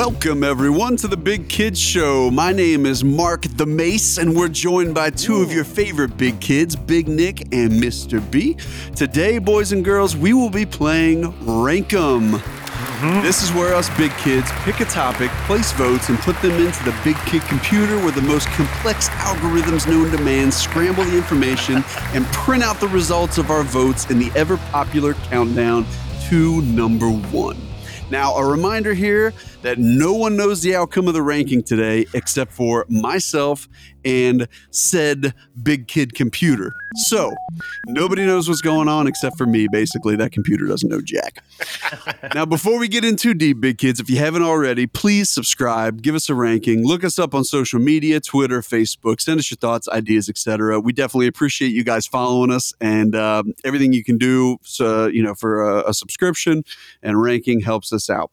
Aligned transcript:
Welcome, 0.00 0.42
everyone, 0.44 0.96
to 0.96 1.08
the 1.08 1.16
Big 1.18 1.50
Kids 1.50 1.78
Show. 1.78 2.30
My 2.30 2.52
name 2.52 2.86
is 2.86 3.04
Mark 3.04 3.42
the 3.42 3.66
Mace, 3.66 4.16
and 4.16 4.34
we're 4.34 4.48
joined 4.48 4.94
by 4.94 5.10
two 5.10 5.42
of 5.42 5.52
your 5.52 5.62
favorite 5.62 6.16
big 6.16 6.40
kids, 6.40 6.74
Big 6.74 7.06
Nick 7.06 7.42
and 7.52 7.72
Mr. 7.72 8.18
B. 8.30 8.56
Today, 8.96 9.36
boys 9.36 9.72
and 9.72 9.84
girls, 9.84 10.16
we 10.16 10.32
will 10.32 10.48
be 10.48 10.64
playing 10.64 11.24
Rankum. 11.44 12.30
Mm-hmm. 12.30 13.20
This 13.20 13.42
is 13.42 13.52
where 13.52 13.74
us 13.74 13.94
big 13.98 14.10
kids 14.12 14.50
pick 14.62 14.80
a 14.80 14.86
topic, 14.86 15.30
place 15.44 15.70
votes, 15.72 16.08
and 16.08 16.18
put 16.20 16.40
them 16.40 16.52
into 16.52 16.82
the 16.84 16.98
big 17.04 17.16
kid 17.26 17.42
computer 17.42 17.98
where 17.98 18.12
the 18.12 18.22
most 18.22 18.48
complex 18.48 19.10
algorithms 19.10 19.86
known 19.86 20.10
to 20.16 20.24
man 20.24 20.50
scramble 20.50 21.04
the 21.04 21.14
information 21.14 21.84
and 22.14 22.24
print 22.28 22.62
out 22.62 22.80
the 22.80 22.88
results 22.88 23.36
of 23.36 23.50
our 23.50 23.64
votes 23.64 24.10
in 24.10 24.18
the 24.18 24.32
ever 24.34 24.56
popular 24.72 25.12
countdown 25.12 25.84
to 26.30 26.62
number 26.62 27.10
one. 27.10 27.58
Now, 28.10 28.34
a 28.34 28.44
reminder 28.44 28.92
here 28.92 29.32
that 29.62 29.78
no 29.78 30.14
one 30.14 30.36
knows 30.36 30.62
the 30.62 30.74
outcome 30.74 31.08
of 31.08 31.14
the 31.14 31.22
ranking 31.22 31.62
today 31.62 32.06
except 32.14 32.52
for 32.52 32.86
myself 32.88 33.68
and 34.04 34.48
said 34.70 35.34
big 35.62 35.86
kid 35.86 36.14
computer. 36.14 36.72
So, 37.06 37.32
nobody 37.86 38.24
knows 38.24 38.48
what's 38.48 38.62
going 38.62 38.88
on 38.88 39.06
except 39.06 39.36
for 39.36 39.46
me. 39.46 39.68
Basically, 39.70 40.16
that 40.16 40.32
computer 40.32 40.66
doesn't 40.66 40.88
know 40.88 41.00
jack. 41.00 41.44
now, 42.34 42.46
before 42.46 42.78
we 42.78 42.88
get 42.88 43.04
in 43.04 43.16
too 43.16 43.34
deep, 43.34 43.60
big 43.60 43.78
kids, 43.78 44.00
if 44.00 44.08
you 44.08 44.16
haven't 44.16 44.42
already, 44.42 44.86
please 44.86 45.30
subscribe, 45.30 46.02
give 46.02 46.14
us 46.14 46.28
a 46.28 46.34
ranking, 46.34 46.84
look 46.84 47.04
us 47.04 47.18
up 47.18 47.34
on 47.34 47.44
social 47.44 47.78
media, 47.78 48.20
Twitter, 48.20 48.60
Facebook, 48.60 49.20
send 49.20 49.38
us 49.38 49.50
your 49.50 49.58
thoughts, 49.58 49.88
ideas, 49.88 50.28
etc. 50.28 50.80
We 50.80 50.92
definitely 50.92 51.26
appreciate 51.26 51.72
you 51.72 51.84
guys 51.84 52.06
following 52.06 52.50
us 52.50 52.72
and 52.80 53.14
um, 53.14 53.52
everything 53.64 53.92
you 53.92 54.02
can 54.02 54.18
do. 54.18 54.58
So, 54.62 55.06
you 55.06 55.22
know, 55.22 55.34
for 55.34 55.62
a, 55.62 55.90
a 55.90 55.94
subscription 55.94 56.64
and 57.02 57.20
ranking 57.20 57.60
helps 57.60 57.92
us 57.92 58.08
out. 58.08 58.30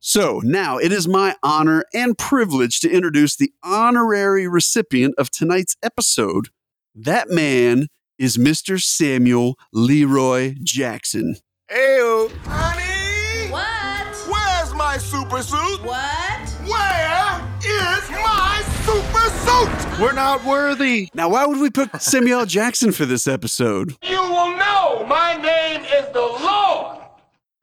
So 0.00 0.40
now 0.44 0.78
it 0.78 0.92
is 0.92 1.08
my 1.08 1.34
honor 1.42 1.84
and 1.92 2.16
privilege 2.16 2.80
to 2.80 2.90
introduce 2.90 3.36
the 3.36 3.52
honorary 3.62 4.46
recipient 4.46 5.14
of 5.18 5.30
tonight's 5.30 5.76
episode. 5.82 6.48
That 6.94 7.28
man 7.30 7.88
is 8.18 8.36
Mr. 8.38 8.80
Samuel 8.80 9.56
Leroy 9.72 10.54
Jackson. 10.62 11.36
Ew. 11.74 12.30
Honey! 12.44 13.50
What? 13.50 14.16
Where's 14.30 14.74
my 14.74 14.96
super 14.98 15.42
suit? 15.42 15.82
What? 15.82 16.48
Where 16.66 17.48
is 17.64 18.10
my 18.10 18.62
super 18.84 19.30
suit? 19.30 20.00
We're 20.00 20.12
not 20.12 20.44
worthy. 20.44 21.08
Now, 21.14 21.30
why 21.30 21.46
would 21.46 21.58
we 21.60 21.70
pick 21.70 21.90
Samuel 22.00 22.46
Jackson 22.46 22.92
for 22.92 23.06
this 23.06 23.26
episode? 23.26 23.96
You 24.02 24.20
will 24.22 24.56
know 24.56 25.04
my 25.08 25.34
name 25.34 25.82
is 25.82 26.06
the 26.12 26.20
Lord 26.20 26.98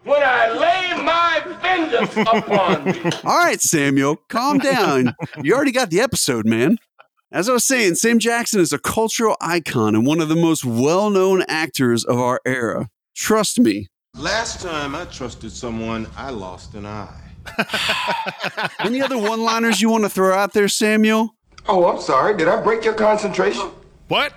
when 0.03 0.21
I 0.23 0.49
lay 0.51 1.03
my 1.03 1.57
vengeance 1.61 2.15
upon 2.17 2.85
thee. 2.85 3.11
All 3.23 3.37
right, 3.37 3.61
Samuel, 3.61 4.17
calm 4.29 4.59
down. 4.59 5.15
You 5.41 5.55
already 5.55 5.71
got 5.71 5.89
the 5.89 5.99
episode, 6.01 6.45
man. 6.45 6.77
As 7.31 7.49
I 7.49 7.53
was 7.53 7.65
saying, 7.65 7.95
Sam 7.95 8.19
Jackson 8.19 8.59
is 8.61 8.71
a 8.71 8.77
cultural 8.79 9.35
icon 9.41 9.95
and 9.95 10.05
one 10.05 10.21
of 10.21 10.29
the 10.29 10.35
most 10.35 10.63
well 10.65 11.09
known 11.09 11.43
actors 11.47 12.05
of 12.05 12.19
our 12.19 12.39
era. 12.45 12.89
Trust 13.15 13.59
me, 13.59 13.87
Last 14.15 14.61
time 14.61 14.93
I 14.93 15.05
trusted 15.05 15.51
someone, 15.51 16.05
I 16.15 16.29
lost 16.29 16.75
an 16.75 16.85
eye. 16.85 17.19
any 18.79 19.01
other 19.01 19.17
one 19.17 19.41
liners 19.41 19.81
you 19.81 19.89
want 19.89 20.03
to 20.03 20.09
throw 20.09 20.35
out 20.35 20.53
there, 20.53 20.67
Samuel? 20.67 21.33
Oh, 21.67 21.87
I'm 21.87 21.99
sorry. 21.99 22.37
Did 22.37 22.47
I 22.47 22.61
break 22.61 22.85
your 22.85 22.93
concentration? 22.93 23.71
What? 24.09 24.33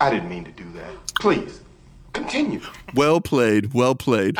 I 0.00 0.10
didn't 0.10 0.28
mean 0.28 0.42
to 0.44 0.50
do 0.50 0.64
that. 0.72 0.90
Please, 1.20 1.60
continue. 2.12 2.60
Well 2.94 3.20
played. 3.20 3.74
Well 3.74 3.94
played. 3.94 4.36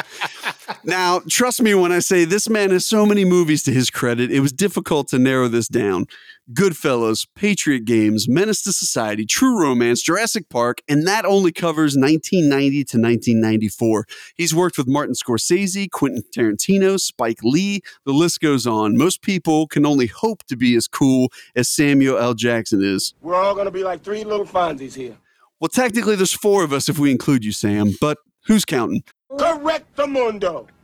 now, 0.85 1.21
trust 1.29 1.63
me 1.63 1.75
when 1.75 1.93
I 1.93 2.01
say 2.01 2.25
this 2.25 2.49
man 2.49 2.71
has 2.71 2.87
so 2.87 3.07
many 3.07 3.25
movies 3.25 3.63
to 3.65 3.73
his 3.73 3.91
credit, 3.91 4.31
it 4.31 4.41
was 4.41 4.53
difficult 4.53 5.09
to 5.09 5.19
narrow 5.19 5.49
this 5.49 5.69
down. 5.69 6.07
Goodfellas, 6.53 7.27
Patriot 7.37 7.85
Games, 7.85 8.29
Menace 8.29 8.63
to 8.63 8.73
Society, 8.73 9.25
True 9.25 9.61
Romance, 9.61 10.03
Jurassic 10.03 10.49
Park, 10.49 10.83
and 10.89 11.07
that 11.07 11.25
only 11.25 11.53
covers 11.53 11.97
1990 11.97 12.71
to 12.85 12.99
1994. 12.99 14.07
He's 14.35 14.55
worked 14.55 14.77
with 14.77 14.89
Martin 14.89 15.15
Scorsese, 15.15 15.89
Quentin 15.91 16.23
Tarantino, 16.37 16.99
Spike 16.99 17.39
Lee, 17.43 17.81
the 18.05 18.13
list 18.13 18.41
goes 18.41 18.67
on. 18.67 18.97
Most 18.97 19.23
people 19.23 19.69
can 19.69 19.87
only 19.87 20.09
hope 20.09 20.43
to 20.45 20.57
be 20.57 20.75
as 20.77 20.89
cool 20.89 21.33
as 21.55 21.69
Samuel 21.69 22.19
L. 22.19 22.35
Jackson 22.35 22.83
is. 22.83 23.15
We're 23.21 23.37
all 23.37 23.55
gonna 23.55 23.71
be 23.71 23.85
like 23.85 24.03
three 24.03 24.25
little 24.25 24.47
Fonzies 24.47 24.95
here. 24.95 25.17
Well, 25.61 25.69
technically, 25.69 26.17
there's 26.17 26.33
four 26.33 26.65
of 26.65 26.73
us 26.73 26.89
if 26.89 26.99
we 26.99 27.13
include 27.13 27.45
you, 27.45 27.53
Sam, 27.53 27.93
but 28.01 28.19
who's 28.47 28.65
counting? 28.65 29.03
Correct 29.39 29.97
the 29.97 30.07
mundo. 30.07 30.69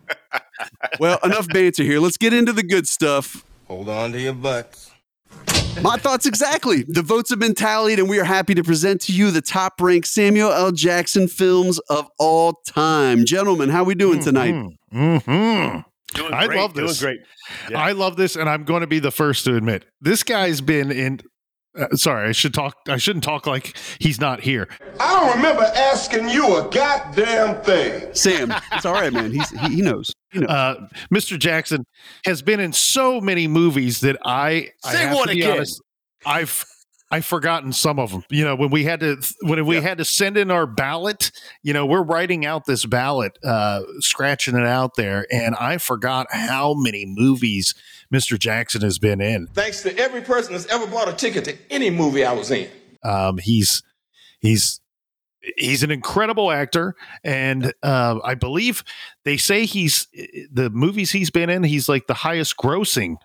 Well, 0.99 1.19
enough 1.23 1.47
banter 1.49 1.85
here. 1.85 2.01
Let's 2.01 2.17
get 2.17 2.33
into 2.33 2.53
the 2.53 2.63
good 2.65 2.89
stuff. 2.89 3.45
Hold 3.69 3.89
on 3.89 4.11
to 4.13 4.21
your 4.21 4.33
butts. 4.33 4.91
My 5.83 5.97
thoughts 5.97 6.27
exactly. 6.27 6.83
The 6.89 7.03
votes 7.03 7.31
have 7.31 7.39
been 7.39 7.55
tallied, 7.55 7.99
and 8.01 8.09
we 8.09 8.19
are 8.19 8.25
happy 8.25 8.55
to 8.55 8.65
present 8.65 9.01
to 9.03 9.13
you 9.13 9.31
the 9.31 9.41
top 9.41 9.81
ranked 9.81 10.09
Samuel 10.09 10.51
L. 10.51 10.73
Jackson 10.73 11.29
films 11.29 11.79
of 11.89 12.09
all 12.19 12.55
time. 12.67 13.25
Gentlemen, 13.25 13.69
how 13.69 13.85
we 13.85 13.95
doing 13.95 14.21
tonight? 14.21 14.55
Mm-hmm. 14.93 15.81
Doing 16.15 16.35
I 16.35 16.47
great, 16.47 16.59
love 16.59 16.75
this. 16.75 16.99
Doing 16.99 17.17
great. 17.17 17.27
Yeah. 17.71 17.81
I 17.81 17.93
love 17.93 18.17
this, 18.17 18.35
and 18.35 18.49
I'm 18.49 18.65
going 18.65 18.81
to 18.81 18.87
be 18.89 18.99
the 18.99 19.13
first 19.13 19.45
to 19.45 19.55
admit 19.55 19.85
this 20.01 20.23
guy's 20.23 20.61
been 20.61 20.91
in. 20.91 21.21
Uh, 21.77 21.95
sorry, 21.97 22.29
I 22.29 22.33
should 22.33 22.55
talk. 22.55 22.77
I 22.89 22.97
shouldn't 22.97 23.25
talk 23.25 23.47
like 23.47 23.77
he's 24.01 24.21
not 24.21 24.41
here. 24.41 24.69
I 25.01 25.15
don't 25.21 25.37
remember 25.37 25.63
asking 25.63 26.29
you 26.29 26.57
a 26.59 26.69
goddamn 26.71 27.63
thing. 27.63 28.09
Sam, 28.15 28.53
it's 28.73 28.87
all 28.87 28.95
right, 28.95 29.13
man. 29.13 29.31
He's, 29.33 29.51
he, 29.51 29.77
he 29.77 29.83
knows. 29.83 30.13
He 30.33 30.41
knows. 30.41 30.49
Uh, 30.49 30.75
Mr. 31.13 31.39
Jackson 31.39 31.85
has 32.25 32.43
been 32.43 32.59
in 32.61 32.73
so 32.73 33.21
many 33.21 33.47
movies 33.47 34.01
that 34.01 34.17
I 34.25 34.71
I 34.85 34.93
Say 34.93 34.99
have 35.07 35.17
one 35.17 35.29
to 35.29 35.35
be 35.35 35.41
again. 35.43 35.57
honest, 35.57 35.83
I've 36.27 36.65
I've 37.11 37.25
forgotten 37.25 37.73
some 37.73 37.99
of 37.99 38.11
them. 38.11 38.25
You 38.29 38.45
know, 38.45 38.55
when 38.55 38.71
we 38.71 38.85
had 38.85 39.01
to 39.01 39.17
when 39.41 39.65
we 39.65 39.77
had 39.77 39.99
to 39.99 40.05
send 40.05 40.37
in 40.37 40.51
our 40.51 40.67
ballot, 40.67 41.31
you 41.63 41.73
know, 41.73 41.87
we're 41.87 42.03
writing 42.03 42.45
out 42.45 42.67
this 42.67 42.85
ballot, 42.85 43.39
uh, 43.43 43.83
scratching 44.01 44.57
it 44.57 44.67
out 44.67 44.97
there, 44.97 45.27
and 45.33 45.55
I 45.55 45.79
forgot 45.79 46.27
how 46.31 46.75
many 46.75 47.07
movies 47.07 47.75
Mr. 48.13 48.39
Jackson 48.39 48.83
has 48.83 48.99
been 48.99 49.21
in. 49.21 49.47
Thanks 49.49 49.83
to 49.83 49.97
every 49.99 50.21
person 50.21 50.53
that's 50.53 50.67
ever 50.67 50.87
bought 50.87 51.09
a 51.09 51.15
ticket 51.15 51.45
to 51.47 51.57
any 51.71 51.91
movie 51.91 52.25
I 52.25 52.33
was 52.33 52.51
in. 52.51 52.69
Um, 53.03 53.39
he's 53.39 53.83
he's 54.41 54.81
he's 55.57 55.83
an 55.83 55.91
incredible 55.91 56.51
actor, 56.51 56.95
and 57.25 57.73
uh, 57.83 58.19
I 58.23 58.35
believe 58.35 58.85
they 59.25 59.39
say 59.39 59.65
he's 59.65 60.09
the 60.53 60.69
movies 60.71 61.13
he's 61.13 61.31
been 61.31 61.49
in. 61.49 61.63
He's 61.63 61.89
like 61.89 62.07
the 62.07 62.15
highest 62.15 62.57
grossing 62.59 63.17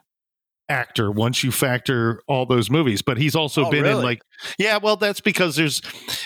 actor 0.70 1.12
once 1.12 1.44
you 1.44 1.52
factor 1.52 2.22
all 2.28 2.46
those 2.46 2.70
movies. 2.70 3.02
But 3.02 3.18
he's 3.18 3.36
also 3.36 3.66
Oh, 3.66 3.72
been 3.72 3.86
in 3.86 4.02
like 4.02 4.22
yeah, 4.58 4.78
well, 4.78 4.96
that's 4.96 5.22
because 5.22 5.56
there's 5.56 5.82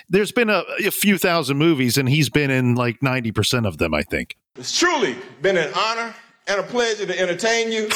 there's 0.09 0.31
been 0.31 0.49
a, 0.49 0.63
a 0.85 0.91
few 0.91 1.17
thousand 1.17 1.57
movies, 1.57 1.97
and 1.97 2.07
he's 2.09 2.29
been 2.29 2.51
in 2.51 2.75
like 2.75 3.01
ninety 3.03 3.31
percent 3.31 3.65
of 3.65 3.77
them. 3.77 3.93
I 3.93 4.03
think. 4.03 4.35
It's 4.55 4.77
truly 4.77 5.15
been 5.41 5.57
an 5.57 5.71
honor 5.75 6.15
and 6.47 6.59
a 6.59 6.63
pleasure 6.63 7.05
to 7.05 7.19
entertain 7.19 7.71
you. 7.71 7.89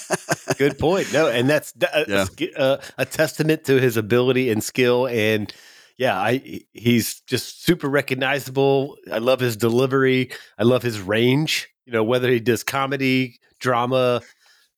Good 0.58 0.78
point. 0.78 1.12
No, 1.12 1.28
and 1.28 1.48
that's 1.48 1.72
d- 1.72 1.86
a, 1.92 2.04
Yeah. 2.08 2.24
sk- 2.24 2.56
uh, 2.56 2.78
a 2.98 3.06
testament 3.06 3.64
to 3.64 3.80
his 3.80 3.96
ability 3.96 4.50
and 4.50 4.62
skill. 4.62 5.06
And 5.06 5.52
yeah, 5.96 6.18
I 6.18 6.60
he's 6.72 7.20
just 7.20 7.64
super 7.64 7.88
recognizable. 7.88 8.96
I 9.10 9.18
love 9.18 9.40
his 9.40 9.56
delivery. 9.56 10.30
I 10.58 10.64
love 10.64 10.82
his 10.82 11.00
range. 11.00 11.68
You 11.86 11.92
know, 11.92 12.04
whether 12.04 12.28
he 12.30 12.40
does 12.40 12.62
comedy, 12.62 13.38
drama, 13.60 14.20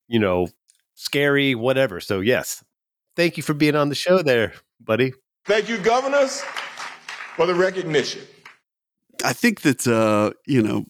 you 0.08 0.18
know, 0.18 0.48
scary, 0.94 1.54
whatever. 1.54 2.00
So 2.00 2.20
yes, 2.20 2.62
thank 3.16 3.36
you 3.36 3.42
for 3.42 3.54
being 3.54 3.76
on 3.76 3.88
the 3.88 3.94
show, 3.94 4.22
there, 4.22 4.52
buddy. 4.80 5.12
Thank 5.46 5.68
you, 5.68 5.78
governors, 5.78 6.42
for 7.36 7.46
the 7.46 7.54
recognition. 7.54 8.22
I 9.24 9.32
think 9.32 9.60
that, 9.62 9.86
uh, 9.86 10.32
you 10.46 10.62
know, 10.62 10.84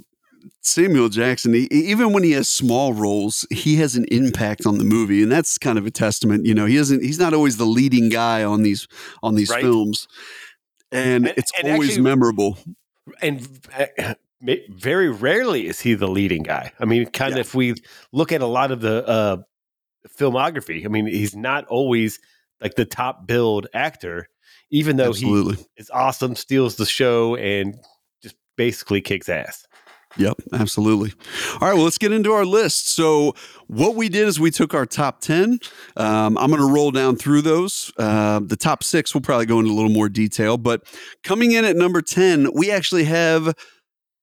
Samuel 0.60 1.08
Jackson, 1.08 1.52
he, 1.54 1.64
even 1.70 2.12
when 2.12 2.22
he 2.22 2.32
has 2.32 2.48
small 2.50 2.92
roles, 2.92 3.46
he 3.50 3.76
has 3.76 3.96
an 3.96 4.04
impact 4.10 4.66
on 4.66 4.78
the 4.78 4.84
movie, 4.84 5.22
and 5.22 5.30
that's 5.32 5.58
kind 5.58 5.78
of 5.78 5.86
a 5.86 5.90
testament. 5.90 6.46
You 6.46 6.54
know, 6.54 6.66
he 6.66 6.76
isn't. 6.76 7.02
He's 7.02 7.18
not 7.18 7.34
always 7.34 7.56
the 7.56 7.64
leading 7.66 8.08
guy 8.08 8.44
on 8.44 8.62
these 8.62 8.86
on 9.22 9.34
these 9.34 9.50
Right. 9.50 9.62
films, 9.62 10.06
and, 10.92 11.26
And- 11.28 11.34
it's 11.38 11.52
and 11.58 11.72
always 11.72 11.90
actually- 11.90 12.04
memorable. 12.04 12.58
and 13.20 13.46
uh, 13.98 14.14
very 14.70 15.08
rarely 15.10 15.66
is 15.66 15.80
he 15.80 15.94
the 15.94 16.08
leading 16.08 16.42
guy. 16.42 16.72
I 16.78 16.84
mean, 16.84 17.06
kind 17.06 17.32
of 17.34 17.38
if 17.40 17.54
we 17.54 17.74
look 18.12 18.30
at 18.32 18.40
a 18.40 18.46
lot 18.46 18.70
of 18.70 18.80
the 18.80 19.06
uh, 19.06 19.36
filmography, 20.08 20.84
I 20.84 20.88
mean, 20.88 21.06
he's 21.06 21.34
not 21.34 21.66
always 21.66 22.18
like 22.60 22.74
the 22.74 22.84
top 22.84 23.26
billed 23.26 23.66
actor, 23.74 24.28
even 24.70 24.96
though 24.96 25.10
Absolutely. 25.10 25.56
he 25.56 25.66
is 25.76 25.90
awesome, 25.90 26.36
steals 26.36 26.76
the 26.76 26.86
show, 26.86 27.36
and 27.36 27.76
just 28.22 28.36
basically 28.56 29.00
kicks 29.00 29.28
ass. 29.28 29.66
Yep, 30.16 30.36
absolutely. 30.52 31.12
All 31.54 31.68
right, 31.68 31.74
well, 31.74 31.84
let's 31.84 31.98
get 31.98 32.12
into 32.12 32.32
our 32.32 32.44
list. 32.44 32.94
So, 32.94 33.34
what 33.66 33.96
we 33.96 34.08
did 34.08 34.28
is 34.28 34.38
we 34.38 34.50
took 34.50 34.72
our 34.74 34.86
top 34.86 35.20
10. 35.20 35.58
Um, 35.96 36.38
I'm 36.38 36.50
going 36.50 36.60
to 36.60 36.72
roll 36.72 36.90
down 36.90 37.16
through 37.16 37.42
those. 37.42 37.92
Uh, 37.98 38.40
the 38.40 38.56
top 38.56 38.84
six, 38.84 39.14
we'll 39.14 39.22
probably 39.22 39.46
go 39.46 39.58
into 39.58 39.72
a 39.72 39.74
little 39.74 39.90
more 39.90 40.08
detail. 40.08 40.56
But 40.56 40.82
coming 41.24 41.52
in 41.52 41.64
at 41.64 41.76
number 41.76 42.00
10, 42.00 42.50
we 42.54 42.70
actually 42.70 43.04
have 43.04 43.54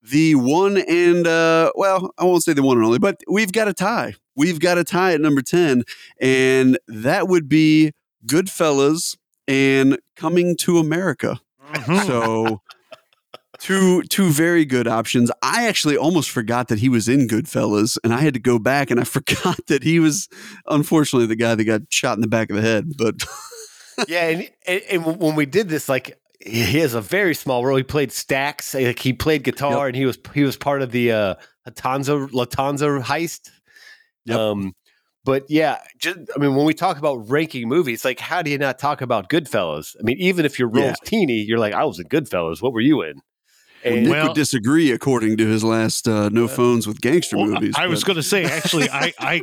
the 0.03 0.36
one 0.36 0.77
and 0.77 1.27
uh, 1.27 1.71
well, 1.75 2.12
I 2.18 2.25
won't 2.25 2.44
say 2.44 2.53
the 2.53 2.63
one 2.63 2.77
and 2.77 2.86
only, 2.86 3.00
but 3.00 3.21
we've 3.30 3.51
got 3.51 3.68
a 3.68 3.74
tie. 3.74 4.15
We've 4.36 4.59
got 4.59 4.77
a 4.77 4.83
tie 4.83 5.13
at 5.13 5.21
number 5.21 5.42
ten, 5.42 5.83
and 6.19 6.80
that 6.88 7.27
would 7.27 7.48
be 7.50 7.92
Goodfellas 8.25 9.18
and 9.48 10.00
Coming 10.15 10.56
to 10.57 10.77
America. 10.77 11.39
Mhm. 11.74 12.06
So 12.07 12.62
two 13.59 14.01
two 14.03 14.30
very 14.30 14.65
good 14.65 14.88
options. 14.88 15.31
I 15.42 15.68
actually 15.68 15.98
almost 15.98 16.30
forgot 16.31 16.68
that 16.69 16.80
he 16.80 16.89
was 16.89 17.07
in 17.07 17.27
Goodfellas, 17.27 17.97
and 18.04 18.13
I 18.13 18.21
had 18.21 18.33
to 18.33 18.39
go 18.39 18.59
back 18.59 18.92
and 18.92 19.00
I 19.00 19.04
forgot 19.06 19.65
that 19.68 19.83
he 19.83 20.00
was 20.00 20.27
unfortunately 20.68 21.27
the 21.27 21.36
guy 21.36 21.56
that 21.56 21.63
got 21.63 21.81
shot 21.89 22.18
in 22.18 22.21
the 22.21 22.27
back 22.27 22.50
of 22.50 22.56
the 22.56 22.62
head. 22.62 22.94
But 22.97 23.15
yeah, 24.07 24.27
and, 24.30 24.50
and 24.65 24.81
and 24.89 25.19
when 25.19 25.36
we 25.36 25.45
did 25.45 25.69
this, 25.69 25.88
like 25.89 26.18
he 26.45 26.79
has 26.79 26.93
a 26.93 27.01
very 27.01 27.33
small 27.35 27.65
role. 27.65 27.77
He 27.77 27.83
played 27.83 28.11
stacks, 28.11 28.73
like 28.73 28.99
he 28.99 29.13
played 29.13 29.43
guitar, 29.43 29.88
and 29.88 29.95
he 29.95 30.05
was 30.05 30.17
he 30.33 30.43
was 30.43 30.57
part 30.57 30.81
of 30.81 30.91
the 30.91 31.11
uh, 31.11 31.35
Lufthansa 31.67 32.29
Lufthansa 32.31 33.01
heist. 33.03 33.49
Yep. 34.25 34.38
Um, 34.38 34.73
but 35.23 35.43
yeah, 35.49 35.77
just, 35.99 36.17
I 36.35 36.39
mean, 36.39 36.55
when 36.55 36.65
we 36.65 36.73
talk 36.73 36.97
about 36.97 37.29
ranking 37.29 37.67
movies, 37.69 38.03
like 38.03 38.19
how 38.19 38.41
do 38.41 38.49
you 38.49 38.57
not 38.57 38.79
talk 38.79 39.01
about 39.01 39.29
Goodfellas? 39.29 39.95
I 39.99 40.03
mean, 40.03 40.17
even 40.17 40.45
if 40.45 40.57
your 40.57 40.67
role's 40.67 40.95
Yeah. 41.03 41.05
teeny, 41.09 41.41
you're 41.41 41.59
like, 41.59 41.73
I 41.73 41.83
was 41.85 41.99
in 41.99 42.07
Goodfellas. 42.07 42.61
What 42.61 42.73
were 42.73 42.81
you 42.81 43.01
in? 43.03 43.21
And 43.83 44.03
Nick 44.03 44.11
Well- 44.11 44.27
would 44.27 44.35
disagree, 44.35 44.91
according 44.91 45.37
to 45.37 45.47
his 45.47 45.63
last 45.63 46.07
uh, 46.07 46.29
No 46.29 46.47
Phones 46.47 46.87
with 46.87 47.01
Gangster 47.01 47.37
Well, 47.37 47.47
movies. 47.47 47.75
I 47.77 47.87
was 47.87 48.03
going 48.03 48.17
to 48.17 48.23
say, 48.23 48.45
actually, 48.45 48.89
I, 48.89 49.13
I 49.19 49.41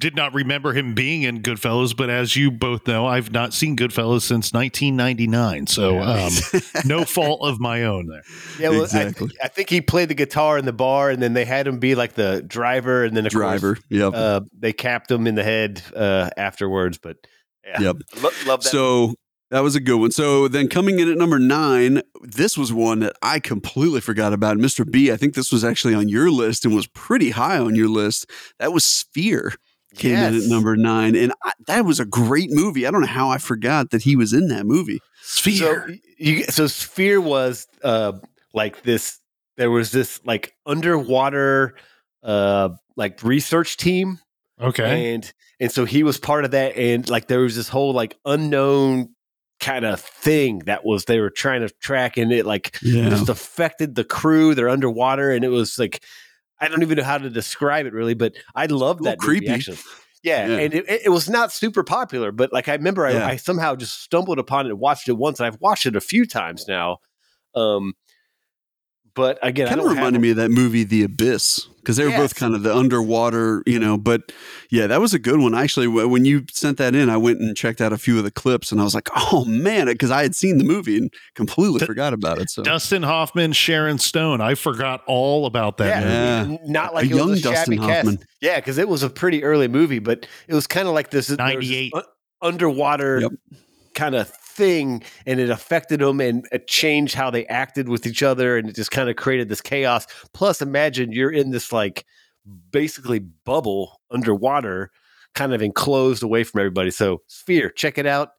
did 0.00 0.16
not 0.16 0.34
remember 0.34 0.72
him 0.72 0.94
being 0.94 1.22
in 1.22 1.42
Goodfellas, 1.42 1.96
but 1.96 2.10
as 2.10 2.34
you 2.34 2.50
both 2.50 2.86
know, 2.88 3.06
I've 3.06 3.30
not 3.30 3.52
seen 3.54 3.76
Goodfellas 3.76 4.22
since 4.22 4.52
1999. 4.52 5.66
So, 5.68 6.00
um, 6.00 6.32
no 6.84 7.04
fault 7.04 7.40
of 7.42 7.60
my 7.60 7.84
own 7.84 8.06
there. 8.06 8.22
yeah, 8.58 8.70
well, 8.70 8.82
Exactly. 8.82 9.30
I, 9.40 9.44
I 9.44 9.48
think 9.48 9.68
he 9.70 9.80
played 9.80 10.08
the 10.08 10.14
guitar 10.14 10.58
in 10.58 10.64
the 10.64 10.72
bar, 10.72 11.10
and 11.10 11.22
then 11.22 11.34
they 11.34 11.44
had 11.44 11.66
him 11.66 11.78
be 11.78 11.94
like 11.94 12.14
the 12.14 12.42
driver, 12.42 13.04
and 13.04 13.16
then 13.16 13.26
of 13.26 13.32
driver. 13.32 13.74
Course, 13.74 13.84
Yep. 13.90 14.12
uh, 14.14 14.40
they 14.58 14.72
capped 14.72 15.10
him 15.10 15.26
in 15.26 15.34
the 15.36 15.44
head 15.44 15.82
uh, 15.94 16.30
afterwards. 16.36 16.98
But 16.98 17.18
yeah, 17.64 17.80
Yep. 17.80 17.96
Lo- 18.22 18.30
love 18.46 18.62
that. 18.62 18.68
So 18.70 19.14
that 19.50 19.60
was 19.60 19.74
a 19.76 19.80
good 19.80 19.96
one. 20.00 20.12
So 20.12 20.48
then 20.48 20.68
coming 20.68 20.98
in 20.98 21.10
at 21.10 21.18
number 21.18 21.38
nine, 21.38 22.02
this 22.22 22.56
was 22.56 22.72
one 22.72 23.00
that 23.00 23.12
I 23.22 23.38
completely 23.38 24.00
forgot 24.00 24.32
about. 24.32 24.56
Mr. 24.56 24.90
B, 24.90 25.12
I 25.12 25.16
think 25.16 25.34
this 25.34 25.52
was 25.52 25.62
actually 25.64 25.94
on 25.94 26.08
your 26.08 26.30
list 26.30 26.64
and 26.64 26.74
was 26.74 26.86
pretty 26.86 27.30
high 27.30 27.58
on 27.58 27.74
your 27.74 27.88
list. 27.88 28.30
That 28.58 28.72
was 28.72 28.84
Sphere. 28.84 29.52
Came 29.96 30.14
in 30.16 30.36
at 30.36 30.42
number 30.48 30.76
nine. 30.76 31.16
And 31.16 31.32
I, 31.42 31.52
that 31.66 31.84
was 31.84 31.98
a 32.00 32.04
great 32.04 32.50
movie. 32.50 32.86
I 32.86 32.90
don't 32.90 33.00
know 33.00 33.06
how 33.08 33.28
I 33.28 33.38
forgot 33.38 33.90
that 33.90 34.02
he 34.02 34.14
was 34.16 34.32
in 34.32 34.48
that 34.48 34.64
movie. 34.66 35.00
So 35.22 35.50
Sphere. 35.50 35.96
you 36.18 36.44
so 36.44 36.66
Sphere 36.66 37.20
was 37.20 37.66
uh 37.82 38.12
like 38.54 38.82
this 38.82 39.18
there 39.56 39.70
was 39.70 39.92
this 39.92 40.20
like 40.24 40.54
underwater 40.66 41.74
uh 42.22 42.70
like 42.96 43.22
research 43.22 43.76
team 43.76 44.18
okay. 44.60 45.12
and 45.14 45.32
and 45.60 45.70
so 45.70 45.84
he 45.84 46.02
was 46.02 46.18
part 46.18 46.44
of 46.44 46.50
that 46.52 46.76
and 46.76 47.08
like 47.08 47.26
there 47.28 47.40
was 47.40 47.56
this 47.56 47.68
whole 47.68 47.92
like 47.92 48.16
unknown 48.24 49.10
kind 49.60 49.84
of 49.84 50.00
thing 50.00 50.60
that 50.60 50.84
was 50.84 51.04
they 51.04 51.20
were 51.20 51.30
trying 51.30 51.60
to 51.60 51.68
track 51.80 52.16
and 52.16 52.32
it 52.32 52.46
like 52.46 52.76
Yeah. 52.82 53.10
just 53.10 53.28
affected 53.28 53.94
the 53.94 54.04
crew 54.04 54.54
they're 54.54 54.68
underwater 54.70 55.30
and 55.30 55.44
it 55.44 55.48
was 55.48 55.78
like 55.78 56.02
I 56.60 56.68
don't 56.68 56.82
even 56.82 56.98
know 56.98 57.04
how 57.04 57.18
to 57.18 57.30
describe 57.30 57.86
it 57.86 57.92
really 57.92 58.14
but 58.14 58.34
I 58.54 58.66
love 58.66 59.02
that 59.04 59.18
movie, 59.20 59.38
creepy. 59.40 59.48
actually. 59.48 59.78
Yeah, 60.22 60.46
Yeah. 60.48 60.56
and 60.58 60.74
it, 60.74 60.84
it 61.06 61.08
was 61.10 61.30
not 61.30 61.50
super 61.50 61.82
popular, 61.82 62.30
but 62.30 62.52
like 62.52 62.68
I 62.68 62.74
remember, 62.74 63.06
I, 63.06 63.12
Yeah. 63.12 63.26
I 63.26 63.36
somehow 63.36 63.74
just 63.74 64.02
stumbled 64.02 64.38
upon 64.38 64.66
it 64.66 64.70
and 64.70 64.78
watched 64.78 65.08
it 65.08 65.14
once, 65.14 65.40
and 65.40 65.46
I've 65.46 65.58
watched 65.60 65.86
it 65.86 65.96
a 65.96 66.00
few 66.00 66.26
times 66.26 66.66
now. 66.68 66.98
Um, 67.54 67.94
but 69.14 69.38
again, 69.42 69.68
kind 69.68 69.80
of 69.80 69.86
reminded 69.86 70.20
me 70.20 70.30
of 70.30 70.36
that 70.36 70.50
movie 70.50 70.84
The 70.84 71.04
Abyss 71.04 71.66
because 71.80 71.96
they 71.96 72.04
were 72.04 72.10
both 72.16 72.34
kind 72.34 72.54
of 72.54 72.62
the 72.62 72.74
underwater, 72.74 73.62
you 73.66 73.78
know. 73.78 73.98
But 73.98 74.32
yeah, 74.70 74.86
that 74.86 75.00
was 75.00 75.12
a 75.14 75.18
good 75.18 75.40
one. 75.40 75.54
Actually, 75.54 75.88
when 75.88 76.24
you 76.24 76.44
sent 76.50 76.78
that 76.78 76.94
in, 76.94 77.08
I 77.10 77.16
went 77.16 77.40
and 77.40 77.56
checked 77.56 77.80
out 77.80 77.92
a 77.92 77.98
few 77.98 78.18
of 78.18 78.24
the 78.24 78.30
clips, 78.30 78.70
and 78.72 78.80
I 78.80 78.84
was 78.84 78.94
like, 78.94 79.08
"Oh 79.16 79.44
man!" 79.44 79.86
Because 79.86 80.10
I 80.10 80.22
had 80.22 80.34
seen 80.36 80.58
the 80.58 80.64
movie 80.64 80.96
and 80.98 81.12
completely 81.34 81.80
D- 81.80 81.86
forgot 81.86 82.12
about 82.12 82.38
it. 82.38 82.50
So 82.50 82.62
Dustin 82.62 83.02
Hoffman, 83.02 83.52
Sharon 83.52 83.98
Stone. 83.98 84.40
I 84.40 84.54
forgot 84.54 85.02
all 85.06 85.46
about 85.46 85.78
that 85.78 86.02
Yeah, 86.02 86.44
movie. 86.44 86.58
Yeah. 86.64 86.70
not 86.72 86.94
like 86.94 87.06
A 87.06 87.08
it 87.08 87.12
was 87.14 87.18
young 87.18 87.30
a 87.32 87.36
shabby 87.36 87.76
Dustin 87.76 87.78
cast. 87.78 88.06
Hoffman. 88.06 88.18
Yeah, 88.40 88.56
because 88.56 88.78
it 88.78 88.88
was 88.88 89.02
a 89.02 89.10
pretty 89.10 89.42
early 89.44 89.68
movie, 89.68 89.98
but 89.98 90.26
it 90.48 90.54
was 90.54 90.66
kind 90.66 90.86
of 90.88 90.94
like 90.94 91.10
this 91.10 91.26
there 91.28 91.36
was 91.36 91.46
this 91.56 91.68
98. 91.70 91.92
un- 91.94 92.02
underwater 92.42 93.20
Yep. 93.20 93.32
kind 93.94 94.14
of 94.14 94.32
thing, 94.60 95.02
and 95.24 95.40
it 95.40 95.48
affected 95.48 96.00
them 96.00 96.20
and 96.20 96.46
it 96.52 96.68
changed 96.68 97.14
how 97.14 97.30
they 97.30 97.46
acted 97.46 97.88
with 97.88 98.06
each 98.06 98.22
other, 98.22 98.58
and 98.58 98.68
it 98.68 98.76
just 98.76 98.90
kind 98.90 99.08
of 99.08 99.16
created 99.16 99.48
this 99.48 99.62
chaos. 99.62 100.06
Plus, 100.34 100.60
imagine 100.60 101.12
you're 101.12 101.32
in 101.32 101.50
this 101.50 101.72
like 101.72 102.04
basically 102.70 103.18
bubble 103.18 104.00
underwater, 104.10 104.90
kind 105.34 105.54
of 105.54 105.62
enclosed 105.62 106.22
away 106.22 106.44
from 106.44 106.60
everybody. 106.60 106.90
So, 106.90 107.22
Sphere, 107.26 107.70
check 107.70 107.96
it 107.96 108.06
out. 108.06 108.30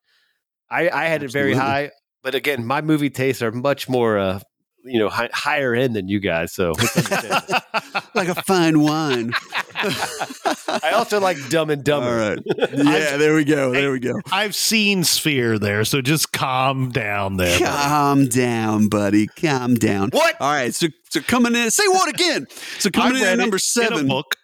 I, 0.70 0.90
I 0.90 1.06
had 1.06 1.24
it 1.24 1.32
very 1.32 1.54
high, 1.54 1.92
but 2.24 2.36
again, 2.36 2.66
my 2.66 2.82
movie 2.82 3.10
tastes 3.10 3.42
are 3.42 3.52
much 3.52 3.90
more, 3.90 4.18
uh, 4.18 4.40
you 4.84 5.00
know, 5.00 5.10
hi- 5.10 5.30
higher 5.34 5.74
end 5.76 5.96
than 5.96 6.08
you 6.08 6.20
guys. 6.20 6.54
So, 6.54 6.72
like 8.16 8.28
a 8.28 8.36
fine 8.46 8.80
wine. 8.80 9.34
I 9.76 10.92
also 10.94 11.20
like 11.20 11.38
Dumb 11.50 11.70
and 11.70 11.84
Dumber. 11.84 12.08
All 12.08 12.30
right. 12.30 12.40
Yeah, 12.92 13.18
there 13.18 13.36
we 13.36 13.44
go. 13.44 13.72
There 13.72 13.92
we 13.92 14.00
go. 14.00 14.14
I've 14.32 14.56
seen 14.56 15.04
Sphere 15.04 15.58
there, 15.60 15.84
so 15.86 16.02
just 16.02 16.32
calm 16.32 16.90
down 16.90 17.38
there. 17.38 17.60
buddy. 17.60 17.72
Calm 17.72 18.26
down, 18.28 18.88
buddy. 18.88 19.28
Calm 19.28 19.76
down. 19.76 20.10
What? 20.12 20.36
All 20.40 20.52
right. 20.52 20.74
So, 20.74 20.88
so 21.10 21.22
coming 21.22 21.56
in, 21.56 21.70
say 21.72 21.88
what 21.88 22.10
again? 22.10 22.48
So 22.80 22.90
coming 22.90 23.18
in 23.22 23.28
at 23.28 23.34
it 23.34 23.38
number 23.38 23.56
in 23.56 23.58
a 23.58 23.60
seven. 23.60 24.08
book. 24.08 24.36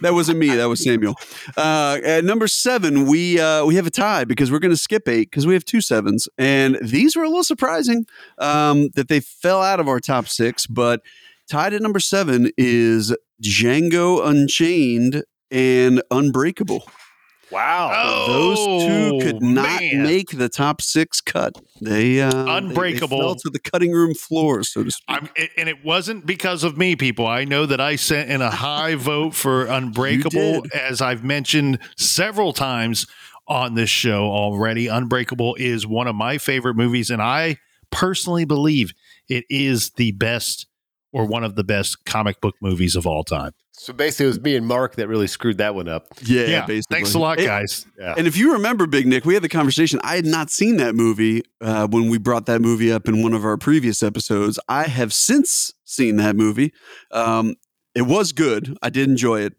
That 0.00 0.14
wasn't 0.14 0.38
me. 0.38 0.48
That 0.48 0.66
was 0.66 0.82
Samuel. 0.82 1.14
Uh, 1.56 1.98
at 2.04 2.24
number 2.24 2.46
seven, 2.46 3.06
we 3.06 3.40
uh, 3.40 3.64
we 3.64 3.76
have 3.76 3.86
a 3.86 3.90
tie 3.90 4.24
because 4.24 4.50
we're 4.50 4.58
going 4.58 4.72
to 4.72 4.76
skip 4.76 5.08
eight 5.08 5.30
because 5.30 5.46
we 5.46 5.54
have 5.54 5.64
two 5.64 5.80
sevens, 5.80 6.28
and 6.38 6.78
these 6.82 7.16
were 7.16 7.22
a 7.22 7.28
little 7.28 7.44
surprising 7.44 8.06
um, 8.38 8.90
that 8.94 9.08
they 9.08 9.20
fell 9.20 9.62
out 9.62 9.80
of 9.80 9.88
our 9.88 10.00
top 10.00 10.28
six. 10.28 10.66
But 10.66 11.00
tied 11.48 11.74
at 11.74 11.82
number 11.82 12.00
seven 12.00 12.50
is 12.56 13.14
Django 13.42 14.26
Unchained 14.26 15.24
and 15.50 16.02
Unbreakable. 16.10 16.86
Wow. 17.50 18.24
Those 18.26 18.58
two 18.86 19.18
could 19.22 19.42
not 19.42 19.80
man. 19.80 20.02
make 20.02 20.30
the 20.30 20.48
top 20.48 20.80
six 20.82 21.20
cut. 21.20 21.56
They 21.80 22.20
uh, 22.20 22.30
they- 22.30 22.44
they 22.44 22.50
Unbreakable. 22.56 23.18
fell 23.18 23.34
to 23.36 23.50
the 23.50 23.58
cutting 23.58 23.92
room 23.92 24.14
floor, 24.14 24.62
so 24.62 24.84
to 24.84 24.90
speak. 24.90 25.04
I'm, 25.08 25.28
and 25.56 25.68
it 25.68 25.84
wasn't 25.84 26.26
because 26.26 26.64
of 26.64 26.76
me, 26.78 26.96
people. 26.96 27.26
I 27.26 27.44
know 27.44 27.66
that 27.66 27.80
I 27.80 27.96
sent 27.96 28.30
in 28.30 28.42
a 28.42 28.50
high 28.50 28.94
vote 28.96 29.34
for 29.34 29.66
Unbreakable, 29.66 30.64
as 30.74 31.00
I've 31.00 31.22
mentioned 31.24 31.78
several 31.96 32.52
times 32.52 33.06
on 33.46 33.74
this 33.74 33.90
show 33.90 34.24
already. 34.30 34.86
Unbreakable 34.88 35.54
is 35.58 35.86
one 35.86 36.06
of 36.06 36.14
my 36.14 36.38
favorite 36.38 36.74
movies, 36.76 37.10
and 37.10 37.20
I 37.20 37.58
personally 37.90 38.44
believe 38.44 38.92
it 39.28 39.44
is 39.48 39.90
the 39.90 40.12
best 40.12 40.66
or 41.14 41.24
one 41.26 41.44
of 41.44 41.54
the 41.54 41.64
best 41.64 42.04
comic 42.04 42.40
book 42.40 42.54
movies 42.60 42.96
of 42.96 43.06
all 43.06 43.22
time. 43.24 43.52
So 43.72 43.92
basically, 43.92 44.26
it 44.26 44.28
was 44.28 44.40
me 44.40 44.56
and 44.56 44.66
Mark 44.66 44.96
that 44.96 45.08
really 45.08 45.26
screwed 45.26 45.58
that 45.58 45.74
one 45.74 45.88
up. 45.88 46.06
yeah, 46.22 46.42
Yeah, 46.46 46.66
basically. 46.66 46.94
thanks 46.96 47.14
a 47.14 47.18
lot, 47.18 47.38
And- 47.38 47.46
guys. 47.46 47.86
Yeah. 47.98 48.14
And 48.16 48.26
if 48.26 48.36
you 48.36 48.52
remember, 48.52 48.86
Big 48.86 49.06
Nick, 49.06 49.24
we 49.24 49.34
had 49.34 49.42
the 49.42 49.48
conversation. 49.48 50.00
I 50.04 50.16
had 50.16 50.26
not 50.26 50.50
seen 50.50 50.76
that 50.78 50.94
movie 50.94 51.42
uh, 51.60 51.86
when 51.88 52.08
we 52.08 52.18
brought 52.18 52.46
that 52.46 52.60
movie 52.60 52.92
up 52.92 53.08
in 53.08 53.22
one 53.22 53.32
of 53.32 53.44
our 53.44 53.56
previous 53.56 54.02
episodes. 54.02 54.58
I 54.68 54.84
have 54.84 55.12
since 55.12 55.72
seen 55.84 56.16
that 56.16 56.36
movie. 56.36 56.72
Um, 57.10 57.54
it 57.94 58.02
was 58.02 58.32
good. 58.32 58.76
I 58.82 58.90
did 58.90 59.08
enjoy 59.08 59.40
it, 59.42 59.54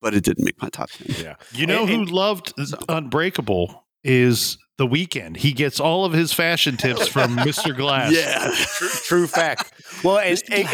but 0.00 0.14
it 0.14 0.24
didn't 0.24 0.44
make 0.44 0.60
my 0.60 0.68
top 0.68 0.90
ten. 0.90 1.14
Yeah. 1.24 1.34
You 1.52 1.66
know 1.66 1.80
And- 1.82 1.88
who 1.90 1.94
and- 2.02 2.10
loved 2.10 2.52
Unbreakable 2.88 3.84
is 4.04 4.58
The 4.78 4.86
Weeknd. 4.86 5.36
He 5.36 5.52
gets 5.52 5.80
all 5.80 6.04
of 6.04 6.12
his 6.12 6.32
fashion 6.32 6.76
tips 6.76 7.08
from 7.08 7.36
Mr. 7.36 7.76
Glass. 7.76 8.12
Yeah, 8.12 8.52
True, 8.54 8.88
true 8.88 9.26
fact. 9.26 9.72
Well, 10.04 10.18
and, 10.18 10.40
and, 10.52 10.68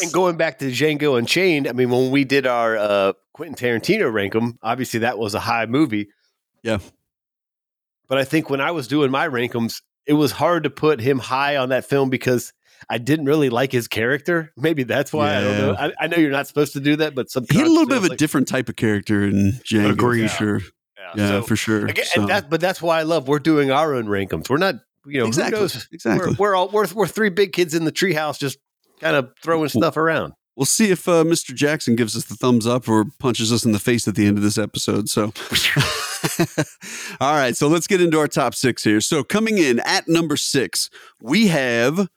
and, 0.00 0.12
going 0.12 0.36
back 0.36 0.60
to 0.60 0.66
Django 0.66 1.18
Unchained, 1.18 1.66
I 1.66 1.72
mean, 1.72 1.90
when 1.90 2.12
we 2.12 2.24
did 2.24 2.46
our 2.46 2.76
uh, 2.76 3.12
Quentin 3.32 3.56
Tarantino 3.56 4.12
rank 4.12 4.36
'em, 4.36 4.58
obviously 4.62 5.00
that 5.00 5.18
was 5.18 5.34
a 5.34 5.40
high 5.40 5.66
movie. 5.66 6.08
Yeah. 6.62 6.78
But 8.08 8.18
I 8.18 8.24
think 8.24 8.48
when 8.48 8.60
I 8.60 8.70
was 8.70 8.86
doing 8.86 9.10
my 9.10 9.28
rankums, 9.28 9.82
it 10.06 10.14
was 10.14 10.32
hard 10.32 10.62
to 10.62 10.70
put 10.70 11.00
him 11.00 11.18
high 11.18 11.56
on 11.56 11.70
that 11.70 11.84
film 11.84 12.10
because 12.10 12.52
I 12.88 12.98
didn't 12.98 13.26
really 13.26 13.50
like 13.50 13.72
his 13.72 13.88
character. 13.88 14.52
Maybe 14.56 14.84
that's 14.84 15.12
why 15.12 15.36
I 15.36 15.40
don't 15.40 15.58
know. 15.58 15.74
I, 15.74 15.92
I 16.00 16.06
know 16.06 16.16
you're 16.16 16.30
not 16.30 16.46
supposed 16.46 16.72
to 16.74 16.80
do 16.80 16.96
that, 16.96 17.14
but 17.14 17.28
some 17.28 17.44
he 17.50 17.58
had 17.58 17.66
a 17.66 17.70
little 17.70 17.86
bit 17.86 17.98
of 17.98 18.04
a 18.04 18.06
subconsciously 18.06 18.16
different 18.16 18.48
type 18.48 18.68
of 18.68 18.76
character 18.76 19.24
in 19.24 19.52
Django, 19.64 19.92
Agreed. 19.92 20.30
for 20.30 20.36
sure. 20.36 20.60
Yeah, 21.16 21.28
so- 21.28 21.42
for 21.42 21.56
sure. 21.56 21.86
Again, 21.86 22.04
So- 22.06 22.20
and 22.22 22.30
that, 22.30 22.50
but 22.50 22.60
that's 22.60 22.80
why 22.82 22.98
I 23.00 23.02
love 23.02 23.28
we're 23.28 23.38
doing 23.38 23.70
our 23.70 23.94
own 23.94 24.06
rankums. 24.06 24.48
We're 24.50 24.58
not, 24.58 24.76
you 25.06 25.20
know, 25.20 25.26
exactly, 25.26 25.56
who 25.58 25.62
knows? 25.64 25.88
exactly. 25.92 26.30
We're, 26.32 26.50
we're 26.50 26.54
all 26.56 26.68
we're, 26.68 26.86
we're 26.94 27.06
three 27.06 27.30
big 27.30 27.52
kids 27.52 27.74
in 27.74 27.84
the 27.84 27.92
treehouse, 27.92 28.38
just 28.38 28.58
kind 29.00 29.16
of 29.16 29.30
throwing 29.42 29.68
stuff 29.68 29.96
around. 29.96 30.32
We'll 30.56 30.66
see 30.66 30.90
if 30.90 31.06
uh, 31.08 31.22
Mr. 31.22 31.54
Jackson 31.54 31.94
gives 31.94 32.16
us 32.16 32.24
the 32.24 32.34
thumbs 32.34 32.66
up 32.66 32.88
or 32.88 33.04
punches 33.20 33.52
us 33.52 33.64
in 33.64 33.70
the 33.70 33.78
face 33.78 34.08
at 34.08 34.16
the 34.16 34.26
end 34.26 34.38
of 34.38 34.42
this 34.42 34.58
episode. 34.58 35.08
So, 35.08 35.32
all 37.20 37.34
right. 37.34 37.56
So 37.56 37.68
let's 37.68 37.86
get 37.86 38.00
into 38.00 38.18
our 38.18 38.26
top 38.26 38.56
six 38.56 38.82
here. 38.82 39.00
So 39.00 39.22
coming 39.22 39.58
in 39.58 39.78
at 39.80 40.08
number 40.08 40.36
six, 40.36 40.90
we 41.22 41.46
have 41.46 42.08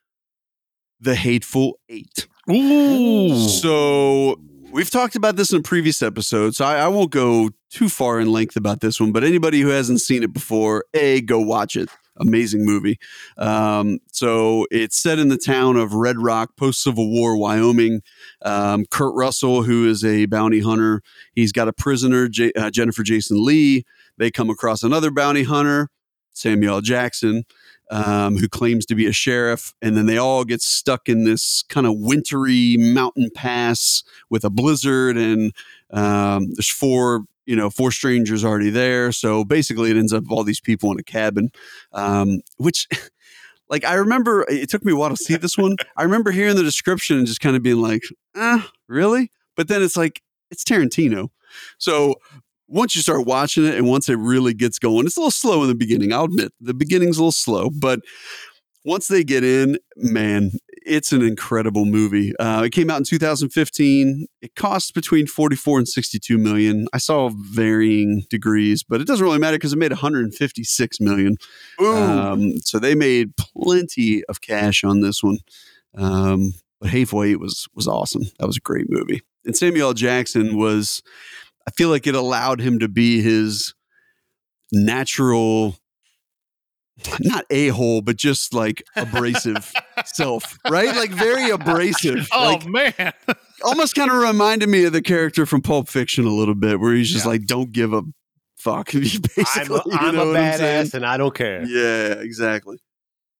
the 0.99 1.13
Hateful 1.15 1.79
Eight. 1.87 2.27
Ooh. 2.49 3.47
So 3.47 4.41
we've 4.71 4.89
talked 4.89 5.15
about 5.15 5.35
this 5.35 5.51
in 5.51 5.59
a 5.59 5.63
previous 5.63 6.01
episode, 6.01 6.55
so 6.55 6.65
I, 6.65 6.77
I 6.77 6.87
won't 6.87 7.11
go 7.11 7.49
too 7.69 7.89
far 7.89 8.19
in 8.19 8.31
length 8.31 8.55
about 8.55 8.81
this 8.81 8.99
one. 8.99 9.11
But 9.11 9.23
anybody 9.23 9.61
who 9.61 9.69
hasn't 9.69 10.01
seen 10.01 10.23
it 10.23 10.33
before, 10.33 10.85
a 10.93 11.21
go 11.21 11.39
watch 11.39 11.75
it. 11.75 11.89
Amazing 12.17 12.65
movie. 12.65 12.99
Um, 13.37 13.99
so 14.11 14.67
it's 14.69 14.97
set 14.97 15.17
in 15.17 15.29
the 15.29 15.37
town 15.37 15.77
of 15.77 15.93
Red 15.93 16.17
Rock, 16.19 16.51
post 16.57 16.83
Civil 16.83 17.09
War, 17.09 17.37
Wyoming. 17.37 18.01
Um, 18.43 18.85
Kurt 18.91 19.15
Russell, 19.15 19.63
who 19.63 19.87
is 19.87 20.03
a 20.03 20.25
bounty 20.25 20.59
hunter, 20.59 21.01
he's 21.33 21.51
got 21.51 21.67
a 21.67 21.73
prisoner, 21.73 22.27
J- 22.27 22.51
uh, 22.53 22.69
Jennifer 22.69 23.03
Jason 23.03 23.43
Lee. 23.43 23.85
They 24.17 24.29
come 24.29 24.49
across 24.49 24.83
another 24.83 25.09
bounty 25.09 25.43
hunter, 25.43 25.87
Samuel. 26.33 26.81
Jackson 26.81 27.43
um, 27.91 28.37
who 28.37 28.47
claims 28.47 28.85
to 28.87 28.95
be 28.95 29.05
a 29.05 29.11
sheriff, 29.11 29.73
and 29.81 29.95
then 29.95 30.05
they 30.05 30.17
all 30.17 30.45
get 30.45 30.61
stuck 30.61 31.09
in 31.09 31.25
this 31.25 31.63
kind 31.69 31.85
of 31.85 31.93
wintry 31.97 32.77
mountain 32.77 33.29
pass 33.35 34.03
with 34.29 34.43
a 34.45 34.49
blizzard, 34.49 35.17
and 35.17 35.53
um, 35.91 36.47
there's 36.53 36.69
four 36.69 37.25
you 37.45 37.55
know 37.55 37.69
four 37.69 37.91
strangers 37.91 38.45
already 38.45 38.69
there. 38.69 39.11
So 39.11 39.43
basically, 39.43 39.91
it 39.91 39.97
ends 39.97 40.13
up 40.13 40.23
all 40.31 40.43
these 40.43 40.61
people 40.61 40.91
in 40.91 40.99
a 40.99 41.03
cabin, 41.03 41.51
um, 41.93 42.41
which. 42.57 42.87
Like 43.69 43.85
I 43.85 43.93
remember, 43.93 44.45
it 44.49 44.69
took 44.69 44.83
me 44.83 44.91
a 44.91 44.97
while 44.97 45.11
to 45.11 45.15
see 45.15 45.37
this 45.37 45.57
one. 45.57 45.77
I 45.95 46.03
remember 46.03 46.31
hearing 46.31 46.57
the 46.57 46.61
description 46.61 47.17
and 47.17 47.25
just 47.25 47.39
kind 47.39 47.55
of 47.55 47.63
being 47.63 47.81
like, 47.81 48.01
"Ah, 48.35 48.69
really?" 48.89 49.31
But 49.55 49.69
then 49.69 49.81
it's 49.81 49.95
like 49.95 50.21
it's 50.49 50.65
Tarantino, 50.65 51.29
so 51.77 52.15
once 52.71 52.95
you 52.95 53.01
start 53.01 53.25
watching 53.25 53.65
it 53.65 53.75
and 53.75 53.87
once 53.87 54.07
it 54.09 54.17
really 54.17 54.53
gets 54.53 54.79
going, 54.79 55.05
it's 55.05 55.17
a 55.17 55.19
little 55.19 55.31
slow 55.31 55.61
in 55.61 55.67
the 55.67 55.75
beginning. 55.75 56.13
I'll 56.13 56.23
admit 56.23 56.53
the 56.61 56.73
beginning's 56.73 57.17
a 57.17 57.21
little 57.21 57.31
slow, 57.31 57.69
but 57.69 57.99
once 58.85 59.07
they 59.07 59.23
get 59.23 59.43
in, 59.43 59.77
man, 59.97 60.51
it's 60.83 61.11
an 61.11 61.21
incredible 61.21 61.85
movie. 61.85 62.35
Uh, 62.37 62.63
it 62.63 62.71
came 62.71 62.89
out 62.89 62.97
in 62.97 63.03
2015. 63.03 64.25
It 64.41 64.55
costs 64.55 64.91
between 64.91 65.27
44 65.27 65.79
and 65.79 65.87
62 65.87 66.37
million. 66.37 66.87
I 66.93 66.97
saw 66.97 67.29
varying 67.35 68.23
degrees, 68.29 68.83
but 68.83 69.01
it 69.01 69.05
doesn't 69.05 69.23
really 69.23 69.37
matter 69.37 69.57
because 69.57 69.73
it 69.73 69.79
made 69.79 69.91
156 69.91 70.99
million. 70.99 71.37
Um, 71.79 72.57
so 72.59 72.79
they 72.79 72.95
made 72.95 73.35
plenty 73.37 74.23
of 74.25 74.41
cash 74.41 74.83
on 74.83 75.01
this 75.01 75.21
one. 75.21 75.37
Um, 75.95 76.53
but 76.79 76.89
Hateful 76.89 77.23
Eight 77.23 77.39
was 77.39 77.67
was 77.75 77.87
awesome. 77.87 78.23
That 78.39 78.47
was 78.47 78.57
a 78.57 78.61
great 78.61 78.89
movie. 78.89 79.21
And 79.45 79.55
Samuel 79.55 79.89
L. 79.89 79.93
Jackson 79.93 80.57
was 80.57 81.03
I 81.67 81.71
feel 81.71 81.89
like 81.89 82.07
it 82.07 82.15
allowed 82.15 82.59
him 82.61 82.79
to 82.79 82.87
be 82.87 83.21
his 83.21 83.73
natural, 84.71 85.77
not 87.19 87.45
a 87.49 87.69
hole, 87.69 88.01
but 88.01 88.15
just 88.17 88.53
like 88.53 88.83
abrasive 88.95 89.71
self, 90.05 90.57
right? 90.69 90.95
Like 90.95 91.11
very 91.11 91.49
abrasive. 91.49 92.27
Oh 92.31 92.59
like, 92.63 92.65
man. 92.97 93.13
almost 93.63 93.95
kind 93.95 94.09
of 94.11 94.17
reminded 94.17 94.69
me 94.69 94.85
of 94.85 94.93
the 94.93 95.01
character 95.01 95.45
from 95.45 95.61
Pulp 95.61 95.87
Fiction 95.87 96.25
a 96.25 96.29
little 96.33 96.55
bit, 96.55 96.79
where 96.79 96.93
he's 96.93 97.11
just 97.11 97.25
Yeah. 97.25 97.31
like, 97.31 97.45
don't 97.45 97.71
give 97.71 97.93
a 97.93 98.01
fuck. 98.57 98.91
Basically, 98.91 99.31
I'm 99.55 99.71
a, 99.71 99.75
you 99.75 99.81
I'm 99.91 100.15
a 100.15 100.25
what 100.25 100.37
I'm 100.37 100.57
saying? 100.57 100.85
badass 100.85 100.93
and 100.95 101.05
I 101.05 101.17
don't 101.17 101.33
care. 101.35 101.63
Yeah, 101.63 102.13
exactly. 102.21 102.77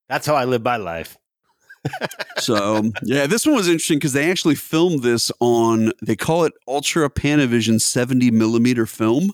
That's 0.09 0.25
how 0.27 0.35
I 0.35 0.45
live 0.45 0.61
my 0.63 0.77
life. 0.77 1.17
So 2.37 2.77
um, 2.77 2.93
yeah, 3.03 3.27
this 3.27 3.45
one 3.45 3.55
was 3.55 3.67
interesting 3.67 3.97
because 3.97 4.13
they 4.13 4.29
actually 4.29 4.55
filmed 4.55 5.03
this 5.03 5.31
on 5.39 5.91
they 6.01 6.15
call 6.15 6.43
it 6.43 6.53
Ultra 6.67 7.09
Panavision 7.09 7.79
70 7.79 8.31
millimeter 8.31 8.85
film. 8.85 9.33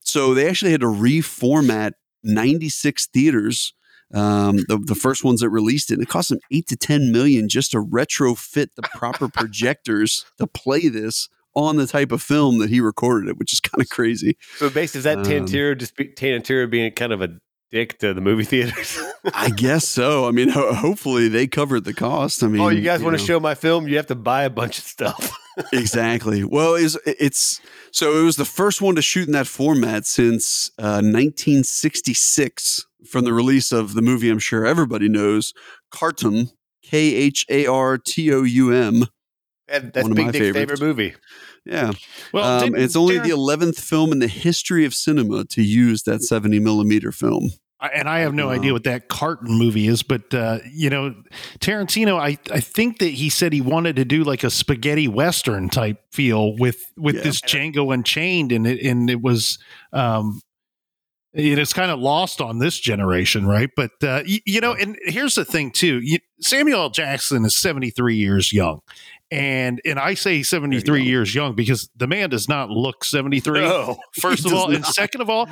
So 0.00 0.34
they 0.34 0.48
actually 0.48 0.72
had 0.72 0.80
to 0.80 0.86
reformat 0.86 1.92
96 2.22 3.06
theaters. 3.06 3.74
Um, 4.14 4.58
the, 4.68 4.76
the 4.76 4.94
first 4.94 5.24
ones 5.24 5.40
that 5.40 5.48
released 5.48 5.90
it, 5.90 5.94
and 5.94 6.02
it 6.02 6.08
cost 6.08 6.28
them 6.28 6.38
eight 6.50 6.66
to 6.68 6.76
10 6.76 7.12
million 7.12 7.48
just 7.48 7.70
to 7.70 7.82
retrofit 7.82 8.68
the 8.76 8.82
proper 8.82 9.26
projectors 9.32 10.26
to 10.38 10.46
play 10.46 10.88
this 10.88 11.30
on 11.54 11.76
the 11.76 11.86
type 11.86 12.12
of 12.12 12.22
film 12.22 12.58
that 12.58 12.68
he 12.68 12.80
recorded 12.80 13.28
it, 13.28 13.38
which 13.38 13.52
is 13.52 13.60
kind 13.60 13.80
of 13.80 13.88
crazy. 13.88 14.36
So 14.56 14.68
basically, 14.68 14.98
is 14.98 15.04
that 15.04 15.18
Um, 15.18 15.78
just 15.78 15.96
be, 15.96 16.08
Tantira 16.08 16.68
being 16.68 16.92
kind 16.92 17.12
of 17.12 17.22
a 17.22 17.38
dick 17.72 17.98
to 17.98 18.14
the 18.14 18.20
movie 18.20 18.44
theaters? 18.44 18.98
I 19.34 19.50
guess 19.50 19.88
so. 19.88 20.28
I 20.28 20.30
mean, 20.30 20.50
ho- 20.50 20.72
hopefully 20.74 21.26
they 21.28 21.46
covered 21.48 21.84
the 21.84 21.94
cost. 21.94 22.44
I 22.44 22.46
mean, 22.46 22.60
oh, 22.60 22.68
you 22.68 22.82
guys 22.82 23.02
want 23.02 23.18
to 23.18 23.24
show 23.24 23.40
my 23.40 23.54
film? 23.54 23.88
You 23.88 23.96
have 23.96 24.06
to 24.08 24.14
buy 24.14 24.44
a 24.44 24.50
bunch 24.50 24.78
of 24.78 24.84
stuff. 24.84 25.36
exactly. 25.72 26.44
Well, 26.44 26.74
is 26.74 26.98
it's 27.06 27.60
so 27.90 28.20
it 28.20 28.24
was 28.24 28.36
the 28.36 28.44
first 28.44 28.80
one 28.80 28.94
to 28.94 29.02
shoot 29.02 29.26
in 29.26 29.32
that 29.32 29.46
format 29.46 30.06
since 30.06 30.70
uh, 30.78 31.00
1966 31.02 32.86
from 33.08 33.24
the 33.24 33.32
release 33.32 33.72
of 33.72 33.94
the 33.94 34.02
movie. 34.02 34.30
I'm 34.30 34.38
sure 34.38 34.64
everybody 34.66 35.08
knows 35.08 35.52
Khartoum, 35.90 36.50
K 36.82 36.98
H 37.14 37.46
A 37.48 37.66
R 37.66 37.98
T 37.98 38.32
O 38.32 38.42
U 38.42 38.72
M. 38.72 39.04
And 39.68 39.92
that's 39.92 40.02
One 40.02 40.12
of 40.12 40.16
Big 40.16 40.26
my 40.26 40.32
Dick's 40.32 40.44
favorites. 40.44 40.80
favorite 40.80 40.86
movie. 40.86 41.14
Yeah, 41.64 41.92
Well, 42.32 42.44
um, 42.44 42.64
didn't 42.72 42.82
it's 42.82 42.96
only 42.96 43.16
Taran- 43.18 43.22
the 43.24 43.30
11th 43.30 43.78
film 43.78 44.10
in 44.12 44.18
the 44.18 44.26
history 44.28 44.84
of 44.84 44.94
cinema 44.94 45.44
to 45.46 45.62
use 45.62 46.02
that 46.04 46.22
70 46.22 46.58
millimeter 46.58 47.12
film. 47.12 47.50
I- 47.78 47.88
and 47.94 48.08
I 48.08 48.20
have 48.20 48.32
no 48.34 48.46
Wow. 48.46 48.52
idea 48.54 48.72
what 48.72 48.84
that 48.84 49.08
carton 49.08 49.54
movie 49.58 49.86
is, 49.88 50.02
but 50.02 50.32
uh, 50.34 50.58
you 50.72 50.88
know, 50.90 51.14
Tarantino, 51.60 52.16
I, 52.18 52.38
I 52.52 52.60
think 52.60 52.98
that 52.98 53.08
he 53.10 53.28
said 53.28 53.52
he 53.52 53.60
wanted 53.60 53.96
to 53.96 54.04
do 54.04 54.22
like 54.24 54.44
a 54.44 54.50
spaghetti 54.50 55.06
western 55.08 55.68
type 55.68 55.98
feel 56.12 56.56
with 56.56 56.78
with 56.96 57.16
Yeah. 57.16 57.22
this 57.22 57.40
Django 57.40 57.92
Unchained, 57.94 58.50
and 58.52 58.66
it 58.66 58.80
and 58.84 59.08
it 59.10 59.20
was 59.20 59.58
um, 59.92 60.40
it 61.34 61.58
is 61.58 61.72
kind 61.72 61.90
of 61.90 61.98
lost 61.98 62.40
on 62.40 62.58
this 62.58 62.78
generation, 62.78 63.46
right? 63.46 63.70
But 63.74 63.90
uh, 64.02 64.22
y- 64.28 64.42
you 64.46 64.60
know, 64.60 64.74
and 64.74 64.96
here's 65.06 65.34
the 65.34 65.44
thing 65.44 65.70
too: 65.72 66.00
you, 66.04 66.18
Samuel 66.40 66.82
L. 66.82 66.90
Jackson 66.90 67.44
is 67.44 67.56
73 67.58 68.14
years 68.16 68.52
young. 68.52 68.80
And 69.32 69.80
and 69.86 69.98
I 69.98 70.12
say 70.14 70.42
73 70.42 70.98
young. 70.98 71.08
years 71.08 71.34
young 71.34 71.54
because 71.54 71.88
the 71.96 72.06
man 72.06 72.28
does 72.28 72.48
not 72.48 72.68
look 72.68 73.02
73 73.02 73.60
No. 73.60 73.96
first 74.20 74.44
of 74.44 74.52
all. 74.52 74.66
Does 74.66 74.76
and 74.76 74.86
second 74.86 75.22
of 75.22 75.30
all 75.30 75.48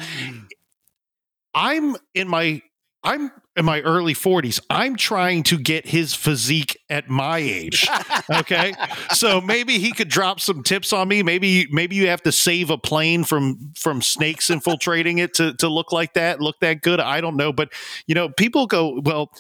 i'm 1.55 1.97
in 2.15 2.29
my 2.29 2.63
i'm 3.03 3.33
in 3.57 3.65
my 3.65 3.81
early 3.81 4.15
40s 4.15 4.61
i'm 4.71 4.95
trying 4.97 5.43
to 5.45 5.59
get 5.59 5.87
his 5.89 6.15
physique 6.15 6.79
at 6.91 7.09
my 7.09 7.39
age. 7.39 7.89
Okay? 8.31 8.75
So 9.15 9.41
maybe 9.41 9.79
he 9.79 9.93
could 9.93 10.09
drop 10.09 10.41
some 10.41 10.63
tips 10.63 10.93
on 10.93 11.09
me. 11.09 11.23
Maybe 11.23 11.67
maybe 11.71 11.97
you 11.97 12.09
have 12.09 12.23
to 12.23 12.33
save 12.33 12.71
a 12.71 12.79
plane 12.79 13.25
from 13.25 13.73
from 13.77 14.03
snakes 14.03 14.51
infiltrating 14.51 15.19
it 15.19 15.35
to 15.35 15.55
to 15.55 15.69
look 15.69 15.91
like 15.93 16.15
that 16.15 16.41
look 16.41 16.61
that 16.61 16.83
good. 16.83 17.01
I 17.01 17.21
don't 17.21 17.37
know. 17.37 17.53
But 17.53 17.73
you 18.07 18.15
know 18.15 18.29
people 18.29 18.67
go 18.67 19.01
well 19.03 19.31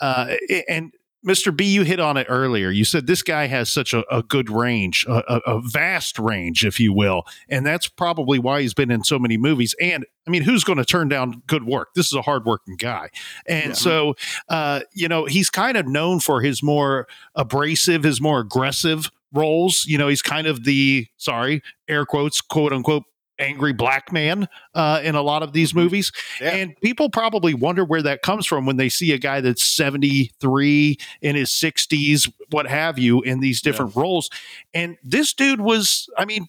uh 0.00 0.34
and 0.68 0.92
Mr. 1.26 1.56
B, 1.56 1.64
you 1.64 1.82
hit 1.82 2.00
on 2.00 2.16
it 2.16 2.26
earlier. 2.28 2.70
You 2.70 2.84
said 2.84 3.06
this 3.06 3.22
guy 3.22 3.46
has 3.46 3.70
such 3.70 3.94
a, 3.94 4.04
a 4.14 4.22
good 4.22 4.50
range, 4.50 5.06
a, 5.08 5.40
a, 5.46 5.60
vast 5.62 6.18
range, 6.18 6.64
if 6.64 6.80
you 6.80 6.92
will. 6.92 7.24
And 7.48 7.64
that's 7.64 7.86
probably 7.86 8.38
why 8.40 8.62
he's 8.62 8.74
been 8.74 8.90
in 8.90 9.04
so 9.04 9.18
many 9.18 9.36
movies. 9.36 9.74
And 9.80 10.04
I 10.26 10.30
mean, 10.30 10.42
who's 10.42 10.64
going 10.64 10.78
to 10.78 10.84
turn 10.84 11.08
down 11.08 11.42
good 11.46 11.64
work? 11.64 11.94
This 11.94 12.06
is 12.06 12.14
a 12.14 12.22
hardworking 12.22 12.76
guy. 12.76 13.10
And 13.46 13.68
Yeah. 13.68 13.72
so, 13.74 14.14
uh, 14.48 14.80
you 14.92 15.06
know, 15.08 15.24
he's 15.26 15.48
kind 15.48 15.76
of 15.76 15.86
known 15.86 16.18
for 16.18 16.40
his 16.40 16.62
more 16.62 17.06
abrasive, 17.36 18.02
his 18.02 18.20
more 18.20 18.40
aggressive 18.40 19.10
roles. 19.32 19.86
You 19.86 19.98
know, 19.98 20.08
he's 20.08 20.22
kind 20.22 20.46
of 20.48 20.64
the, 20.64 21.06
sorry, 21.18 21.62
air 21.88 22.04
quotes, 22.04 22.40
quote 22.40 22.72
unquote, 22.72 23.04
angry 23.42 23.72
black 23.72 24.12
man 24.12 24.48
uh, 24.74 25.00
in 25.02 25.14
a 25.14 25.22
lot 25.22 25.42
of 25.42 25.52
these 25.52 25.74
movies. 25.74 26.12
Yeah. 26.40 26.50
And 26.50 26.76
people 26.80 27.10
probably 27.10 27.54
wonder 27.54 27.84
where 27.84 28.02
that 28.02 28.22
comes 28.22 28.46
from 28.46 28.66
when 28.66 28.76
they 28.76 28.88
see 28.88 29.12
a 29.12 29.18
guy 29.18 29.40
that's 29.40 29.64
73 29.64 30.96
in 31.20 31.36
his 31.36 31.50
60s, 31.50 32.32
what 32.50 32.66
have 32.66 32.98
you, 32.98 33.20
in 33.22 33.40
these 33.40 33.60
different 33.60 33.96
roles. 33.96 34.30
And 34.74 34.96
this 35.02 35.32
dude 35.32 35.60
was, 35.60 36.08
I 36.16 36.24
mean, 36.24 36.46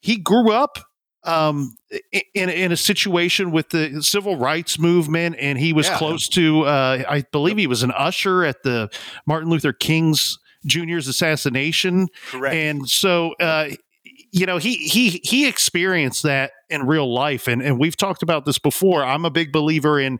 he 0.00 0.16
grew 0.16 0.52
up 0.52 0.78
um, 1.24 1.76
in, 2.34 2.48
in 2.48 2.72
a 2.72 2.76
situation 2.76 3.50
with 3.50 3.68
the 3.70 4.02
civil 4.02 4.36
rights 4.36 4.78
movement, 4.78 5.36
and 5.38 5.58
he 5.58 5.72
was 5.72 5.86
Yeah. 5.86 5.98
close 5.98 6.28
to, 6.28 6.62
uh, 6.62 7.04
I 7.08 7.24
believe 7.30 7.58
he 7.58 7.66
was 7.66 7.82
an 7.82 7.90
usher 7.90 8.42
at 8.44 8.62
the 8.62 8.88
Martin 9.26 9.50
Luther 9.50 9.72
King's 9.74 10.38
Jr.'s 10.66 11.08
assassination. 11.08 12.08
Correct. 12.30 12.54
And 12.54 12.88
so, 12.88 13.34
uh, 13.40 13.70
you 14.32 14.46
know, 14.46 14.58
he 14.58 14.74
he 14.76 15.20
he 15.24 15.48
experienced 15.48 16.22
that 16.22 16.52
in 16.68 16.86
real 16.86 17.12
life, 17.12 17.48
and 17.48 17.60
and 17.62 17.78
we've 17.78 17.96
talked 17.96 18.22
about 18.22 18.44
this 18.44 18.58
before. 18.58 19.02
I'm 19.04 19.24
a 19.24 19.30
big 19.30 19.52
believer 19.52 19.98
in 20.00 20.18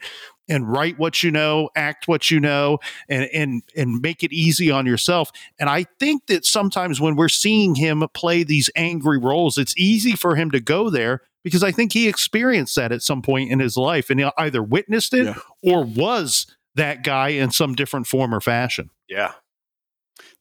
and 0.49 0.69
write 0.71 0.99
what 0.99 1.23
you 1.23 1.31
know, 1.31 1.71
act 1.77 2.09
what 2.09 2.31
you 2.31 2.41
know, 2.41 2.79
and 3.09 3.29
and 3.33 3.63
and 3.77 4.01
make 4.03 4.23
it 4.25 4.33
easy 4.33 4.71
on 4.71 4.85
yourself. 4.87 5.31
And 5.61 5.69
I 5.71 5.85
think 6.01 6.27
that 6.27 6.45
sometimes 6.45 7.01
when 7.01 7.15
we're 7.15 7.29
seeing 7.29 7.77
him 7.77 8.05
play 8.15 8.43
these 8.43 8.69
angry 8.75 9.19
roles, 9.19 9.59
it's 9.59 9.75
easy 9.77 10.13
for 10.17 10.35
him 10.35 10.51
to 10.51 10.61
go 10.61 10.91
there 10.91 11.21
because 11.45 11.63
I 11.63 11.71
think 11.71 11.93
he 11.93 12.09
experienced 12.09 12.75
that 12.77 12.91
at 12.93 13.03
some 13.03 13.23
point 13.23 13.51
in 13.53 13.61
his 13.61 13.77
life, 13.77 14.11
and 14.11 14.19
he 14.21 14.29
either 14.37 14.63
witnessed 14.63 15.15
it 15.15 15.27
Yeah. 15.27 15.35
or 15.63 15.85
was 15.85 16.47
that 16.75 17.05
guy 17.05 17.29
in 17.29 17.51
some 17.53 17.75
different 17.75 18.07
form 18.07 18.35
or 18.35 18.41
fashion. 18.41 18.91
yeah. 19.09 19.33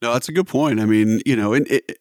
No, 0.02 0.14
that's 0.14 0.30
a 0.30 0.32
good 0.32 0.48
point. 0.48 0.80
I 0.80 0.86
mean, 0.86 1.22
you 1.26 1.36
know, 1.36 1.54
and 1.54 1.68
it, 1.68 2.00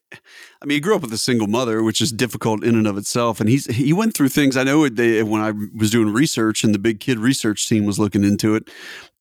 I 0.63 0.67
mean, 0.67 0.77
he 0.77 0.81
grew 0.81 0.95
up 0.95 1.03
with 1.03 1.13
a 1.13 1.19
single 1.19 1.47
mother, 1.47 1.83
which 1.83 2.01
is 2.01 2.13
difficult 2.13 2.65
in 2.65 2.75
and 2.75 2.87
of 2.87 2.97
itself. 2.97 3.41
And 3.41 3.49
he's 3.49 3.67
he 3.67 3.93
went 3.93 4.15
through 4.15 4.29
things. 4.29 4.57
I 4.57 4.65
know 4.65 4.89
they, 4.89 5.23
when 5.23 5.41
I 5.41 5.53
was 5.77 5.91
doing 5.91 6.13
research, 6.13 6.65
and 6.65 6.75
the 6.75 6.79
big 6.79 7.01
kid 7.01 7.19
research 7.19 7.69
team 7.69 7.87
was 7.87 7.99
looking 7.99 8.25
into 8.25 8.55
it. 8.55 8.71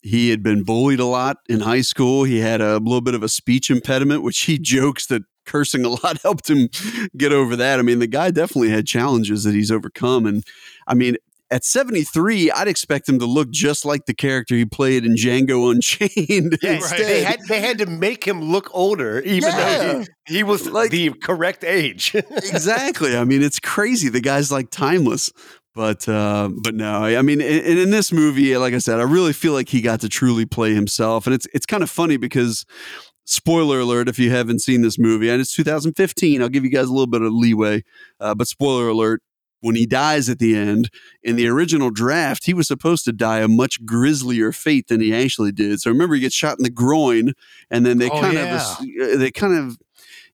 He 0.02 0.30
had 0.30 0.44
been 0.44 0.64
bullied 0.64 1.00
a 1.00 1.06
lot 1.06 1.38
in 1.50 1.62
high 1.62 1.82
school. 1.82 2.24
He 2.24 2.40
had 2.40 2.62
a 2.62 2.78
little 2.78 3.02
bit 3.02 3.16
of 3.16 3.24
a 3.24 3.30
speech 3.30 3.70
impediment, 3.70 4.24
which 4.24 4.40
he 4.42 4.58
jokes 4.62 5.08
that 5.08 5.24
cursing 5.46 5.86
a 5.86 5.90
lot 5.90 6.22
helped 6.24 6.50
him 6.50 6.70
get 7.18 7.32
over 7.32 7.56
that. 7.56 7.80
I 7.80 7.82
mean, 7.82 8.00
the 8.00 8.08
guy 8.08 8.32
definitely 8.32 8.70
had 8.70 8.86
challenges 8.86 9.44
that 9.44 9.56
he's 9.56 9.72
overcome. 9.72 10.26
And 10.26 10.44
I 10.86 10.94
mean, 10.94 11.18
at 11.50 11.64
73, 11.64 12.52
I'd 12.52 12.68
expect 12.68 13.08
him 13.08 13.20
to 13.20 13.26
look 13.26 13.50
just 13.50 13.86
like 13.86 14.06
the 14.06 14.14
character 14.14 14.56
he 14.56 14.66
played 14.66 15.06
in 15.06 15.14
Django 15.16 15.72
Unchained. 15.72 16.58
Yeah, 16.62 16.72
instead. 16.74 17.00
they 17.00 17.24
had 17.24 17.40
they 17.48 17.62
had 17.62 17.78
to 17.80 17.86
make 17.86 18.26
him 18.26 18.42
look 18.42 18.70
older, 18.74 19.22
even 19.22 19.52
though 19.52 20.04
he, 20.28 20.36
he 20.38 20.44
was 20.44 20.68
Like- 20.70 20.92
the 20.92 21.12
correct 21.24 21.64
age. 21.64 22.14
exactly. 22.32 23.16
I 23.16 23.24
mean, 23.24 23.42
it's 23.42 23.60
crazy. 23.60 24.10
The 24.10 24.22
guy's 24.22 24.52
like 24.52 24.70
timeless. 24.72 25.32
But 25.74 26.10
uh, 26.10 26.50
but 26.64 26.74
no, 26.74 27.04
I 27.04 27.22
mean, 27.22 27.40
and 27.40 27.80
in 27.80 27.92
this 27.92 28.12
movie, 28.12 28.58
like 28.58 28.74
I 28.74 28.80
said, 28.80 29.00
I 29.00 29.04
really 29.04 29.32
feel 29.32 29.54
like 29.54 29.70
he 29.70 29.80
got 29.82 30.02
to 30.02 30.10
truly 30.10 30.44
play 30.46 30.74
himself, 30.74 31.28
and 31.28 31.36
it's 31.36 31.46
it's 31.54 31.68
kind 31.68 31.84
of 31.84 31.90
funny 31.92 32.18
because 32.18 32.66
spoiler 33.26 33.80
alert 33.82 34.10
if 34.10 34.18
you 34.18 34.32
haven't 34.32 34.60
seen 34.60 34.82
this 34.82 34.98
movie, 34.98 35.30
and 35.30 35.40
it's 35.40 35.54
2015. 35.54 36.42
I'll 36.42 36.50
give 36.50 36.64
you 36.64 36.72
guys 36.72 36.88
a 36.88 36.92
little 36.92 37.06
bit 37.06 37.22
of 37.22 37.32
leeway, 37.32 37.84
uh, 38.20 38.34
but 38.34 38.48
spoiler 38.48 38.88
alert. 38.90 39.22
When 39.62 39.76
he 39.76 39.86
dies 39.86 40.30
at 40.30 40.40
the 40.40 40.56
end 40.56 40.90
in 41.24 41.36
the 41.36 41.48
original 41.48 41.90
draft, 41.90 42.46
he 42.46 42.54
was 42.54 42.68
supposed 42.68 43.06
to 43.06 43.12
die 43.12 43.40
a 43.40 43.48
much 43.48 43.84
grislier 43.86 44.52
fate 44.52 44.88
than 44.88 45.02
he 45.02 45.14
actually 45.14 45.52
did. 45.52 45.82
So 45.82 45.90
remember, 45.92 46.16
he 46.16 46.22
gets 46.22 46.36
shot 46.36 46.58
in 46.60 46.64
the 46.64 46.70
groin, 46.70 47.34
and 47.72 47.86
then 47.86 47.98
they 47.98 48.10
Oh, 48.10 48.22
kind 48.22 48.34
yeah. 48.36 48.56
of 48.56 48.62
uh, 48.80 49.18
they 49.18 49.32
kind 49.32 49.54
of 49.58 49.78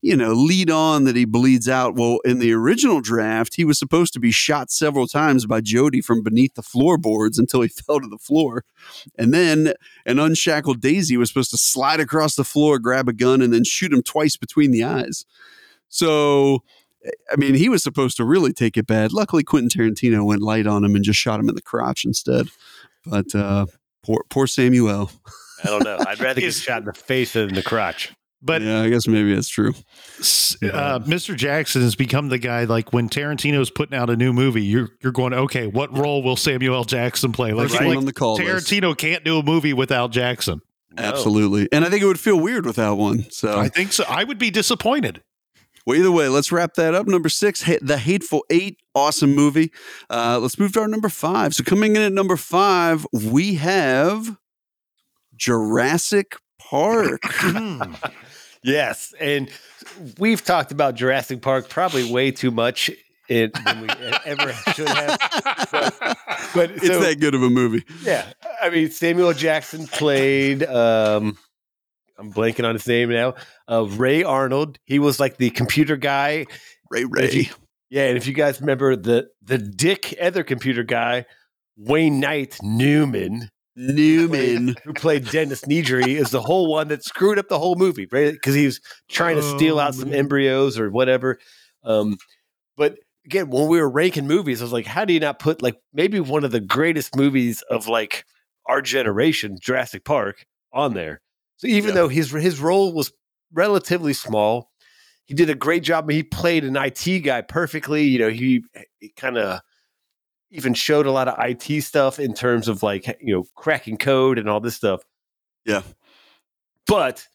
you 0.05 0.17
know, 0.17 0.33
lead 0.33 0.69
on 0.69 1.05
that 1.05 1.15
he 1.15 1.23
bleeds 1.23 1.69
out. 1.69 1.95
Well, 1.95 2.19
in 2.25 2.39
the 2.39 2.51
original 2.51 2.99
draft, 2.99 3.55
he 3.55 3.63
was 3.63 3.79
supposed 3.79 4.11
to 4.11 4.19
be 4.19 4.31
shot 4.31 4.69
several 4.69 5.07
times 5.07 5.45
by 5.45 5.61
Jody 5.61 6.01
from 6.01 6.21
beneath 6.21 6.55
the 6.55 6.61
floorboards 6.61 7.39
until 7.39 7.61
he 7.61 7.69
fell 7.87 8.01
to 8.01 8.07
the 8.09 8.17
floor. 8.17 8.65
And 9.17 9.33
then 9.33 9.71
an 10.05 10.19
unshackled 10.19 10.81
Daisy 10.81 11.15
was 11.15 11.29
supposed 11.29 11.51
to 11.51 11.57
slide 11.57 12.01
across 12.01 12.35
the 12.35 12.43
floor, 12.43 12.79
grab 12.79 13.07
a 13.07 13.13
gun, 13.13 13.41
and 13.41 13.53
then 13.53 13.63
shoot 13.63 13.93
him 13.93 14.03
twice 14.03 14.35
between 14.35 14.71
the 14.71 14.83
eyes. 14.83 15.23
So, 15.87 16.63
I 17.31 17.35
mean, 17.35 17.55
he 17.55 17.69
was 17.69 17.83
supposed 17.83 18.17
to 18.17 18.25
really 18.25 18.53
take 18.53 18.77
it 18.77 18.87
bad. 18.87 19.11
Luckily, 19.11 19.43
Quentin 19.43 19.69
Tarantino 19.69 20.25
went 20.25 20.41
light 20.41 20.67
on 20.67 20.83
him 20.83 20.95
and 20.95 21.03
just 21.03 21.19
shot 21.19 21.39
him 21.39 21.49
in 21.49 21.55
the 21.55 21.61
crotch 21.61 22.05
instead. 22.05 22.47
But 23.05 23.33
uh, 23.35 23.65
poor, 24.03 24.23
poor 24.29 24.47
Samuel. 24.47 25.11
I 25.63 25.67
don't 25.67 25.83
know. 25.83 25.97
I'd 26.07 26.19
rather 26.21 26.41
get 26.41 26.53
shot 26.53 26.79
in 26.79 26.85
the 26.85 26.93
face 26.93 27.33
than 27.33 27.49
in 27.49 27.55
the 27.55 27.63
crotch. 27.63 28.13
But 28.45 28.61
yeah, 28.61 28.81
I 28.81 28.89
guess 28.89 29.07
maybe 29.07 29.33
that's 29.33 29.47
true. 29.47 29.69
uh, 29.69 30.99
Mr. 30.99 31.33
Jackson 31.33 31.81
has 31.81 31.95
become 31.95 32.27
the 32.27 32.37
guy. 32.37 32.65
Like 32.65 32.91
when 32.91 33.07
Tarantino's 33.07 33.69
putting 33.69 33.97
out 33.97 34.09
a 34.09 34.17
new 34.17 34.33
movie, 34.33 34.63
you're 34.63 34.89
you're 35.01 35.13
going, 35.13 35.33
okay, 35.33 35.67
what 35.67 35.97
role 35.97 36.21
will 36.21 36.35
Samuel 36.35 36.83
Jackson 36.83 37.31
play? 37.31 37.53
Like, 37.53 37.71
one 37.71 37.87
like 37.87 37.97
on 37.97 38.05
the 38.05 38.11
call 38.11 38.35
list. 38.35 38.67
Tarantino 38.67 38.97
can't 38.97 39.23
do 39.23 39.39
a 39.39 39.43
movie 39.43 39.71
without 39.71 40.11
Jackson. 40.11 40.59
Absolutely. 40.97 41.69
And 41.71 41.85
I 41.85 41.89
think 41.89 42.03
it 42.03 42.05
would 42.05 42.19
feel 42.19 42.39
weird 42.39 42.65
without 42.65 42.97
one. 42.97 43.25
So, 43.31 43.57
I 43.57 43.69
think 43.69 43.93
so. 43.93 44.03
I 44.07 44.23
would 44.23 44.37
be 44.37 44.51
disappointed. 44.51 45.23
Well, 45.85 45.97
either 45.97 46.11
way, 46.11 46.29
let's 46.29 46.51
wrap 46.51 46.73
that 46.75 46.93
up. 46.93 47.07
Number 47.07 47.29
six, 47.29 47.63
The 47.81 47.97
Hateful 47.97 48.45
Eight. 48.49 48.79
Awesome 48.95 49.35
movie. 49.35 49.71
Uh, 50.09 50.39
let's 50.41 50.59
move 50.59 50.73
to 50.73 50.81
our 50.81 50.87
number 50.87 51.09
five. 51.09 51.55
So, 51.55 51.63
coming 51.63 51.95
in 51.95 52.01
at 52.01 52.13
number 52.13 52.37
five, 52.37 53.07
we 53.11 53.55
have 53.55 54.37
Jurassic 55.35 56.37
Park. 56.59 57.21
Yes, 58.63 59.13
and 59.19 59.49
we've 60.17 60.43
talked 60.43 60.71
about 60.71 60.95
Jurassic 60.95 61.41
Park 61.41 61.67
probably 61.67 62.09
way 62.09 62.31
too 62.31 62.49
much 62.49 62.89
in, 63.27 63.51
than 63.65 63.81
we 63.81 63.89
ever 64.25 64.53
should 64.73 64.87
have. 64.87 65.19
But, 65.69 66.17
but 66.55 66.71
it's 66.71 66.87
so, 66.87 67.01
that 67.01 67.19
good 67.19 67.35
of 67.35 67.43
a 67.43 67.49
movie. 67.49 67.83
yeah, 68.03 68.31
I 68.61 68.69
mean 68.69 68.89
Samuel 68.89 69.33
Jackson 69.33 69.85
played. 69.87 70.63
Um, 70.63 71.37
I'm 72.17 72.31
blanking 72.31 72.65
on 72.67 72.75
his 72.75 72.87
name 72.87 73.09
now. 73.09 73.35
Uh, 73.69 73.85
Ray 73.85 74.23
Arnold. 74.23 74.77
He 74.85 74.99
was 74.99 75.19
like 75.19 75.37
the 75.37 75.49
computer 75.49 75.95
guy. 75.97 76.45
Ray 76.91 77.01
If 77.03 77.09
Ray. 77.11 77.31
you- 77.31 77.45
yeah, 77.89 78.07
and 78.07 78.17
if 78.17 78.25
you 78.27 78.33
guys 78.33 78.59
remember 78.59 78.95
the 78.95 79.27
the 79.43 79.57
dick 79.59 80.15
other 80.19 80.43
computer 80.43 80.81
guy, 80.83 81.25
Wayne 81.77 82.19
Knight 82.19 82.57
Newman, 82.63 83.49
Newman. 83.75 84.75
who 84.83 84.93
played 84.93 85.29
Dennis 85.29 85.61
Nedry, 85.61 86.15
is 86.15 86.31
the 86.31 86.41
whole 86.41 86.67
one 86.71 86.87
that 86.87 87.03
screwed 87.03 87.37
up 87.37 87.49
the 87.49 87.59
whole 87.59 87.75
movie, 87.75 88.07
right? 88.11 88.33
Because 88.33 88.55
he 88.55 88.65
was 88.65 88.79
trying 89.09 89.35
to 89.35 89.43
steal 89.43 89.79
out 89.79 89.93
some 89.95 90.11
embryos 90.13 90.79
or 90.79 90.89
whatever. 90.89 91.37
Um, 91.83 92.17
but 92.77 92.97
again, 93.25 93.49
when 93.49 93.67
we 93.67 93.79
were 93.79 93.89
ranking 93.89 94.27
movies, 94.27 94.61
I 94.61 94.65
was 94.65 94.73
like, 94.73 94.87
how 94.87 95.05
do 95.05 95.13
you 95.13 95.19
not 95.19 95.37
put 95.39 95.61
like 95.61 95.75
maybe 95.93 96.19
one 96.19 96.43
of 96.43 96.51
the 96.51 96.61
greatest 96.61 97.15
movies 97.15 97.61
of 97.69 97.87
like 97.87 98.25
our 98.67 98.81
generation, 98.81 99.57
Jurassic 99.61 100.03
Park, 100.03 100.45
on 100.71 100.93
there? 100.95 101.21
So 101.63 101.69
even 101.69 101.91
Yeah. 101.91 101.95
though 101.95 102.07
his 102.09 102.29
his 102.31 102.59
role 102.59 102.91
was 102.91 103.13
relatively 103.53 104.11
small, 104.11 104.69
he 105.23 105.33
did 105.33 105.49
a 105.49 105.55
great 105.55 105.81
job. 105.81 106.09
He 106.11 106.21
played 106.21 106.65
an 106.65 106.75
IT 106.75 107.21
guy 107.23 107.39
perfectly. 107.41 108.03
You 108.03 108.19
know, 108.19 108.29
he, 108.29 108.65
he 108.99 109.13
kind 109.15 109.37
of 109.37 109.61
even 110.51 110.73
showed 110.73 111.05
a 111.05 111.11
lot 111.11 111.29
of 111.29 111.35
IT 111.39 111.81
stuff 111.83 112.19
in 112.19 112.33
terms 112.33 112.67
of 112.67 112.83
like 112.83 113.07
you 113.21 113.33
know 113.33 113.45
cracking 113.55 113.95
code 113.95 114.37
and 114.37 114.49
all 114.49 114.59
this 114.59 114.75
stuff. 114.75 115.03
Yeah. 115.63 115.83
But 116.85 117.25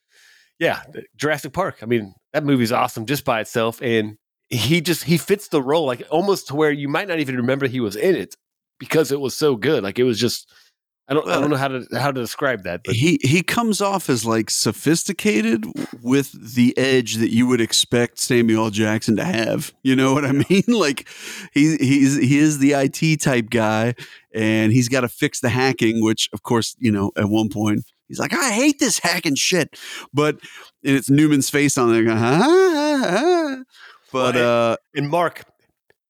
yeah, 0.59 0.83
Jurassic 1.17 1.55
Park. 1.55 1.79
I 1.81 1.87
mean, 1.87 2.14
that 2.35 2.45
movie's 2.45 2.71
awesome 2.71 3.07
just 3.07 3.25
by 3.25 3.41
itself, 3.41 3.81
and 3.81 4.19
he 4.51 4.83
just 4.83 5.05
he 5.05 5.17
fits 5.17 5.49
the 5.49 5.62
role 5.62 5.87
like 5.87 6.03
almost 6.11 6.49
to 6.49 6.55
where 6.55 6.71
you 6.71 6.87
might 6.88 7.09
not 7.09 7.19
even 7.19 7.37
remember 7.38 7.67
he 7.67 7.81
was 7.81 7.97
in 7.97 8.14
it 8.14 8.37
because 8.79 9.11
it 9.11 9.21
was 9.21 9.35
so 9.35 9.57
good. 9.57 9.83
Like 9.83 9.99
it 9.99 10.05
was 10.05 10.21
just. 10.21 10.53
I 11.11 11.14
don't, 11.14 11.27
I 11.27 11.40
don't 11.40 11.49
know 11.49 11.57
how 11.57 11.68
to 11.68 11.87
how 11.94 12.11
to 12.11 12.21
describe 12.21 12.64
that, 12.64 12.83
but 12.85 12.94
he 12.94 13.18
he 13.23 13.42
comes 13.42 13.81
off 13.81 14.11
as 14.11 14.27
like 14.27 14.51
sophisticated 14.51 15.64
with 16.03 16.55
the 16.55 16.77
edge 16.77 17.14
that 17.14 17.33
you 17.33 17.47
would 17.47 17.62
expect 17.62 18.18
Samuel 18.18 18.68
Jackson 18.68 19.16
to 19.16 19.25
have. 19.25 19.73
You 19.83 19.97
know 19.97 20.12
what 20.12 20.27
I 20.27 20.33
mean? 20.33 20.62
Like 20.68 21.09
he 21.53 21.77
he's 21.79 22.16
he 22.16 22.38
is 22.38 22.59
the 22.59 22.73
IT 22.73 23.21
type 23.23 23.49
guy, 23.49 23.94
and 24.35 24.71
he's 24.71 24.88
got 24.88 25.01
to 25.01 25.09
fix 25.09 25.40
the 25.40 25.49
hacking. 25.49 26.05
Which, 26.05 26.29
of 26.35 26.42
course, 26.42 26.77
you 26.79 26.92
know, 26.92 27.11
at 27.16 27.29
one 27.29 27.49
point 27.49 27.85
he's 28.07 28.18
like, 28.18 28.35
"I 28.35 28.53
hate 28.53 28.79
this 28.79 28.99
hacking 28.99 29.35
shit," 29.35 29.77
but 30.12 30.37
and 30.85 30.94
it's 30.94 31.09
Newman's 31.09 31.49
face 31.49 31.79
on 31.79 31.90
there. 31.90 32.05
Going, 32.05 32.18
"Ah, 32.18 32.40
ah, 32.42 33.07
ah." 33.07 33.57
But 34.12 34.35
Well, 34.35 34.73
uh, 34.73 34.77
And 34.94 35.09
Mark, 35.09 35.44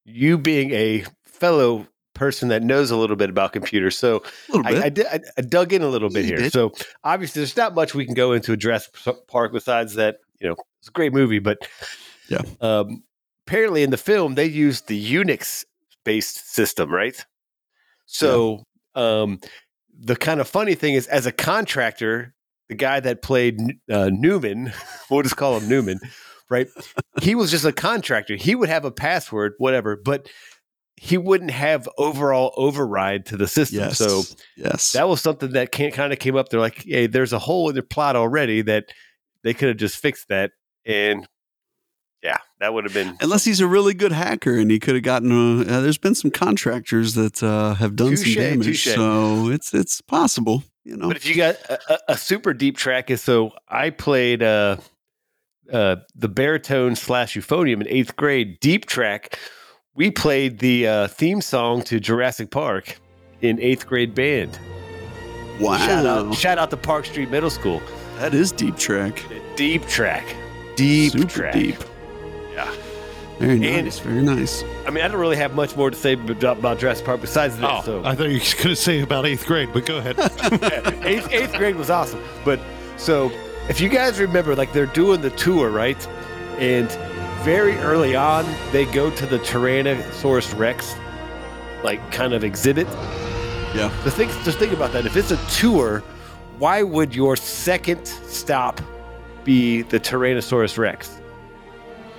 you 0.04 0.38
being 0.38 0.72
a 0.72 1.04
fellow 1.24 1.86
person 2.18 2.48
that 2.48 2.62
knows 2.62 2.90
a 2.90 2.96
little 2.96 3.16
bit 3.16 3.30
about 3.30 3.52
computers, 3.52 3.96
so 3.96 4.16
a 4.48 4.52
little 4.56 4.64
bit. 4.64 4.98
I, 4.98 5.08
I, 5.10 5.14
I, 5.14 5.20
I 5.38 5.40
dug 5.42 5.72
in 5.72 5.82
a 5.82 5.88
little 5.88 6.10
bit 6.10 6.24
You 6.24 6.30
here. 6.32 6.36
did. 6.38 6.52
So 6.52 6.72
obviously, 7.04 7.40
there's 7.40 7.56
not 7.56 7.74
much 7.74 7.94
we 7.94 8.04
can 8.04 8.14
go 8.14 8.32
into 8.32 8.52
a 8.52 8.56
Jurassic 8.56 8.94
Park 9.28 9.52
besides 9.52 9.94
that. 9.94 10.18
You 10.40 10.48
know, 10.48 10.56
it's 10.80 10.88
a 10.88 10.92
great 10.92 11.12
movie, 11.12 11.38
but 11.38 11.58
Yeah. 12.28 12.42
Um, 12.60 13.02
apparently, 13.46 13.82
in 13.82 13.90
the 13.90 13.96
film, 13.96 14.34
they 14.34 14.46
used 14.46 14.88
the 14.88 15.14
Unix 15.14 15.64
based 16.04 16.52
system, 16.52 16.92
right? 16.92 17.24
So, 18.06 18.64
um, 18.94 19.40
the 20.00 20.16
kind 20.16 20.40
of 20.40 20.48
funny 20.48 20.74
thing 20.74 20.94
is, 20.94 21.06
as 21.08 21.26
a 21.26 21.32
contractor, 21.32 22.34
the 22.68 22.74
guy 22.74 23.00
that 23.00 23.22
played 23.22 23.58
uh, 23.90 24.10
Newman, 24.12 24.72
we'll 25.10 25.22
just 25.22 25.36
call 25.36 25.58
him 25.58 25.68
Newman, 25.68 26.00
right? 26.48 26.68
he 27.22 27.34
was 27.34 27.50
just 27.50 27.64
a 27.64 27.72
contractor. 27.72 28.36
He 28.36 28.54
would 28.54 28.68
have 28.68 28.84
a 28.84 28.90
password, 28.90 29.54
whatever, 29.58 29.96
but 29.96 30.28
he 31.00 31.16
wouldn't 31.16 31.50
have 31.50 31.88
overall 31.96 32.52
override 32.56 33.26
to 33.26 33.36
the 33.36 33.46
system. 33.46 33.80
yes. 33.80 33.98
So 33.98 34.22
yes. 34.56 34.92
that 34.92 35.08
was 35.08 35.20
something 35.20 35.52
that 35.52 35.72
can, 35.72 35.90
kind 35.92 36.12
of 36.12 36.18
came 36.18 36.36
up. 36.36 36.48
They're 36.48 36.60
like, 36.60 36.84
hey, 36.84 37.06
there's 37.06 37.32
a 37.32 37.38
hole 37.38 37.68
in 37.68 37.74
the 37.74 37.82
plot 37.82 38.16
already 38.16 38.62
that 38.62 38.86
they 39.42 39.54
could 39.54 39.68
have 39.68 39.76
just 39.76 39.96
fixed 39.96 40.28
that. 40.28 40.50
And 40.84 41.26
yeah, 42.22 42.38
that 42.58 42.74
would 42.74 42.84
have 42.84 42.92
been. 42.92 43.16
Unless 43.20 43.44
he's 43.44 43.60
a 43.60 43.66
really 43.66 43.94
good 43.94 44.12
hacker 44.12 44.58
and 44.58 44.70
he 44.70 44.80
could 44.80 44.94
have 44.94 45.04
gotten. 45.04 45.30
A, 45.30 45.60
uh, 45.62 45.80
there's 45.80 45.98
been 45.98 46.14
some 46.16 46.30
contractors 46.30 47.14
that 47.14 47.42
uh, 47.42 47.74
have 47.74 47.94
done 47.94 48.10
Touche, 48.10 48.34
some 48.34 48.42
damage, 48.42 48.66
touche. 48.66 48.94
so 48.94 49.48
it's 49.50 49.72
it's 49.72 50.00
possible. 50.00 50.64
You 50.84 50.96
know, 50.96 51.08
But 51.08 51.16
if 51.18 51.26
you 51.26 51.36
got 51.36 51.56
a, 51.68 51.92
a, 51.92 51.98
a 52.08 52.16
super 52.16 52.52
deep 52.52 52.76
track, 52.76 53.10
is 53.10 53.22
so 53.22 53.52
I 53.68 53.90
played 53.90 54.42
uh, 54.42 54.78
uh, 55.72 55.96
the 56.16 56.28
baritone 56.28 56.96
slash 56.96 57.36
euphonium 57.36 57.82
in 57.82 57.88
eighth 57.88 58.16
grade. 58.16 58.58
Deep 58.58 58.86
track, 58.86 59.38
we 59.98 60.12
played 60.12 60.60
the 60.60 60.86
uh, 60.86 61.08
theme 61.08 61.40
song 61.40 61.82
to 61.82 61.98
Jurassic 61.98 62.50
Park 62.52 63.00
in 63.42 63.60
eighth 63.60 63.84
grade 63.84 64.14
band. 64.14 64.56
wow, 65.60 65.76
Shout 65.76 66.06
out, 66.06 66.34
shout 66.36 66.56
out 66.58 66.70
to 66.70 66.76
Park 66.76 67.04
Street 67.04 67.30
Middle 67.30 67.50
School. 67.50 67.82
that 68.18 68.32
is 68.32 68.52
deep 68.52 68.76
track, 68.76 69.20
Deep 69.56 69.84
track, 69.88 70.24
deep 70.76 71.12
super 71.12 71.26
track. 71.28 71.52
deep. 71.52 71.76
Yeah. 72.54 72.72
Very 73.40 73.52
And- 73.52 73.84
nice, 73.86 73.98
very 73.98 74.22
nice. 74.22 74.62
I 74.86 74.90
mean, 74.90 75.02
I 75.04 75.08
don't 75.08 75.20
really 75.20 75.36
have 75.36 75.54
much 75.56 75.74
more 75.76 75.90
to 75.90 75.96
say 75.96 76.12
about, 76.12 76.58
about 76.58 76.78
Jurassic 76.78 77.04
Park 77.04 77.20
besides 77.20 77.56
that. 77.58 77.70
Oh, 77.70 77.82
so 77.84 78.04
I 78.04 78.14
thought 78.14 78.28
you 78.30 78.34
were 78.38 78.54
going 78.62 78.68
to 78.68 78.76
say 78.76 79.00
about 79.00 79.26
eighth 79.26 79.46
grade, 79.46 79.70
but 79.72 79.84
go 79.84 79.98
ahead. 79.98 80.16
eighth, 81.04 81.28
eighth 81.32 81.54
grade 81.54 81.74
was 81.74 81.90
awesome. 81.90 82.22
But 82.44 82.60
so 82.98 83.32
if 83.68 83.80
you 83.80 83.88
guys 83.88 84.20
remember, 84.20 84.54
like 84.54 84.72
they're 84.72 84.86
doing 84.86 85.20
the 85.22 85.30
tour, 85.30 85.70
right? 85.70 86.04
And 86.58 86.88
very 87.42 87.76
early 87.78 88.14
on, 88.14 88.44
they 88.72 88.84
go 88.86 89.10
to 89.10 89.26
the 89.26 89.38
Tyrannosaurus 89.38 90.58
Rex, 90.58 90.94
like 91.82 92.12
kind 92.12 92.32
of 92.32 92.44
exhibit. 92.44 92.86
Yeah. 93.74 93.90
So 94.04 94.10
think, 94.10 94.30
just 94.44 94.58
think 94.58 94.72
about 94.72 94.92
that. 94.92 95.06
If 95.06 95.16
it's 95.16 95.30
a 95.30 95.36
tour, 95.48 96.00
why 96.58 96.82
would 96.82 97.14
your 97.14 97.36
second 97.36 98.06
stop 98.06 98.80
be 99.44 99.82
the 99.82 100.00
Tyrannosaurus 100.00 100.78
Rex? 100.78 101.20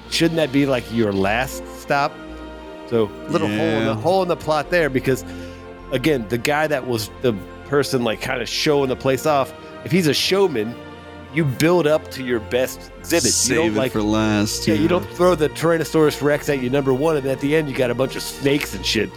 Shouldn't 0.10 0.38
that 0.38 0.52
be 0.52 0.66
like 0.66 0.92
your 0.92 1.12
last 1.12 1.64
stop? 1.80 2.12
So 2.88 3.06
little 3.28 3.48
hole 3.48 3.58
in 3.58 3.86
the 3.86 3.96
hole 3.96 4.24
in 4.24 4.28
the 4.28 4.36
plot 4.36 4.72
there 4.72 4.90
because 4.90 5.24
again, 5.92 6.28
the 6.30 6.38
guy 6.38 6.66
that 6.68 6.88
was 6.88 7.12
the 7.22 7.34
person 7.66 8.04
like 8.04 8.20
kind 8.22 8.42
of 8.42 8.50
showing 8.50 8.90
the 8.90 8.96
place 8.96 9.26
off, 9.26 9.54
if 9.86 9.92
he's 9.92 10.08
a 10.08 10.14
showman, 10.14 10.76
you 11.34 11.46
build 11.46 11.86
up 11.88 12.10
to 12.12 12.24
your 12.24 12.40
best 12.40 12.92
exhibit. 13.00 13.32
Save 13.32 13.50
you 13.58 13.64
don't 13.64 13.72
it 13.76 13.78
like 13.78 13.92
for 13.92 14.02
last. 14.02 14.68
yeah, 14.68 14.74
you 14.76 14.88
don't 14.88 15.06
throw 15.06 15.36
the 15.36 15.50
Tyrannosaurus 15.50 16.22
Rex 16.22 16.50
at 16.50 16.62
you 16.62 16.70
number 16.70 16.94
one, 16.94 17.18
and 17.18 17.26
at 17.28 17.40
the 17.40 17.56
end 17.56 17.70
you 17.70 17.76
got 17.76 17.92
a 17.92 17.96
bunch 17.96 18.16
of 18.16 18.22
snakes 18.24 18.74
and 18.76 18.86
shit. 18.86 19.10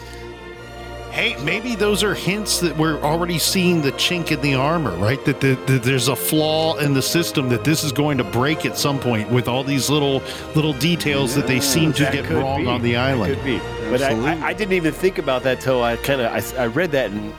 Hey, 1.11 1.37
maybe 1.45 1.75
those 1.75 2.03
are 2.03 2.15
hints 2.15 2.59
that 2.61 2.75
we're 2.79 2.99
already 3.03 3.39
seeing 3.39 3.83
the 3.83 3.93
chink 3.93 4.31
in 4.33 4.41
the 4.41 4.55
armor, 4.55 4.93
right? 4.97 5.23
That, 5.27 5.43
the, 5.43 5.57
that 5.67 5.83
there's 5.83 6.09
a 6.09 6.17
flaw 6.17 6.77
in 6.79 6.95
the 6.95 7.03
system 7.03 7.51
that 7.51 7.65
this 7.65 7.85
is 7.85 7.93
going 7.93 8.17
to 8.17 8.25
break 8.25 8.65
at 8.65 8.79
some 8.79 8.99
point 8.99 9.31
with 9.31 9.47
all 9.47 9.63
these 9.63 9.91
little 9.91 10.23
little 10.55 10.73
details 10.73 11.35
that 11.35 11.47
they 11.47 11.61
seem 11.61 11.93
to 11.95 12.05
That 12.05 12.13
get 12.15 12.25
could 12.25 12.39
wrong 12.39 12.63
be. 12.63 12.67
on 12.67 12.81
the 12.81 12.93
That 12.95 13.11
island. 13.11 13.35
Could 13.35 13.45
be, 13.45 13.59
but 13.91 14.01
I, 14.01 14.13
I, 14.39 14.47
I 14.49 14.53
didn't 14.55 14.73
even 14.73 14.95
think 14.95 15.19
about 15.19 15.43
that 15.43 15.61
till 15.61 15.83
I 15.83 15.97
kind 15.99 16.23
of 16.23 16.33
I, 16.33 16.63
I 16.63 16.67
read 16.69 16.93
that 16.93 17.11
and 17.11 17.35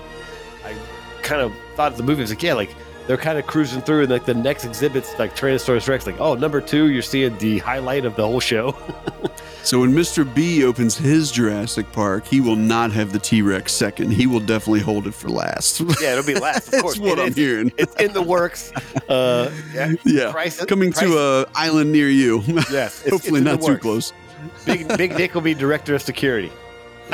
I 0.64 0.76
kind 1.24 1.42
of 1.42 1.52
thought 1.76 1.94
of 1.94 1.98
the 1.98 2.04
movie. 2.04 2.22
I 2.22 2.26
was 2.26 2.30
like, 2.30 2.44
yeah, 2.44 2.54
like 2.54 2.76
they're 3.08 3.18
kind 3.18 3.38
of 3.38 3.46
cruising 3.48 3.82
through, 3.82 4.02
and 4.04 4.12
like 4.12 4.26
the 4.26 4.34
next 4.34 4.66
exhibit's 4.66 5.18
like 5.20 5.36
Tyrannosaurus 5.36 5.88
Rex. 5.88 6.06
Like, 6.06 6.20
oh, 6.20 6.36
number 6.36 6.62
two, 6.62 6.90
you're 6.90 7.02
seeing 7.02 7.38
the 7.38 7.60
highlight 7.60 8.06
of 8.06 8.16
the 8.16 8.26
whole 8.26 8.40
show. 8.40 8.76
So 9.64 9.80
when 9.80 9.94
Mr. 9.94 10.26
B 10.36 10.66
opens 10.66 10.98
his 10.98 11.32
Jurassic 11.32 11.90
Park, 11.94 12.28
he 12.28 12.42
will 12.42 12.58
not 12.58 12.92
have 12.92 13.14
the 13.14 13.18
T 13.20 13.42
Rex 13.42 13.72
second. 13.72 14.12
He 14.12 14.28
will 14.28 14.42
definitely 14.42 14.82
hold 14.82 15.08
it 15.08 15.14
for 15.14 15.30
last. 15.30 15.80
yeah, 16.02 16.12
it'll 16.12 16.26
be 16.26 16.36
last. 16.36 16.66
Of 16.68 16.72
That's 16.72 16.82
course, 16.84 17.00
what 17.00 17.12
And 17.14 17.22
I'm 17.22 17.28
it's, 17.28 17.38
hearing. 17.38 17.72
It's 17.78 17.96
in 17.96 18.12
the 18.12 18.22
works. 18.22 18.74
Uh, 19.08 19.50
yeah, 19.74 19.94
Yeah. 20.04 20.32
Price- 20.34 20.66
Coming 20.66 20.92
price- 20.92 21.08
to 21.08 21.18
a 21.18 21.46
island 21.56 21.94
near 21.94 22.10
you. 22.10 22.42
yes, 22.46 23.04
it's- 23.06 23.10
Hopefully 23.10 23.40
it's 23.40 23.46
not 23.46 23.62
too 23.62 23.78
close. 23.78 24.12
Big 24.66 24.86
Big 24.98 25.18
Nick 25.18 25.34
will 25.34 25.40
be 25.40 25.54
director 25.54 25.96
of 25.96 26.02
security. 26.02 26.52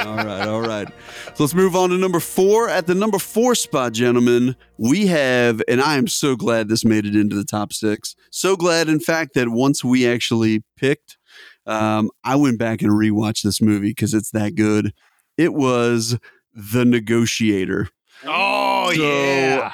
All 0.06 0.16
right, 0.16 0.48
all 0.48 0.62
right. 0.62 0.88
So 1.36 1.44
let's 1.44 1.54
move 1.54 1.76
on 1.76 1.90
to 1.90 1.98
number 1.98 2.20
four. 2.20 2.70
At 2.70 2.88
the 2.88 2.96
number 2.96 3.20
four 3.20 3.56
spot, 3.56 3.94
gentlemen, 3.94 4.56
we 4.78 5.08
have, 5.08 5.62
and 5.68 5.82
I 5.82 5.98
am 5.98 6.08
so 6.08 6.36
glad 6.36 6.68
this 6.70 6.84
made 6.86 7.06
it 7.06 7.16
into 7.16 7.36
the 7.36 7.44
top 7.44 7.74
six. 7.74 8.16
So 8.32 8.56
glad, 8.56 8.90
in 8.90 9.00
fact, 9.00 9.34
that 9.36 9.50
once 9.50 9.84
we 9.84 10.08
actually 10.08 10.64
picked, 10.78 11.18
um, 11.66 12.10
I 12.24 12.36
went 12.36 12.58
back 12.60 12.82
and 12.82 12.92
rewatched 12.92 13.44
this 13.44 13.62
movie 13.62 13.90
because 13.90 14.14
it's 14.14 14.32
that 14.32 14.56
good. 14.56 14.94
It 15.38 15.54
was 15.54 16.18
The 16.54 16.86
Negotiator. 16.86 17.90
Oh, 18.26 18.92
So, 18.94 19.02
yeah. 19.02 19.74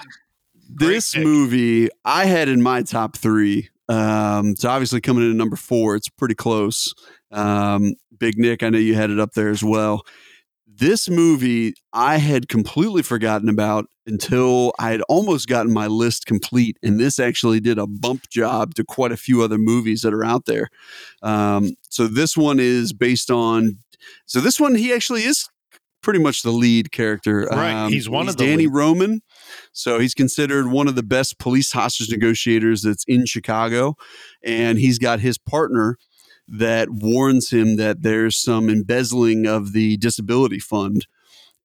this 0.70 1.16
movie 1.16 1.90
I 2.04 2.26
had 2.26 2.50
in 2.50 2.62
my 2.62 2.82
top 2.84 3.18
three. 3.18 3.70
Um, 3.88 4.56
so 4.56 4.70
obviously 4.70 5.00
coming 5.00 5.24
in 5.24 5.32
at 5.32 5.36
number 5.36 5.56
four, 5.56 5.96
it's 5.96 6.10
pretty 6.10 6.36
close. 6.36 6.94
Um, 7.32 7.96
Big 8.20 8.38
Nick, 8.38 8.64
I 8.64 8.70
know 8.70 8.78
you 8.78 8.96
had 8.96 9.10
it 9.10 9.20
up 9.20 9.34
there 9.34 9.50
as 9.50 9.64
well. 9.64 10.04
This 10.68 11.10
movie 11.10 11.74
I 11.94 12.18
had 12.18 12.50
completely 12.50 13.02
forgotten 13.02 13.48
about 13.48 13.86
until 14.06 14.74
I 14.78 14.92
had 14.92 15.02
almost 15.04 15.48
gotten 15.48 15.72
my 15.72 15.88
list 15.88 16.26
complete, 16.26 16.78
and 16.84 17.00
this 17.00 17.18
actually 17.18 17.60
did 17.60 17.80
a 17.80 17.88
bump 17.88 18.30
job 18.30 18.76
to 18.76 18.84
quite 18.84 19.12
a 19.12 19.18
few 19.18 19.42
other 19.42 19.58
movies 19.58 20.02
that 20.02 20.14
are 20.14 20.26
out 20.26 20.46
there. 20.46 20.70
Um, 21.22 21.76
so 21.90 22.08
this 22.08 22.36
one 22.36 22.60
is 22.60 22.94
based 22.94 23.32
on. 23.32 23.78
So 24.26 24.40
this 24.40 24.60
one 24.60 24.76
he 24.76 24.94
actually 24.94 25.24
is 25.24 25.48
pretty 26.06 26.20
much 26.20 26.44
the 26.44 26.52
lead 26.52 26.92
character. 26.92 27.52
Um, 27.52 27.60
Right, 27.60 27.90
he's 27.90 28.08
one 28.08 28.30
of 28.30 28.38
the 28.38 28.46
Danny 28.46 28.68
lead. 28.68 28.74
Roman. 28.76 29.22
So 29.74 29.98
he's 29.98 30.14
considered 30.14 30.68
one 30.68 30.88
of 30.88 30.96
the 30.96 31.04
best 31.04 31.40
police 31.40 31.72
hostage 31.72 32.12
negotiators 32.12 32.84
that's 32.84 33.04
in 33.08 33.26
Chicago. 33.26 33.96
And 34.44 34.78
he's 34.78 35.00
got 35.00 35.20
his 35.20 35.40
partner 35.40 35.98
that 36.48 36.90
warns 36.90 37.50
him 37.50 37.78
that 37.78 38.02
there's 38.02 38.38
some 38.38 38.70
embezzling 38.70 39.46
of 39.46 39.74
the 39.74 39.98
disability 39.98 40.60
fund. 40.60 41.08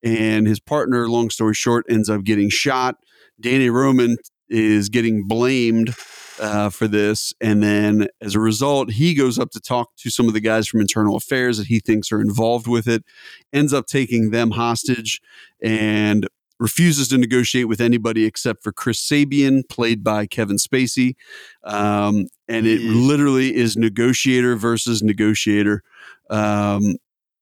And 0.02 0.46
his 0.46 0.60
partner, 0.60 1.08
long 1.08 1.30
story 1.30 1.54
short, 1.54 1.84
ends 1.88 2.08
up 2.08 2.24
getting 2.24 2.48
shot. 2.48 2.96
Danny 3.38 3.68
Roman 3.68 4.16
is 4.48 4.88
getting 4.88 5.26
blamed 5.26 5.94
uh, 6.40 6.70
for 6.70 6.88
this. 6.88 7.34
And 7.40 7.62
then 7.62 8.08
as 8.20 8.34
a 8.34 8.40
result, 8.40 8.92
he 8.92 9.14
goes 9.14 9.38
up 9.38 9.50
to 9.50 9.60
talk 9.60 9.90
to 9.98 10.10
some 10.10 10.26
of 10.26 10.34
the 10.34 10.40
guys 10.40 10.66
from 10.66 10.80
internal 10.80 11.16
affairs 11.16 11.58
that 11.58 11.66
he 11.66 11.80
thinks 11.80 12.10
are 12.10 12.20
involved 12.20 12.66
with 12.66 12.88
it, 12.88 13.04
ends 13.52 13.72
up 13.72 13.86
taking 13.86 14.30
them 14.30 14.52
hostage 14.52 15.20
and 15.62 16.26
refuses 16.60 17.08
to 17.08 17.18
negotiate 17.18 17.66
with 17.66 17.80
anybody 17.80 18.24
except 18.24 18.62
for 18.62 18.70
Chris 18.70 19.00
Sabian, 19.00 19.68
played 19.68 20.04
by 20.04 20.26
Kevin 20.26 20.56
Spacey. 20.58 21.16
Um, 21.64 22.26
and 22.48 22.66
it 22.66 22.80
Yeah. 22.80 22.92
literally 22.92 23.56
is 23.56 23.76
negotiator 23.76 24.54
versus 24.54 25.02
negotiator. 25.02 25.82
Um, 26.28 26.96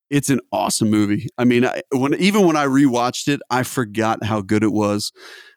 it's 0.09 0.31
an 0.31 0.39
awesome 0.51 0.89
movie. 0.89 1.27
I 1.37 1.43
mean, 1.43 1.65
I, 1.65 1.83
when 1.91 2.15
even 2.15 2.47
when 2.47 2.55
I 2.55 2.65
rewatched 2.65 3.27
it, 3.27 3.41
I 3.51 3.61
forgot 3.61 4.23
how 4.23 4.41
good 4.41 4.63
it 4.63 4.71
was. 4.71 5.11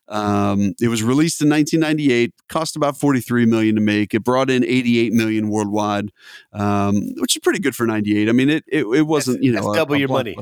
Um, 0.08 0.74
it 0.78 0.88
was 0.88 1.02
released 1.02 1.40
in 1.40 1.48
1998, 1.48 2.34
cost 2.50 2.76
about 2.76 2.98
43 2.98 3.46
million 3.46 3.76
to 3.76 3.80
make. 3.80 4.12
It 4.12 4.22
brought 4.24 4.50
in 4.50 4.62
88 4.62 5.14
million 5.14 5.48
worldwide, 5.48 6.10
um, 6.52 6.96
which 7.18 7.34
is 7.36 7.40
pretty 7.40 7.60
good 7.60 7.74
for 7.74 7.86
98. 7.86 8.28
I 8.28 8.32
mean, 8.32 8.50
it 8.50 8.64
it, 8.70 8.84
it 8.84 9.02
wasn't 9.06 9.42
you 9.42 9.52
know 9.52 9.70
a- 9.72 9.74
double 9.76 9.94
a 9.94 9.98
your 9.98 10.08
money. 10.08 10.36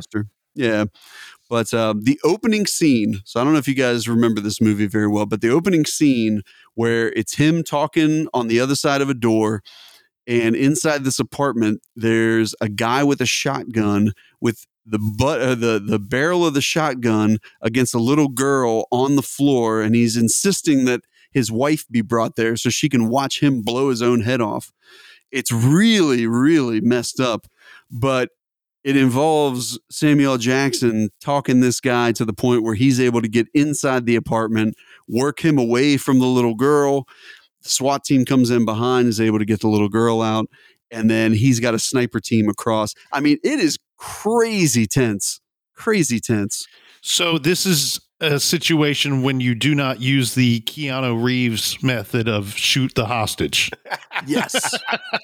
Yeah, 0.56 0.86
but 1.50 1.74
um, 1.74 2.02
the 2.04 2.18
opening 2.24 2.64
scene. 2.64 3.20
So 3.24 3.40
I 3.40 3.44
don't 3.44 3.52
know 3.52 3.58
if 3.58 3.68
you 3.68 3.74
guys 3.74 4.08
remember 4.08 4.40
this 4.40 4.60
movie 4.60 4.86
very 4.86 5.08
well, 5.08 5.26
but 5.26 5.40
the 5.40 5.50
opening 5.50 5.84
scene 5.84 6.42
where 6.74 7.10
it's 7.12 7.34
him 7.34 7.64
talking 7.64 8.28
on 8.32 8.46
the 8.46 8.60
other 8.60 8.76
side 8.76 9.02
of 9.02 9.10
a 9.10 9.14
door, 9.14 9.62
and 10.26 10.54
inside 10.54 11.02
this 11.02 11.18
apartment, 11.18 11.82
there's 11.96 12.54
a 12.60 12.68
guy 12.68 13.02
with 13.02 13.20
a 13.20 13.26
shotgun 13.26 14.12
with 14.40 14.64
the 14.86 15.00
butt, 15.18 15.40
uh, 15.40 15.54
the 15.56 15.82
the 15.84 15.98
barrel 15.98 16.46
of 16.46 16.54
the 16.54 16.60
shotgun 16.60 17.38
against 17.60 17.94
a 17.94 17.98
little 17.98 18.28
girl 18.28 18.86
on 18.92 19.16
the 19.16 19.22
floor, 19.22 19.82
and 19.82 19.94
he's 19.96 20.16
insisting 20.16 20.84
that 20.84 21.00
his 21.32 21.50
wife 21.50 21.84
be 21.90 22.00
brought 22.00 22.36
there 22.36 22.56
so 22.56 22.70
she 22.70 22.88
can 22.88 23.08
watch 23.08 23.40
him 23.40 23.62
blow 23.62 23.90
his 23.90 24.02
own 24.02 24.20
head 24.20 24.40
off. 24.40 24.72
It's 25.32 25.52
really, 25.52 26.26
really 26.26 26.80
messed 26.80 27.20
up, 27.20 27.46
but 27.90 28.30
it 28.82 28.96
involves 28.96 29.78
Samuel 29.90 30.38
Jackson 30.38 31.10
talking 31.20 31.60
this 31.60 31.80
guy 31.80 32.12
to 32.12 32.24
the 32.24 32.32
point 32.32 32.62
where 32.62 32.74
he's 32.74 32.98
able 32.98 33.20
to 33.20 33.28
get 33.28 33.46
inside 33.52 34.06
the 34.06 34.16
apartment, 34.16 34.74
work 35.06 35.44
him 35.44 35.58
away 35.58 35.96
from 35.96 36.18
the 36.18 36.26
little 36.26 36.54
girl. 36.54 37.06
The 37.62 37.68
SWAT 37.68 38.04
team 38.04 38.24
comes 38.24 38.50
in 38.50 38.64
behind, 38.64 39.08
is 39.08 39.20
able 39.20 39.38
to 39.38 39.44
get 39.44 39.60
the 39.60 39.68
little 39.68 39.90
girl 39.90 40.22
out, 40.22 40.48
and 40.90 41.10
then 41.10 41.34
he's 41.34 41.60
got 41.60 41.74
a 41.74 41.78
sniper 41.78 42.20
team 42.20 42.48
across. 42.48 42.94
I 43.12 43.20
mean, 43.20 43.38
it 43.44 43.60
is 43.60 43.78
crazy 43.98 44.86
tense, 44.86 45.40
crazy 45.74 46.20
tense. 46.20 46.66
So 47.02 47.38
this 47.38 47.66
is 47.66 48.00
a 48.20 48.38
situation 48.38 49.22
when 49.22 49.40
you 49.40 49.54
do 49.54 49.74
not 49.74 50.00
use 50.00 50.34
the 50.34 50.60
Keanu 50.62 51.22
Reeves 51.22 51.82
method 51.82 52.28
of 52.28 52.54
shoot 52.56 52.94
the 52.94 53.06
hostage. 53.06 53.70
Yes, 54.26 54.74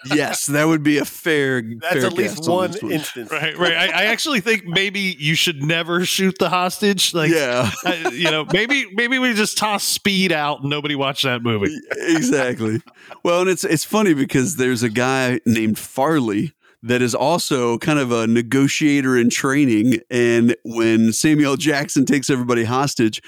yes, 0.07 0.47
that 0.47 0.65
would 0.65 0.83
be 0.83 0.97
a 0.97 1.05
fair. 1.05 1.61
That's 1.61 1.93
fair 1.97 2.07
at 2.07 2.15
least 2.15 2.37
guess 2.39 2.49
on 2.49 2.55
one 2.55 2.71
this 2.71 2.83
instance. 2.83 3.31
Right, 3.31 3.55
right. 3.59 3.75
I, 3.75 3.87
I 3.89 4.05
actually 4.05 4.41
think 4.41 4.65
maybe 4.65 5.15
you 5.19 5.35
should 5.35 5.63
never 5.63 6.07
shoot 6.07 6.39
the 6.39 6.49
hostage. 6.49 7.13
Like, 7.13 7.31
yeah, 7.31 7.71
I- 7.85 8.09
you 8.15 8.31
know, 8.31 8.47
maybe 8.55 8.87
maybe 8.95 9.19
we 9.19 9.35
just 9.35 9.59
toss 9.59 9.85
speed 9.85 10.33
out 10.33 10.61
and 10.63 10.71
nobody 10.71 10.95
watched 10.95 11.25
that 11.25 11.43
movie. 11.43 11.77
exactly. 11.93 12.81
Well, 13.23 13.43
and 13.43 13.51
it's 13.51 13.65
it's 13.65 13.85
funny 13.85 14.15
because 14.15 14.57
there's 14.57 14.83
a 14.83 14.89
guy 14.91 15.41
named 15.45 15.79
Farley 15.79 16.55
that 16.87 17.03
is 17.03 17.15
also 17.15 17.79
kind 17.79 17.99
of 17.99 18.13
a 18.13 18.27
negotiator 18.27 19.17
in 19.17 19.29
training. 19.31 19.99
And 20.11 20.57
when 20.65 21.13
Samuel 21.13 21.57
Jackson 21.57 22.07
takes 22.07 22.31
everybody 22.31 22.65
hostage, 22.65 23.21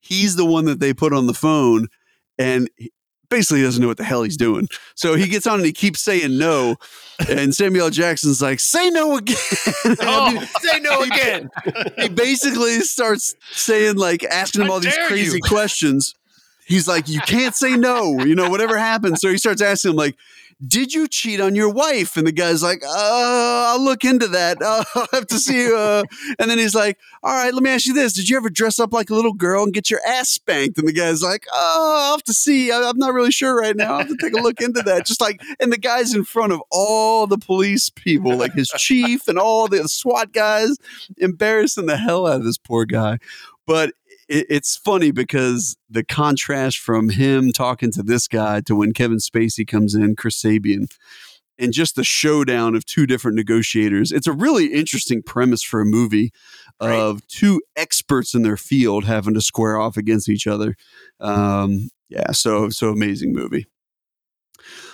he's 0.00 0.36
the 0.36 0.44
one 0.44 0.64
that 0.66 0.80
they 0.80 0.92
put 0.92 1.12
on 1.12 1.26
the 1.26 1.34
phone, 1.34 1.88
and 2.38 2.68
basically 3.30 3.62
doesn't 3.62 3.80
know 3.80 3.88
what 3.88 3.96
the 3.96 4.04
hell 4.04 4.22
he's 4.22 4.36
doing. 4.36 4.68
So 4.94 5.14
he 5.14 5.26
gets 5.28 5.46
on 5.46 5.56
and 5.56 5.66
he 5.66 5.72
keeps 5.72 6.00
saying 6.00 6.36
no, 6.38 6.76
and 7.28 7.54
Samuel 7.54 7.90
Jackson's 7.90 8.42
like, 8.42 8.60
"Say 8.60 8.90
no 8.90 9.16
again." 9.16 9.36
Oh, 9.86 10.26
I 10.26 10.32
mean, 10.34 10.46
say 10.60 10.80
no 10.80 11.00
again. 11.02 11.50
he 11.98 12.08
basically 12.08 12.80
starts 12.80 13.34
saying 13.52 13.96
like 13.96 14.24
asking 14.24 14.62
him 14.62 14.70
all 14.70 14.80
these 14.80 14.96
crazy 15.06 15.36
you. 15.36 15.42
questions. 15.42 16.14
he's 16.66 16.88
like, 16.88 17.08
you 17.08 17.20
can't 17.20 17.54
say 17.54 17.76
no, 17.76 18.22
you 18.24 18.34
know, 18.34 18.48
whatever 18.50 18.78
happens. 18.78 19.20
So 19.20 19.28
he 19.28 19.36
starts 19.38 19.60
asking 19.62 19.92
him, 19.92 19.96
like, 19.96 20.16
did 20.66 20.94
you 20.94 21.08
cheat 21.08 21.40
on 21.40 21.54
your 21.54 21.70
wife? 21.70 22.16
And 22.16 22.26
the 22.26 22.32
guy's 22.32 22.62
like, 22.62 22.82
uh, 22.84 22.88
I'll 23.72 23.82
look 23.82 24.04
into 24.04 24.28
that. 24.28 24.60
Uh, 24.60 24.84
I'll 24.94 25.06
have 25.12 25.26
to 25.28 25.38
see. 25.38 25.72
Uh. 25.72 26.04
And 26.38 26.50
then 26.50 26.58
he's 26.58 26.74
like, 26.74 26.98
all 27.22 27.34
right, 27.34 27.52
let 27.52 27.62
me 27.62 27.70
ask 27.70 27.86
you 27.86 27.94
this. 27.94 28.12
Did 28.12 28.28
you 28.28 28.36
ever 28.36 28.50
dress 28.50 28.78
up 28.78 28.92
like 28.92 29.10
a 29.10 29.14
little 29.14 29.32
girl 29.32 29.64
and 29.64 29.72
get 29.72 29.90
your 29.90 30.00
ass 30.06 30.28
spanked? 30.28 30.78
And 30.78 30.86
the 30.86 30.92
guy's 30.92 31.22
like, 31.22 31.46
oh, 31.52 32.02
I'll 32.04 32.16
have 32.16 32.24
to 32.24 32.34
see. 32.34 32.70
I, 32.70 32.82
I'm 32.82 32.98
not 32.98 33.14
really 33.14 33.32
sure 33.32 33.58
right 33.58 33.76
now. 33.76 33.94
I'll 33.94 33.98
have 34.00 34.08
to 34.08 34.16
take 34.20 34.34
a 34.34 34.42
look 34.42 34.60
into 34.60 34.82
that. 34.82 35.06
Just 35.06 35.20
like, 35.20 35.40
and 35.60 35.72
the 35.72 35.78
guy's 35.78 36.14
in 36.14 36.24
front 36.24 36.52
of 36.52 36.62
all 36.70 37.26
the 37.26 37.38
police 37.38 37.90
people, 37.90 38.36
like 38.36 38.54
his 38.54 38.68
chief 38.76 39.28
and 39.28 39.38
all 39.38 39.68
the 39.68 39.88
SWAT 39.88 40.32
guys, 40.32 40.76
embarrassing 41.18 41.86
the 41.86 41.96
hell 41.96 42.26
out 42.26 42.36
of 42.36 42.44
this 42.44 42.58
poor 42.58 42.84
guy. 42.84 43.18
But 43.66 43.94
it, 44.28 44.46
it's 44.48 44.76
funny 44.76 45.10
because 45.10 45.76
the 45.88 46.04
contrast 46.04 46.78
from 46.78 47.10
him 47.10 47.52
talking 47.52 47.90
to 47.92 48.02
this 48.02 48.28
guy 48.28 48.60
to 48.62 48.74
when 48.74 48.92
Kevin 48.92 49.18
Spacey 49.18 49.66
comes 49.66 49.94
in, 49.94 50.16
Chris 50.16 50.40
Sabian, 50.40 50.86
and 51.58 51.72
just 51.72 51.96
the 51.96 52.04
showdown 52.04 52.74
of 52.74 52.84
two 52.84 53.06
different 53.06 53.36
negotiators. 53.36 54.10
It's 54.12 54.26
a 54.26 54.32
really 54.32 54.66
interesting 54.66 55.22
premise 55.22 55.62
for 55.62 55.80
a 55.80 55.86
movie 55.86 56.32
of 56.80 57.26
two 57.28 57.62
experts 57.76 58.34
in 58.34 58.42
their 58.42 58.56
field 58.56 59.04
having 59.04 59.34
to 59.34 59.40
square 59.40 59.78
off 59.78 59.96
against 59.96 60.28
each 60.28 60.46
other. 60.46 60.74
Um, 61.20 61.88
yeah, 62.08 62.32
so 62.32 62.68
so 62.70 62.90
amazing 62.90 63.32
movie. 63.32 63.66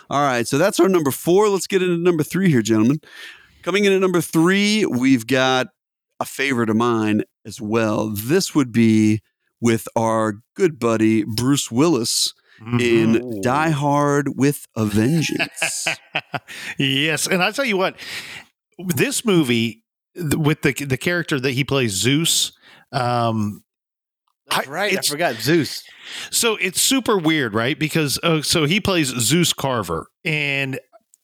All 0.08 0.22
right, 0.22 0.46
so 0.46 0.58
that's 0.58 0.80
our 0.80 0.88
number 0.88 1.10
four. 1.10 1.48
Let's 1.48 1.66
get 1.66 1.82
into 1.82 1.96
number 1.96 2.22
three 2.22 2.50
here, 2.50 2.62
gentlemen. 2.62 3.00
Coming 3.62 3.84
in 3.84 3.92
at 3.92 4.00
number 4.00 4.20
three, 4.20 4.84
we've 4.86 5.26
got 5.26 5.68
a 6.20 6.24
favorite 6.24 6.70
of 6.70 6.76
mine 6.76 7.24
as 7.44 7.60
well. 7.60 8.08
This 8.08 8.54
would 8.54 8.70
be 8.72 9.22
with 9.60 9.88
our 9.96 10.34
good 10.54 10.78
buddy 10.78 11.24
Bruce 11.24 11.70
Willis 11.70 12.32
in 12.78 13.40
Die 13.42 13.70
Hard 13.70 14.36
with 14.36 14.66
a 14.76 14.84
Vengeance. 14.84 15.86
yes, 16.78 17.26
and 17.26 17.42
I 17.42 17.50
tell 17.52 17.64
you 17.64 17.78
what, 17.78 17.96
this 18.78 19.24
movie 19.24 19.82
with 20.14 20.60
the 20.62 20.72
the 20.74 20.98
character 20.98 21.40
that 21.40 21.52
he 21.52 21.64
plays 21.64 21.92
Zeus. 21.92 22.52
Um, 22.92 23.62
That's 24.50 24.66
right. 24.68 24.90
I 24.92 24.94
it's- 24.94 25.08
forgot 25.08 25.36
Zeus. 25.36 25.82
so 26.30 26.56
it's 26.56 26.80
super 26.82 27.16
weird, 27.16 27.54
right? 27.54 27.78
Because 27.78 28.18
uh, 28.22 28.42
so 28.42 28.64
he 28.66 28.78
plays 28.80 29.08
Zeus 29.08 29.52
Carver, 29.54 30.08
and 30.24 30.78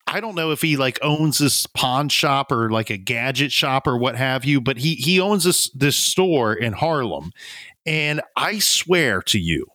I 0.06 0.20
don't 0.20 0.34
know 0.36 0.52
if 0.52 0.62
he 0.62 0.76
like 0.76 0.98
owns 1.02 1.38
this 1.38 1.66
pawn 1.66 2.08
shop 2.08 2.52
or 2.52 2.70
like 2.70 2.90
a 2.90 2.96
gadget 2.96 3.50
shop 3.50 3.86
or 3.86 3.98
what 3.98 4.16
have 4.16 4.44
you, 4.44 4.60
but 4.60 4.78
he 4.78 4.94
he 4.94 5.20
owns 5.20 5.44
this 5.44 5.68
this 5.70 5.96
store 5.96 6.54
in 6.54 6.72
Harlem, 6.72 7.32
and 7.84 8.20
I 8.36 8.60
swear 8.60 9.20
to 9.22 9.38
you 9.38 9.66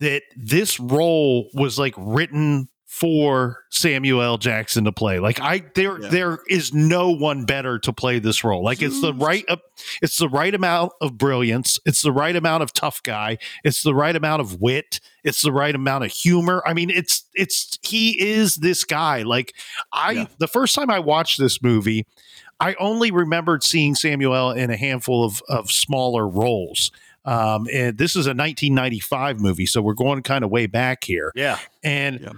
that 0.00 0.22
this 0.36 0.78
role 0.78 1.48
was 1.54 1.78
like 1.78 1.94
written 1.96 2.68
for 2.92 3.64
Samuel 3.70 4.20
L. 4.20 4.36
Jackson 4.36 4.82
to 4.84 4.90
play. 4.90 5.20
Like 5.20 5.40
I 5.40 5.62
there 5.76 6.00
Yeah. 6.02 6.08
there 6.08 6.38
is 6.48 6.74
no 6.74 7.08
one 7.10 7.44
better 7.44 7.78
to 7.78 7.92
play 7.92 8.18
this 8.18 8.42
role. 8.42 8.64
Like 8.64 8.82
it's 8.82 9.00
the 9.00 9.14
right 9.14 9.44
uh, 9.48 9.58
it's 10.02 10.16
the 10.18 10.28
right 10.28 10.52
amount 10.52 10.92
of 11.00 11.16
brilliance, 11.16 11.78
it's 11.86 12.02
the 12.02 12.10
right 12.10 12.34
amount 12.34 12.64
of 12.64 12.72
tough 12.72 13.00
guy, 13.04 13.38
it's 13.62 13.84
the 13.84 13.94
right 13.94 14.14
amount 14.16 14.40
of 14.40 14.60
wit, 14.60 14.98
it's 15.22 15.40
the 15.40 15.52
right 15.52 15.72
amount 15.74 16.04
of 16.04 16.10
humor. 16.10 16.64
I 16.66 16.74
mean, 16.74 16.90
it's 16.90 17.24
it's 17.32 17.78
he 17.82 18.20
is 18.20 18.56
this 18.56 18.82
guy. 18.82 19.22
Like 19.22 19.54
I 19.92 20.10
Yeah. 20.12 20.26
the 20.38 20.48
first 20.48 20.74
time 20.74 20.90
I 20.90 20.98
watched 20.98 21.38
this 21.38 21.62
movie, 21.62 22.06
I 22.58 22.74
only 22.74 23.12
remembered 23.12 23.62
seeing 23.62 23.94
Samuel 23.94 24.50
in 24.50 24.68
a 24.68 24.76
handful 24.76 25.24
of 25.24 25.40
of 25.48 25.70
smaller 25.70 26.26
roles. 26.28 26.90
Um, 27.24 27.68
and 27.72 27.96
this 27.98 28.16
is 28.16 28.26
a 28.26 28.34
1995 28.34 29.38
movie, 29.40 29.66
so 29.66 29.80
we're 29.80 29.94
going 29.94 30.22
kind 30.22 30.42
of 30.42 30.50
way 30.50 30.66
back 30.66 31.04
here. 31.04 31.30
Yeah. 31.36 31.58
And 31.84 32.18
Yeah. 32.20 32.32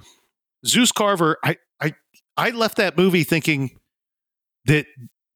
Zeus 0.67 0.93
Carver, 0.93 1.39
I, 1.45 1.57
I 1.81 1.95
I 2.37 2.51
left 2.51 2.77
that 2.77 2.97
movie 2.97 3.25
thinking 3.25 3.79
that 4.67 4.87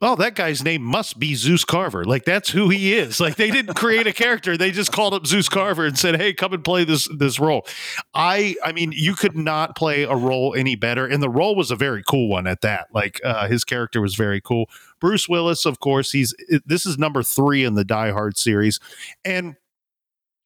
oh, 0.03 0.15
that 0.17 0.35
guy's 0.35 0.63
name 0.63 0.83
must 0.83 1.19
be 1.19 1.35
Zeus 1.35 1.65
Carver. 1.65 2.05
Like 2.05 2.25
that's 2.25 2.51
who 2.51 2.69
he 2.69 2.95
is. 2.95 3.19
Like 3.19 3.37
they 3.37 3.51
didn't 3.51 3.75
create 3.75 4.07
a 4.07 4.13
character; 4.13 4.57
they 4.57 4.71
just 4.71 4.93
called 4.93 5.15
up 5.15 5.27
Zeus 5.27 5.49
Carver 5.49 5.87
and 5.87 5.99
said, 5.99 6.17
"Hey, 6.17 6.33
come 6.33 6.53
and 6.53 6.63
play 6.63 6.85
this 6.85 7.09
this 7.17 7.41
role." 7.41 7.67
I 8.15 8.57
I 8.65 8.73
mean, 8.73 8.93
you 8.93 9.15
could 9.15 9.37
not 9.37 9.77
play 9.77 10.05
a 10.05 10.15
role 10.15 10.55
any 10.55 10.77
better, 10.77 11.07
and 11.07 11.23
the 11.23 11.31
role 11.31 11.57
was 11.57 11.71
a 11.71 11.77
very 11.77 12.03
cool 12.03 12.29
one 12.29 12.47
at 12.47 12.61
that. 12.61 12.89
Like 12.93 13.21
uh, 13.25 13.49
his 13.49 13.65
character 13.65 14.01
was 14.01 14.15
very 14.15 14.41
cool. 14.41 14.69
Bruce 15.01 15.29
Willis, 15.29 15.67
of 15.67 15.81
course, 15.81 16.13
he's 16.13 16.35
this 16.65 16.87
is 16.87 16.99
number 16.99 17.23
three 17.23 17.65
in 17.65 17.75
the 17.75 17.85
Die 17.85 18.11
Hard 18.11 18.39
series, 18.39 18.81
and 19.25 19.57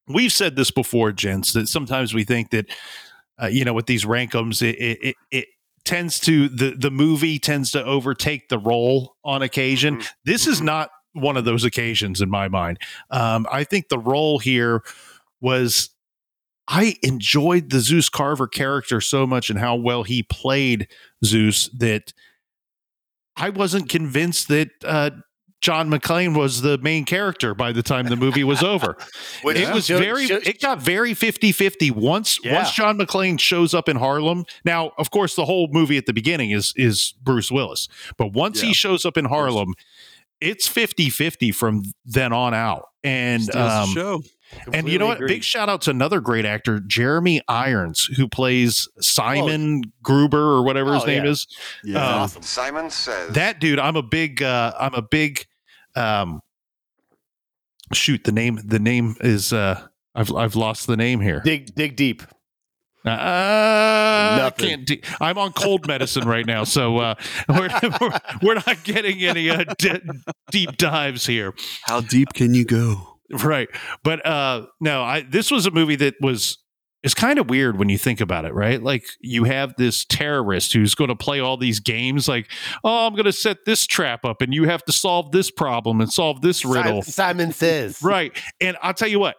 we've 0.08 0.32
said 0.32 0.56
this 0.56 0.70
before, 0.70 1.12
gents, 1.12 1.52
that 1.52 1.68
sometimes 1.68 2.14
we 2.14 2.24
think 2.24 2.50
that 2.50 2.66
uh, 3.42 3.46
you 3.46 3.64
know 3.64 3.72
with 3.72 3.86
these 3.86 4.04
rankums, 4.04 4.62
it, 4.62 4.76
it, 4.76 4.98
it, 5.02 5.16
it 5.30 5.48
tends 5.84 6.20
to 6.20 6.48
the 6.48 6.70
the 6.70 6.90
movie 6.90 7.38
tends 7.38 7.72
to 7.72 7.84
overtake 7.84 8.48
the 8.48 8.58
role 8.58 9.16
on 9.24 9.42
occasion. 9.42 10.02
This 10.24 10.46
is 10.46 10.60
not 10.60 10.90
one 11.12 11.36
of 11.36 11.44
those 11.44 11.64
occasions 11.64 12.20
in 12.20 12.30
my 12.30 12.48
mind. 12.48 12.78
Um, 13.10 13.46
I 13.50 13.64
think 13.64 13.88
the 13.88 13.98
role 13.98 14.38
here 14.38 14.82
was. 15.40 15.90
I 16.72 16.94
enjoyed 17.02 17.70
the 17.70 17.80
Zeus 17.80 18.08
Carver 18.08 18.46
character 18.46 19.00
so 19.00 19.26
much 19.26 19.50
and 19.50 19.58
how 19.58 19.74
well 19.74 20.04
he 20.04 20.22
played 20.22 20.86
Zeus 21.24 21.68
that 21.70 22.12
I 23.36 23.48
wasn't 23.50 23.88
convinced 23.88 24.46
that 24.48 24.68
uh, 24.84 25.10
John 25.60 25.90
McClane 25.90 26.36
was 26.36 26.62
the 26.62 26.78
main 26.78 27.04
character 27.04 27.54
by 27.54 27.72
the 27.72 27.82
time 27.82 28.06
the 28.06 28.16
movie 28.16 28.44
was 28.44 28.62
over. 28.62 28.96
Which 29.42 29.58
it 29.58 29.72
was 29.74 29.88
very 29.88 30.24
it 30.24 30.60
got 30.60 30.80
very 30.80 31.12
50-50 31.12 31.90
once 31.92 32.38
Yeah. 32.42 32.54
once 32.56 32.72
John 32.72 32.96
McClane 32.98 33.38
shows 33.38 33.74
up 33.74 33.88
in 33.88 33.96
Harlem. 33.96 34.44
Now, 34.64 34.92
of 34.96 35.10
course, 35.10 35.34
the 35.34 35.44
whole 35.44 35.68
movie 35.70 35.98
at 35.98 36.06
the 36.06 36.12
beginning 36.14 36.50
is 36.50 36.72
is 36.76 37.12
Bruce 37.22 37.50
Willis. 37.52 37.88
But 38.16 38.32
once 38.32 38.62
Yeah. 38.62 38.68
he 38.68 38.74
shows 38.74 39.04
up 39.04 39.16
in 39.18 39.26
Harlem, 39.26 39.74
it's 40.40 40.66
50-50 40.68 41.54
from 41.54 41.82
then 42.06 42.32
on 42.32 42.54
out. 42.54 42.86
And 43.04 43.54
um, 43.54 43.88
show. 43.90 44.22
and 44.72 44.88
you 44.88 44.98
know 44.98 45.06
what? 45.06 45.18
Completely 45.18 45.36
Big 45.36 45.44
shout 45.44 45.68
out 45.68 45.82
to 45.82 45.90
another 45.90 46.20
great 46.20 46.44
actor, 46.46 46.80
Jeremy 46.80 47.40
Irons, 47.48 48.04
who 48.16 48.26
plays 48.28 48.88
Simon 49.00 49.82
Oh. 49.86 49.90
Gruber 50.02 50.38
or 50.38 50.62
whatever 50.62 50.94
his 50.94 51.02
Oh, 51.02 51.06
name 51.06 51.24
yeah. 51.24 51.30
is. 51.30 51.46
Yeah. 51.84 51.98
Um, 52.06 52.14
awesome. 52.22 52.42
Simon 52.42 52.90
says. 52.90 53.32
that 53.34 53.60
dude 53.60 53.78
i'm 53.78 53.96
a 53.96 54.02
big 54.02 54.42
uh 54.42 54.72
i'm 54.78 54.94
a 54.94 55.02
big 55.02 55.46
um 55.96 56.40
shoot 57.92 58.22
the 58.24 58.32
name 58.32 58.58
the 58.64 58.78
name 58.78 59.16
is 59.20 59.52
uh 59.52 59.80
i've 60.14 60.32
i've 60.34 60.54
lost 60.56 60.86
the 60.86 60.96
name 60.96 61.20
here 61.20 61.40
Dig 61.44 61.74
dig 61.74 61.96
deep. 61.96 62.22
uh, 63.04 63.10
I 63.10 64.36
Nothing. 64.38 64.68
can't 64.68 64.86
de- 64.86 65.02
i'm 65.20 65.38
on 65.38 65.52
cold 65.52 65.86
medicine 65.86 66.26
right 66.28 66.46
now 66.46 66.64
so 66.64 66.98
uh 66.98 67.14
we're, 67.48 67.68
we're, 68.00 68.18
we're 68.42 68.54
not 68.54 68.84
getting 68.84 69.22
any 69.24 69.50
uh, 69.50 69.64
de- 69.78 70.02
deep 70.50 70.76
dives 70.76 71.26
here 71.26 71.54
How 71.82 72.00
deep 72.00 72.32
can 72.34 72.54
you 72.54 72.64
go? 72.64 73.18
right 73.42 73.68
but 74.04 74.24
uh 74.26 74.66
no 74.80 75.02
i 75.02 75.22
this 75.22 75.50
was 75.50 75.64
a 75.66 75.70
movie 75.70 75.96
that 75.96 76.14
was 76.20 76.58
it's 77.02 77.14
kind 77.14 77.38
of 77.38 77.48
weird 77.48 77.78
when 77.78 77.88
you 77.88 77.96
think 77.98 78.20
about 78.20 78.44
it 78.44 78.52
right 78.54 78.82
like 78.82 79.04
you 79.20 79.44
have 79.44 79.74
this 79.76 80.04
terrorist 80.04 80.72
who's 80.72 80.94
going 80.94 81.08
to 81.08 81.16
play 81.16 81.40
all 81.40 81.56
these 81.56 81.80
games 81.80 82.28
like 82.28 82.50
oh 82.84 83.06
i'm 83.06 83.12
going 83.14 83.24
to 83.24 83.32
set 83.32 83.64
this 83.64 83.86
trap 83.86 84.24
up 84.24 84.42
and 84.42 84.52
you 84.54 84.64
have 84.64 84.84
to 84.84 84.92
solve 84.92 85.30
this 85.32 85.50
problem 85.50 86.00
and 86.00 86.12
solve 86.12 86.40
this 86.42 86.64
riddle 86.64 87.02
Si- 87.02 87.12
Simon 87.12 87.52
says. 87.52 88.02
right 88.02 88.32
and 88.60 88.76
i'll 88.82 88.94
tell 88.94 89.08
you 89.08 89.18
what 89.18 89.36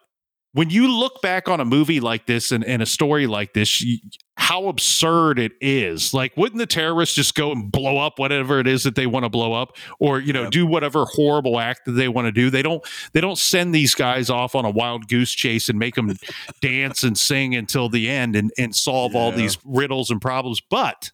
when 0.54 0.70
you 0.70 0.88
look 0.88 1.22
back 1.22 1.48
on 1.48 1.60
a 1.62 1.66
movie 1.66 2.00
like 2.02 2.26
this 2.26 2.52
and, 2.52 2.64
and 2.66 2.82
a 2.82 2.86
story 2.86 3.26
like 3.28 3.54
this 3.54 3.82
you, 3.82 3.98
how 4.38 4.68
absurd 4.68 5.38
it 5.40 5.52
is 5.62 6.14
like 6.14 6.36
wouldn't 6.36 6.58
the 6.60 6.66
terrorists 6.66 7.16
just 7.16 7.36
go 7.36 7.52
and 7.52 7.72
blow 7.72 7.98
up 7.98 8.18
whatever 8.20 8.60
it 8.60 8.68
is 8.68 8.84
that 8.84 8.96
they 8.96 9.06
want 9.06 9.24
to 9.24 9.30
blow 9.30 9.54
up 9.54 9.76
or 10.00 10.20
you 10.20 10.34
know 10.34 10.44
Yep. 10.44 10.52
do 10.52 10.66
whatever 10.66 11.06
horrible 11.06 11.60
act 11.60 11.86
that 11.86 11.92
they 11.94 12.08
want 12.08 12.26
to 12.26 12.32
do 12.32 12.50
they 12.50 12.62
don't 12.64 12.84
they 13.14 13.22
don't 13.22 13.38
send 13.38 13.74
these 13.74 13.94
guys 13.96 14.30
off 14.30 14.56
on 14.56 14.66
a 14.66 14.70
wild 14.70 15.08
goose 15.08 15.32
chase 15.32 15.70
and 15.70 15.78
make 15.80 15.96
them 15.96 16.12
dance 16.62 17.04
and 17.04 17.18
sing 17.18 17.56
until 17.56 17.88
the 17.88 18.10
end 18.10 18.36
and, 18.36 18.52
and 18.58 18.76
solve 18.76 19.16
all 19.16 19.32
these 19.32 19.58
riddles 19.64 20.10
and 20.10 20.22
problems 20.22 20.60
but 20.70 21.12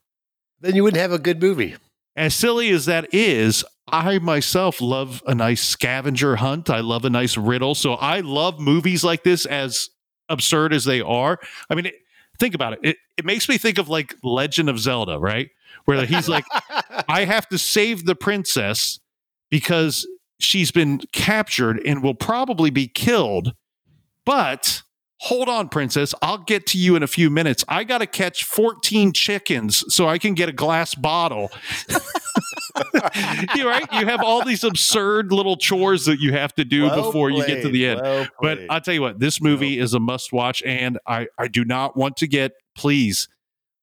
Then 0.62 0.76
you 0.76 0.84
wouldn't 0.84 1.02
have 1.02 1.12
a 1.12 1.20
good 1.20 1.42
movie. 1.42 1.76
as 2.16 2.34
silly 2.34 2.70
as 2.70 2.86
that 2.86 3.14
is, 3.14 3.64
I 3.90 4.20
myself 4.20 4.82
love 4.82 5.24
a 5.26 5.34
nice 5.34 5.64
scavenger 5.64 6.36
hunt. 6.38 6.70
I 6.70 6.82
love 6.82 7.06
a 7.06 7.10
nice 7.10 7.38
riddle. 7.38 7.74
So 7.74 7.94
I 7.94 8.20
love 8.20 8.60
movies 8.60 9.04
like 9.04 9.24
this, 9.24 9.46
as 9.46 9.90
absurd 10.30 10.74
as 10.74 10.86
they 10.86 11.02
are. 11.02 11.40
I 11.70 11.76
mean, 11.76 11.88
it, 11.88 11.96
think 12.40 12.54
about 12.54 12.74
it. 12.74 12.80
it. 12.84 12.98
It 13.18 13.26
makes 13.26 13.48
me 13.48 13.58
think 13.58 13.78
of 13.78 13.88
like 13.88 14.16
Legend 14.24 14.70
of 14.70 14.80
Zelda, 14.80 15.18
right? 15.20 15.50
Where 15.86 16.06
he's 16.06 16.28
like, 16.28 16.46
I 17.08 17.26
have 17.26 17.48
to 17.50 17.58
save 17.58 18.06
the 18.06 18.16
princess 18.16 19.00
because 19.50 20.06
she's 20.40 20.72
been 20.72 21.00
captured 21.14 21.82
and 21.86 22.04
will 22.04 22.16
probably 22.16 22.70
be 22.70 22.88
killed. 22.88 23.54
But 24.26 24.84
Hold 25.22 25.50
on, 25.50 25.70
princess. 25.70 26.14
I'll 26.22 26.38
get 26.38 26.68
to 26.68 26.78
you 26.78 26.96
in 26.96 27.02
a 27.02 27.08
few 27.08 27.32
minutes. 27.32 27.66
I 27.68 27.84
got 27.84 28.00
to 28.00 28.06
catch 28.06 28.44
14 28.44 29.14
chickens 29.14 29.84
so 29.94 30.08
I 30.08 30.20
can 30.20 30.36
get 30.36 30.48
a 30.48 30.52
glass 30.52 30.94
bottle. 30.94 31.50
you 33.56 33.68
right? 33.68 33.86
You 33.94 34.06
have 34.06 34.22
all 34.22 34.46
these 34.46 34.64
absurd 34.64 35.32
little 35.32 35.58
chores 35.58 36.06
that 36.06 36.20
you 36.20 36.34
have 36.34 36.54
to 36.56 36.66
do 36.66 36.84
Well 36.84 37.04
before 37.04 37.32
you 37.32 37.46
get 37.48 37.64
to 37.64 37.70
the 37.70 37.88
end. 37.88 38.02
well 38.02 38.28
But. 38.40 38.60
I'll 38.70 38.82
tell 38.82 38.94
you 38.94 39.02
what, 39.02 39.20
this 39.20 39.42
movie 39.42 39.80
is 39.80 39.94
a 39.96 40.00
must 40.00 40.32
watch, 40.32 40.62
and 40.64 41.00
I, 41.08 41.28
I 41.38 41.48
do 41.48 41.66
not 41.66 41.98
want 41.98 42.18
to 42.18 42.28
get, 42.28 42.54
please, 42.76 43.28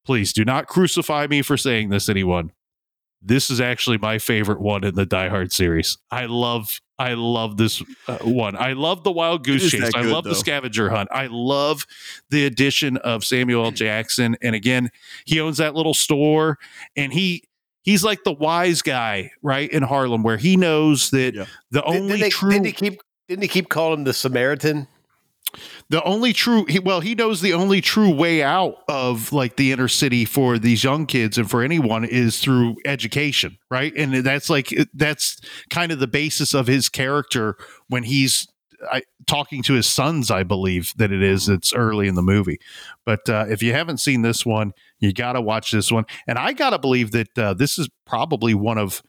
please 0.04 0.32
do 0.32 0.44
not 0.44 0.68
crucify 0.68 1.26
me 1.26 1.42
for 1.42 1.56
saying 1.56 1.88
this, 1.88 2.08
anyone. 2.08 2.52
This 3.20 3.50
is 3.50 3.60
actually 3.60 3.98
my 3.98 4.18
favorite 4.18 4.60
one 4.60 4.84
in 4.84 4.94
the 4.94 5.06
Die 5.06 5.28
Hard 5.28 5.50
series. 5.50 5.96
I 6.10 6.26
love, 6.26 6.80
I 6.98 7.14
love 7.14 7.56
this 7.56 7.82
uh, 8.06 8.18
one. 8.18 8.56
I 8.56 8.72
love 8.74 9.02
the 9.02 9.10
Wild 9.10 9.44
Goose 9.44 9.70
Chase. 9.70 9.80
that 9.80 9.96
I 9.96 10.02
good, 10.02 10.12
love 10.12 10.24
the 10.24 10.34
scavenger 10.34 10.90
hunt. 10.90 11.08
I 11.12 11.26
love 11.28 11.86
the 12.30 12.46
addition 12.46 12.96
of 12.98 13.24
Samuel 13.24 13.64
L. 13.64 13.70
Jackson. 13.72 14.36
And 14.42 14.54
again, 14.54 14.90
he 15.24 15.40
owns 15.40 15.56
that 15.58 15.74
little 15.74 15.94
store, 15.94 16.58
and 16.96 17.12
he 17.12 17.42
he's 17.82 18.04
like 18.04 18.22
the 18.24 18.32
wise 18.32 18.80
guy, 18.80 19.32
right 19.42 19.68
in 19.70 19.82
Harlem, 19.82 20.22
where 20.22 20.36
he 20.36 20.56
knows 20.56 21.10
that 21.10 21.34
Yeah. 21.34 21.46
the 21.70 21.82
only 21.84 22.00
didn't, 22.00 22.20
they, 22.20 22.30
true 22.30 22.50
didn't 22.50 22.66
he 22.66 22.72
keep 22.72 23.00
didn't 23.28 23.42
he 23.42 23.48
keep 23.48 23.68
calling 23.68 24.00
him 24.00 24.04
the 24.04 24.12
Samaritan? 24.14 24.86
The 25.90 26.02
only 26.04 26.32
true 26.32 26.66
well 26.82 27.00
he 27.00 27.14
knows 27.14 27.40
the 27.40 27.52
only 27.52 27.80
true 27.80 28.12
way 28.14 28.42
out 28.42 28.76
of 28.88 29.32
like 29.32 29.56
the 29.56 29.72
inner 29.72 29.88
city 29.88 30.24
for 30.24 30.58
these 30.58 30.84
young 30.84 31.06
kids 31.06 31.38
and 31.38 31.50
for 31.50 31.62
anyone 31.62 32.04
is 32.04 32.38
through 32.38 32.76
education 32.84 33.58
right? 33.74 33.92
And 33.96 34.14
that's 34.14 34.48
like 34.48 34.72
that's 34.94 35.40
kind 35.68 35.90
of 35.90 35.98
the 35.98 36.06
basis 36.06 36.54
of 36.54 36.68
his 36.68 36.88
character 36.88 37.56
when 37.88 38.04
he's 38.04 38.46
I, 38.90 39.02
talking 39.26 39.62
to 39.62 39.72
his 39.72 39.86
sons 39.86 40.30
i 40.30 40.42
believe 40.42 40.92
that 40.96 41.10
it 41.10 41.22
is 41.22 41.48
it's 41.48 41.72
early 41.72 42.06
in 42.06 42.14
the 42.14 42.22
movie. 42.22 42.58
But 43.06 43.28
uh, 43.28 43.46
if 43.48 43.62
you 43.62 43.72
haven't 43.72 43.98
seen 43.98 44.22
this 44.22 44.44
one 44.46 44.72
you 45.00 45.12
got 45.12 45.32
to 45.32 45.40
watch 45.40 45.72
this 45.72 45.90
one. 45.90 46.04
And 46.26 46.38
i 46.38 46.52
got 46.52 46.70
to 46.70 46.78
believe 46.78 47.10
that 47.12 47.38
uh, 47.38 47.54
this 47.54 47.78
is 47.78 47.88
probably 48.06 48.54
one 48.54 48.78
of 48.78 49.02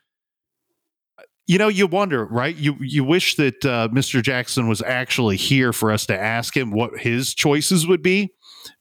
you 1.48 1.58
know 1.58 1.68
you 1.68 1.88
wonder 1.88 2.26
right 2.26 2.56
you 2.56 2.76
you 2.80 3.04
wish 3.04 3.36
that 3.36 3.64
uh, 3.66 3.88
mr 3.92 4.22
jackson 4.22 4.68
was 4.68 4.82
actually 4.82 5.38
here 5.38 5.72
for 5.72 5.92
us 5.92 6.06
to 6.06 6.18
ask 6.18 6.56
him 6.56 6.72
what 6.72 7.00
his 7.00 7.34
choices 7.34 7.88
would 7.88 8.02
be 8.02 8.34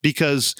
because 0.03 0.55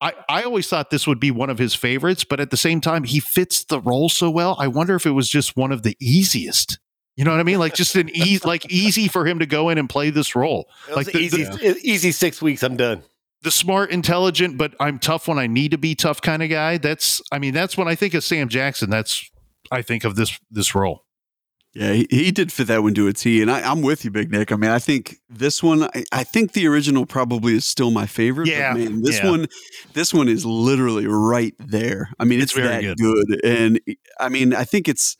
I, 0.00 0.14
I 0.28 0.42
always 0.44 0.66
thought 0.66 0.90
this 0.90 1.06
would 1.06 1.20
be 1.20 1.30
one 1.30 1.50
of 1.50 1.58
his 1.58 1.74
favorites, 1.74 2.24
but 2.24 2.40
at 2.40 2.50
the 2.50 2.56
same 2.56 2.80
time, 2.80 3.04
he 3.04 3.20
fits 3.20 3.64
the 3.64 3.80
role 3.80 4.08
so 4.08 4.30
well. 4.30 4.56
I 4.58 4.66
wonder 4.66 4.94
if 4.94 5.04
it 5.04 5.10
was 5.10 5.28
just 5.28 5.56
one 5.56 5.72
of 5.72 5.82
the 5.82 5.96
easiest. 6.00 6.78
You 7.16 7.24
know 7.24 7.32
what 7.32 7.40
I 7.40 7.42
mean? 7.42 7.58
Like 7.58 7.74
just 7.74 7.94
an 7.96 8.08
easy, 8.08 8.40
like 8.48 8.70
easy 8.72 9.08
for 9.08 9.26
him 9.26 9.40
to 9.40 9.46
go 9.46 9.68
in 9.68 9.76
and 9.76 9.90
play 9.90 10.08
this 10.08 10.34
role. 10.34 10.70
Like 10.94 11.08
the, 11.08 11.18
easy, 11.18 11.44
the, 11.44 11.78
easy 11.82 12.12
six 12.12 12.40
weeks. 12.40 12.62
I'm 12.62 12.76
done. 12.76 13.02
the 13.42 13.50
smart, 13.50 13.90
intelligent, 13.90 14.56
but 14.56 14.74
I'm 14.80 14.98
tough 14.98 15.28
when 15.28 15.38
I 15.38 15.46
need 15.46 15.72
to 15.72 15.78
be 15.78 15.94
tough 15.94 16.22
kind 16.22 16.42
of 16.42 16.48
guy. 16.48 16.78
That's, 16.78 17.20
I 17.30 17.38
mean, 17.38 17.52
that's 17.52 17.76
when 17.76 17.88
I 17.88 17.94
think 17.94 18.14
of 18.14 18.24
Sam 18.24 18.48
Jackson. 18.48 18.88
That's, 18.88 19.29
I 19.70 19.82
think 19.82 20.04
of 20.04 20.16
this 20.16 20.38
this 20.50 20.74
role. 20.74 21.04
Yeah, 21.72 21.92
he, 21.92 22.06
he 22.10 22.32
did 22.32 22.50
fit 22.50 22.66
that 22.66 22.82
one 22.82 22.94
to 22.94 23.06
a 23.06 23.12
T, 23.12 23.40
and 23.40 23.48
I, 23.48 23.60
I'm 23.60 23.80
with 23.80 24.04
you, 24.04 24.10
Big 24.10 24.32
Nick. 24.32 24.50
I 24.50 24.56
mean, 24.56 24.70
I 24.70 24.80
think 24.80 25.18
this 25.28 25.62
one, 25.62 25.84
I, 25.84 26.04
I 26.10 26.24
think 26.24 26.50
the 26.52 26.66
original 26.66 27.06
probably 27.06 27.54
is 27.54 27.64
still 27.64 27.92
my 27.92 28.06
favorite. 28.06 28.46
but 28.46 28.50
Yeah, 28.52 28.72
man, 28.74 29.02
this 29.02 29.18
yeah. 29.18 29.30
one, 29.30 29.46
this 29.94 30.12
one 30.12 30.26
is 30.28 30.44
literally 30.44 31.06
right 31.06 31.54
there. 31.60 32.08
I 32.18 32.24
mean, 32.24 32.40
It's 32.40 32.50
it's, 32.56 32.60
very 32.60 32.86
that 32.86 32.96
good. 32.96 33.24
good. 33.28 33.44
and 33.44 33.80
I 34.18 34.28
mean, 34.28 34.52
I 34.52 34.64
think 34.64 34.88
it's, 34.88 35.16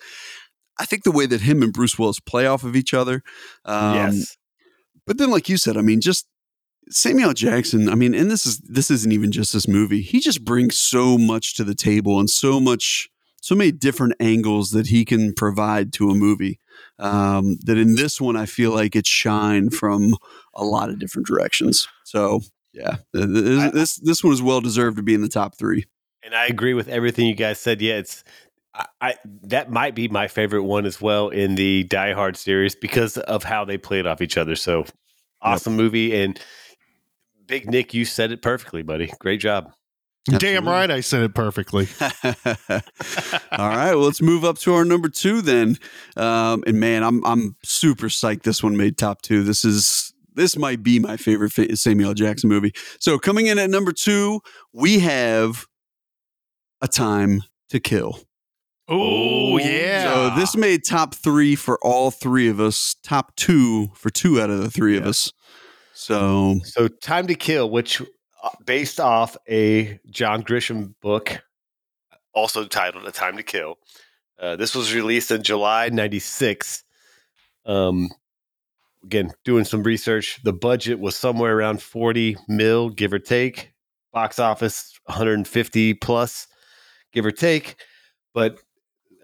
I 0.77 0.87
think 0.87 1.05
the 1.05 1.13
way 1.13 1.27
that 1.27 1.43
him 1.43 1.63
and 1.63 1.73
Bruce 1.73 1.97
Willis 2.01 2.19
play 2.19 2.47
off 2.47 2.65
of 2.65 2.75
each 2.75 2.95
other. 2.95 3.23
Um, 3.65 3.95
yes. 3.95 4.37
but 5.07 5.19
then, 5.19 5.31
like 5.31 5.49
you 5.49 5.57
said, 5.57 5.77
I 5.77 5.83
mean, 5.83 6.01
just 6.01 6.27
Samuel 6.89 7.33
Jackson. 7.33 7.89
I 7.89 7.95
mean, 7.95 8.13
and 8.13 8.29
this 8.29 8.45
is 8.45 8.59
this 8.59 8.91
isn't 8.91 9.13
even 9.13 9.31
just 9.31 9.53
this 9.53 9.69
movie. 9.69 10.03
He 10.03 10.19
just 10.19 10.45
brings 10.45 10.77
so 10.77 11.17
much 11.17 11.55
to 11.57 11.63
the 11.65 11.77
table 11.77 12.19
and 12.19 12.29
so 12.29 12.59
much, 12.59 13.09
so 13.41 13.55
many 13.55 13.73
different 13.73 14.15
angles 14.21 14.71
that 14.71 14.89
he 14.89 15.05
can 15.05 15.35
provide 15.35 15.93
to 15.95 16.11
a 16.11 16.15
movie. 16.15 16.61
Um, 16.99 17.57
that 17.65 17.79
in 17.79 17.97
this 17.97 18.21
one, 18.21 18.37
I 18.37 18.47
feel 18.47 18.73
like 18.73 18.95
it 18.95 19.07
shined 19.07 19.75
from 19.75 20.17
a 20.55 20.65
lot 20.65 20.91
of 20.91 20.99
different 20.99 21.27
directions. 21.27 21.89
So 22.05 22.41
yeah, 22.73 22.97
th- 23.15 23.27
th- 23.27 23.35
this 23.35 23.73
this, 23.73 23.97
this 23.97 24.25
one 24.25 24.33
is 24.33 24.43
well 24.43 24.61
deserved 24.61 24.97
to 24.99 25.03
be 25.03 25.15
in 25.15 25.23
the 25.23 25.29
top 25.29 25.57
three. 25.59 25.87
And 26.23 26.35
I 26.35 26.47
agree 26.47 26.75
with 26.75 26.89
everything 26.89 27.27
you 27.27 27.35
guys 27.35 27.59
said. 27.59 27.81
Yeah, 27.81 27.95
it's 27.95 28.23
I, 28.75 28.87
I 29.01 29.15
that 29.45 29.71
might 29.71 29.95
be 29.95 30.09
my 30.09 30.29
favorite 30.29 30.65
one 30.65 30.85
as 30.85 31.01
well 31.01 31.31
in 31.31 31.55
the 31.55 31.85
Die 31.85 32.13
Hard 32.13 32.37
series 32.37 32.75
because 32.75 33.17
of 33.17 33.45
how 33.45 33.65
they 33.65 33.79
played 33.79 34.07
off 34.07 34.21
each 34.21 34.37
other. 34.37 34.55
So 34.57 34.85
awesome 35.41 35.77
movie 35.77 36.15
and 36.21 36.39
Big 37.47 37.69
Nick, 37.69 37.95
you 37.95 38.05
said 38.05 38.31
it 38.31 38.43
perfectly, 38.43 38.83
buddy. 38.83 39.11
Great 39.19 39.41
job. 39.41 39.73
Damn 40.27 40.69
right, 40.69 40.91
I 40.91 41.01
said 41.01 41.23
it 41.23 41.35
perfectly. 41.35 41.89
All 42.01 43.69
right, 43.69 43.95
well, 43.95 44.05
let's 44.05 44.21
move 44.21 44.45
up 44.45 44.59
to 44.59 44.75
our 44.75 44.85
number 44.85 45.09
two 45.09 45.41
then. 45.41 45.79
Um, 46.17 46.63
and 46.67 46.79
man, 46.79 47.03
I'm 47.03 47.25
I'm 47.25 47.57
super 47.65 48.09
psyched. 48.09 48.43
This 48.43 48.63
one 48.63 48.77
made 48.77 48.99
top 48.99 49.23
two. 49.23 49.43
This 49.43 49.65
is 49.65 50.13
this 50.35 50.57
might 50.57 50.83
be 50.83 50.99
my 50.99 51.17
favorite 51.17 51.53
Samuel 51.79 52.11
L. 52.11 52.15
Jackson 52.15 52.49
movie. 52.49 52.73
So 52.99 53.19
coming 53.19 53.47
in 53.47 53.59
at 53.59 53.71
number 53.71 53.93
two, 53.93 54.41
we 54.73 54.99
have 55.01 55.67
a 56.83 56.89
time 56.89 57.43
to 57.71 57.81
kill. 57.81 58.21
Oh 58.89 59.59
yeah. 59.59 60.05
So 60.05 60.41
this 60.41 60.57
made 60.57 60.85
top 60.85 61.15
three 61.15 61.55
for 61.55 61.79
all 61.83 62.11
three 62.11 62.49
of 62.49 62.61
us. 62.61 62.97
Top 63.03 63.35
two 63.37 63.89
for 63.95 64.11
two 64.11 64.41
out 64.41 64.51
of 64.51 64.61
the 64.61 64.71
three 64.71 64.99
of 64.99 65.07
us. 65.07 65.33
So 65.95 66.61
So 66.65 66.89
Time 66.89 67.27
to 67.27 67.35
Kill, 67.35 67.71
which 67.71 68.03
based 68.65 69.01
off 69.01 69.37
a 69.49 69.99
John 70.11 70.43
Grisham 70.43 70.95
book, 71.01 71.43
also 72.33 72.67
titled 72.67 73.07
A 73.07 73.13
Time 73.13 73.37
to 73.37 73.43
Kill. 73.43 73.79
Uh, 74.39 74.57
this 74.57 74.75
was 74.75 74.95
released 74.95 75.31
in 75.31 75.43
July 75.43 75.89
'96. 75.89 76.85
Um, 77.67 78.11
again, 79.05 79.33
doing 79.45 79.65
some 79.65 79.83
research, 79.83 80.41
the 80.43 80.53
budget 80.53 80.99
was 80.99 81.17
somewhere 81.17 81.57
around 81.57 81.83
40 81.83 82.37
mil, 82.49 82.91
give 82.91 83.13
or 83.13 83.19
take. 83.19 83.73
Box 84.13 84.39
office 84.39 84.99
150 85.05 85.95
plus, 85.95 86.49
give 87.13 87.25
or 87.25 87.31
take. 87.31 87.77
But 88.35 88.59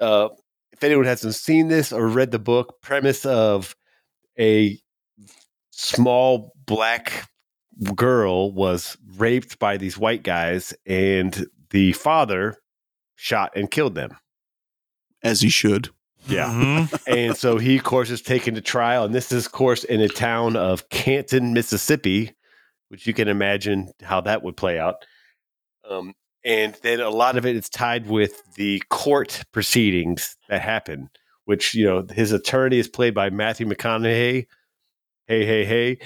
uh, 0.01 0.29
if 0.73 0.85
anyone 0.85 1.07
hasn't 1.07 1.35
seen 1.35 1.69
this 1.69 1.93
or 1.93 2.07
read 2.07 2.31
the 2.31 2.39
book, 2.39 2.81
premise 2.83 3.25
of 3.25 3.75
a 4.39 4.79
small 5.71 6.53
black 6.67 7.29
girl 7.95 8.53
was 8.53 8.97
raped 9.17 9.59
by 9.59 9.77
these 9.77 9.99
white 9.99 10.23
guys, 10.23 10.75
and 10.87 11.47
the 11.71 11.93
father 11.93 12.57
shot 13.17 13.53
and 13.57 13.71
killed 13.71 13.95
them. 13.95 14.17
as 15.23 15.41
he 15.41 15.49
should. 15.49 15.89
Yeah. 16.29 16.49
Mhm. 16.49 17.03
and 17.09 17.37
so 17.37 17.59
he, 17.59 17.79
of 17.79 17.85
course, 17.85 18.11
is 18.11 18.23
taken 18.23 18.55
to 18.55 18.61
trial. 18.61 19.05
And 19.05 19.15
this 19.15 19.33
is, 19.33 19.47
of 19.47 19.53
course, 19.53 19.83
in 19.85 20.01
a 20.01 20.09
town 20.09 20.55
of 20.57 20.89
Canton, 20.91 21.53
Mississippi, 21.53 22.35
which 22.89 23.07
you 23.07 23.15
can 23.15 23.27
imagine 23.27 23.91
how 24.03 24.21
that 24.23 24.43
would 24.43 24.57
play 24.57 24.79
out. 24.79 25.05
Um, 25.89 26.15
and 26.45 26.77
then 26.83 27.01
a 27.01 27.11
lot 27.11 27.37
of 27.37 27.45
it 27.47 27.57
is 27.57 27.69
tied 27.69 28.07
with 28.07 28.41
the 28.55 28.81
court 28.91 29.43
proceedings 29.53 30.37
that 30.49 30.63
happen, 30.63 31.09
which, 31.45 31.75
you 31.75 31.85
know, 31.87 32.07
his 32.13 32.31
attorney 32.33 32.79
is 32.79 32.89
played 32.89 33.15
by 33.15 33.31
Matthew 33.31 33.67
McConaughey. 33.67 34.47
Hey, 35.27 35.45
hey, 35.47 35.65
hey. 35.65 35.99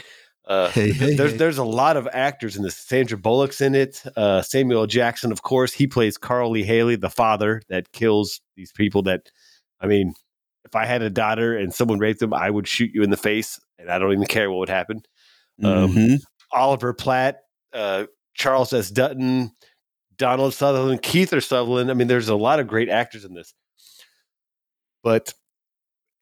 Uh, 0.46 0.70
Hey, 0.70 0.90
hey, 0.92 1.14
there's 1.14 1.32
hey. 1.32 1.36
there's 1.36 1.58
a 1.58 1.64
lot 1.64 1.96
of 1.96 2.08
actors 2.12 2.56
in 2.56 2.62
this. 2.62 2.76
Sandra 2.76 3.16
Bullock's 3.18 3.60
in 3.60 3.74
it. 3.74 4.02
Uh, 4.16 4.42
Samuel 4.42 4.86
Jackson, 4.86 5.30
of 5.32 5.42
course, 5.42 5.72
he 5.72 5.86
plays 5.86 6.16
Carl 6.18 6.50
Lee 6.50 6.64
Hailey, 6.64 6.96
the 6.96 7.10
father 7.10 7.62
that 7.68 7.92
kills 7.92 8.40
these 8.56 8.72
people. 8.72 9.02
That, 9.02 9.30
I 9.80 9.86
mean, 9.86 10.14
if 10.64 10.74
I 10.74 10.86
had 10.86 11.02
a 11.02 11.10
daughter 11.10 11.56
and 11.56 11.72
someone 11.72 11.98
raped 11.98 12.20
them, 12.20 12.34
I 12.34 12.50
would 12.50 12.66
shoot 12.66 12.90
you 12.92 13.02
in 13.02 13.10
the 13.10 13.16
face, 13.16 13.60
and 13.78 13.90
I 13.90 13.98
don't 13.98 14.12
even 14.12 14.26
care 14.26 14.50
what 14.50 14.58
would 14.60 14.68
happen. 14.68 15.02
Um, 15.62 15.92
Mhm. 15.94 16.18
Oliver 16.52 16.92
Platt, 16.94 17.40
uh, 17.72 18.06
Charles 18.34 18.72
S. 18.72 18.90
Dutton, 18.90 19.52
Donald 20.16 20.52
Sutherland, 20.54 21.02
Kiefer 21.02 21.42
Sutherland. 21.42 21.90
I 21.90 21.94
mean, 21.94 22.08
there's 22.08 22.28
a 22.28 22.34
lot 22.34 22.58
of 22.60 22.66
great 22.66 22.88
actors 22.88 23.24
in 23.24 23.34
this, 23.34 23.54
but 25.02 25.32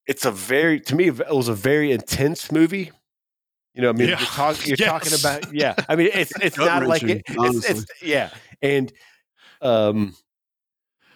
it's 0.06 0.24
a 0.24 0.30
very 0.30 0.80
to 0.80 0.94
me 0.94 1.08
it 1.08 1.30
was 1.34 1.48
a 1.48 1.54
very 1.54 1.92
intense 1.92 2.50
movie. 2.52 2.90
You 3.78 3.82
know, 3.84 3.90
I 3.90 3.92
mean, 3.92 4.08
Yeah. 4.08 4.18
you're, 4.18 4.26
talk, 4.26 4.66
you're 4.66 4.76
Yes. 4.80 4.88
talking 4.88 5.14
about 5.20 5.54
yeah. 5.54 5.74
I 5.88 5.94
mean, 5.94 6.10
it's 6.12 6.32
it's 6.42 6.58
not 6.58 6.84
like 6.84 7.04
it, 7.04 7.22
it's, 7.28 7.70
it's 7.70 7.86
yeah, 8.02 8.30
and 8.60 8.92
um, 9.62 10.16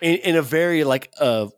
in, 0.01 0.18
in 0.18 0.37
a 0.37 0.42
very 0.42 0.85
like 0.85 1.12
uh 1.18 1.48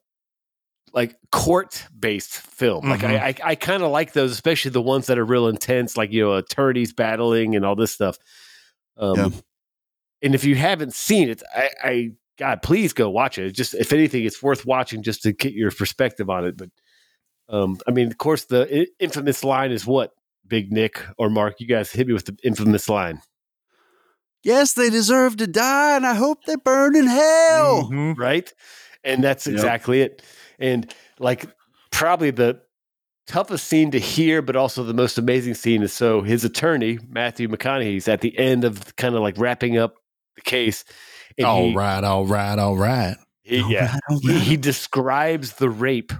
like 0.95 1.14
court 1.31 1.87
based 1.99 2.31
film. 2.31 2.88
Like 2.88 3.05
I 3.05 3.17
I, 3.29 3.35
I 3.51 3.55
kind 3.55 3.83
of 3.83 3.90
like 3.90 4.14
those, 4.14 4.33
especially 4.33 4.71
the 4.71 4.81
ones 4.81 5.09
that 5.09 5.19
are 5.19 5.25
real 5.27 5.47
intense, 5.49 5.95
like 5.99 6.11
you 6.11 6.23
know 6.25 6.35
attorneys 6.37 6.95
battling 6.95 7.55
and 7.55 7.67
all 7.67 7.77
this 7.77 7.93
stuff. 7.93 8.17
Um, 8.97 9.17
Yeah. 9.19 9.29
and 10.23 10.35
if 10.35 10.45
you 10.45 10.55
haven't 10.55 10.95
seen 10.95 11.29
it, 11.29 11.43
I, 11.55 11.71
I 11.85 12.11
God, 12.38 12.62
please 12.62 12.95
go 12.95 13.11
watch 13.11 13.37
it. 13.37 13.53
Just 13.53 13.75
if 13.75 13.93
anything, 13.93 14.25
it's 14.25 14.43
worth 14.43 14.64
watching 14.64 15.03
just 15.03 15.23
to 15.25 15.33
get 15.35 15.53
your 15.53 15.71
perspective 15.71 16.31
on 16.31 16.47
it. 16.47 16.57
But 16.57 16.71
um, 17.51 17.79
I 17.87 17.90
mean, 17.90 18.07
of 18.07 18.17
course, 18.17 18.45
the 18.45 18.87
infamous 18.98 19.44
line 19.44 19.71
is 19.71 19.85
what 19.87 20.13
Big 20.47 20.71
Nick 20.73 21.01
or 21.19 21.31
Mark, 21.31 21.61
you 21.61 21.67
guys 21.67 21.90
hit 21.92 22.07
me 22.07 22.13
with 22.13 22.27
the 22.27 22.37
infamous 22.45 22.88
line. 22.88 23.21
Yes, 24.42 24.75
they 24.75 24.90
deserve 24.90 25.37
to 25.38 25.47
die, 25.47 25.97
and 25.97 26.07
I 26.07 26.15
hope 26.15 26.45
they 26.45 26.57
burn 26.57 26.95
in 26.97 27.07
hell. 27.07 27.88
Mhm. 27.90 28.17
right? 28.19 28.53
And 29.03 29.23
that's 29.25 29.47
Yep. 29.47 29.55
exactly 29.55 30.03
it. 30.03 30.23
And 30.59 30.92
like 31.19 31.47
probably 31.90 32.31
the 32.31 32.61
toughest 33.27 33.67
scene 33.67 33.90
to 33.92 33.99
hear, 33.99 34.42
but 34.42 34.55
also 34.57 34.83
the 34.85 34.92
most 34.95 35.17
amazing 35.17 35.55
scene 35.55 35.83
is 35.83 35.92
so 35.95 36.21
his 36.21 36.45
attorney, 36.45 36.99
Matthew 37.09 37.49
McConaughey's 37.49 38.07
at 38.09 38.21
the 38.21 38.37
end 38.38 38.65
of 38.65 38.95
kind 38.97 39.15
of 39.15 39.23
like 39.23 39.38
wrapping 39.38 39.79
up 39.79 39.95
the 40.37 40.42
case. 40.42 40.85
And 41.38 41.47
All 41.47 41.69
he, 41.69 41.75
right, 41.75 42.05
all 42.05 42.27
right, 42.27 42.59
all 42.59 42.77
right. 42.77 43.17
he- 43.42 43.65
yeah, 43.73 43.97
he, 44.23 44.38
he 44.40 44.57
describes 44.59 45.55
the 45.55 45.71
rape 45.71 46.13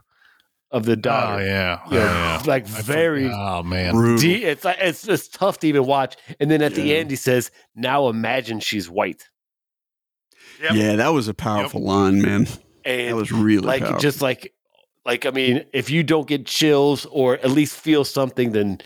of 0.75 0.85
the 0.85 0.93
Oh 0.93 0.97
daughter. 0.97 1.45
yeah, 1.45 1.81
You 1.91 1.99
know, 1.99 2.03
oh, 2.03 2.05
yeah. 2.07 2.43
like 2.47 2.64
I 2.64 2.81
very 2.83 3.25
forgot. 3.25 3.59
Oh 3.61 3.62
man. 3.62 3.95
Brutal. 3.95 4.18
de- 4.18 4.45
it's 4.45 4.64
like 4.64 4.77
it's 4.81 5.03
just 5.03 5.33
tough 5.35 5.59
to 5.61 5.66
even 5.68 5.87
watch. 5.87 6.16
And 6.41 6.51
then 6.51 6.61
at 6.62 6.75
the 6.75 6.95
end 6.95 7.09
he 7.11 7.16
says, 7.16 7.51
"Now 7.75 8.09
imagine 8.09 8.61
she's 8.61 8.91
white." 8.91 9.29
Yeah, 10.72 10.97
that 10.97 11.09
was 11.09 11.29
a 11.29 11.35
powerful 11.35 11.83
line, 11.83 12.22
man. 12.22 12.47
And 12.85 13.09
That 13.11 13.16
was 13.16 13.33
really 13.33 13.66
like 13.66 13.81
powerful. 13.83 13.99
just 14.01 14.20
like 14.22 14.53
like 15.05 15.27
I 15.27 15.31
mean, 15.31 15.64
if 15.72 15.91
you 15.91 16.03
don't 16.03 16.27
get 16.29 16.47
chills 16.47 17.07
or 17.07 17.35
at 17.35 17.51
least 17.51 17.77
feel 17.79 18.05
something, 18.05 18.53
then 18.53 18.79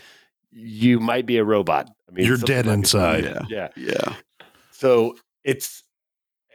you 0.51 0.99
might 0.99 1.25
be 1.25 1.37
a 1.37 1.43
robot. 1.43 1.89
I 2.09 2.11
mean, 2.13 2.25
You're 2.25 2.37
dead 2.37 2.65
might 2.65 2.71
be- 2.73 2.79
inside. 2.79 3.23
Yeah. 3.23 3.41
Yeah. 3.49 3.67
yeah. 3.77 4.13
So 4.71 5.15
it's, 5.43 5.83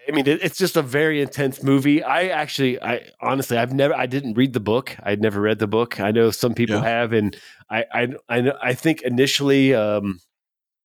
I 0.09 0.13
mean, 0.13 0.27
it, 0.27 0.43
it's 0.43 0.59
just 0.59 0.77
a 0.77 0.83
very 0.83 1.21
intense 1.23 1.63
movie. 1.63 2.03
I 2.03 2.27
actually, 2.29 2.81
I 2.83 3.09
honestly, 3.21 3.57
I've 3.57 3.73
never, 3.73 3.95
I 3.95 4.07
didn't 4.07 4.35
read 4.35 4.53
the 4.53 4.61
book. 4.61 4.97
I'd 5.03 5.21
never 5.21 5.41
read 5.41 5.59
the 5.59 5.67
book. 5.67 6.01
I 6.01 6.11
know 6.11 6.31
some 6.31 6.55
people 6.55 6.77
Yeah. 6.77 6.83
have, 6.83 7.13
and 7.13 7.37
I, 7.71 7.85
I, 7.93 8.09
I, 8.29 8.53
I 8.63 8.75
think 8.75 9.03
initially, 9.03 9.75
um, 9.75 10.21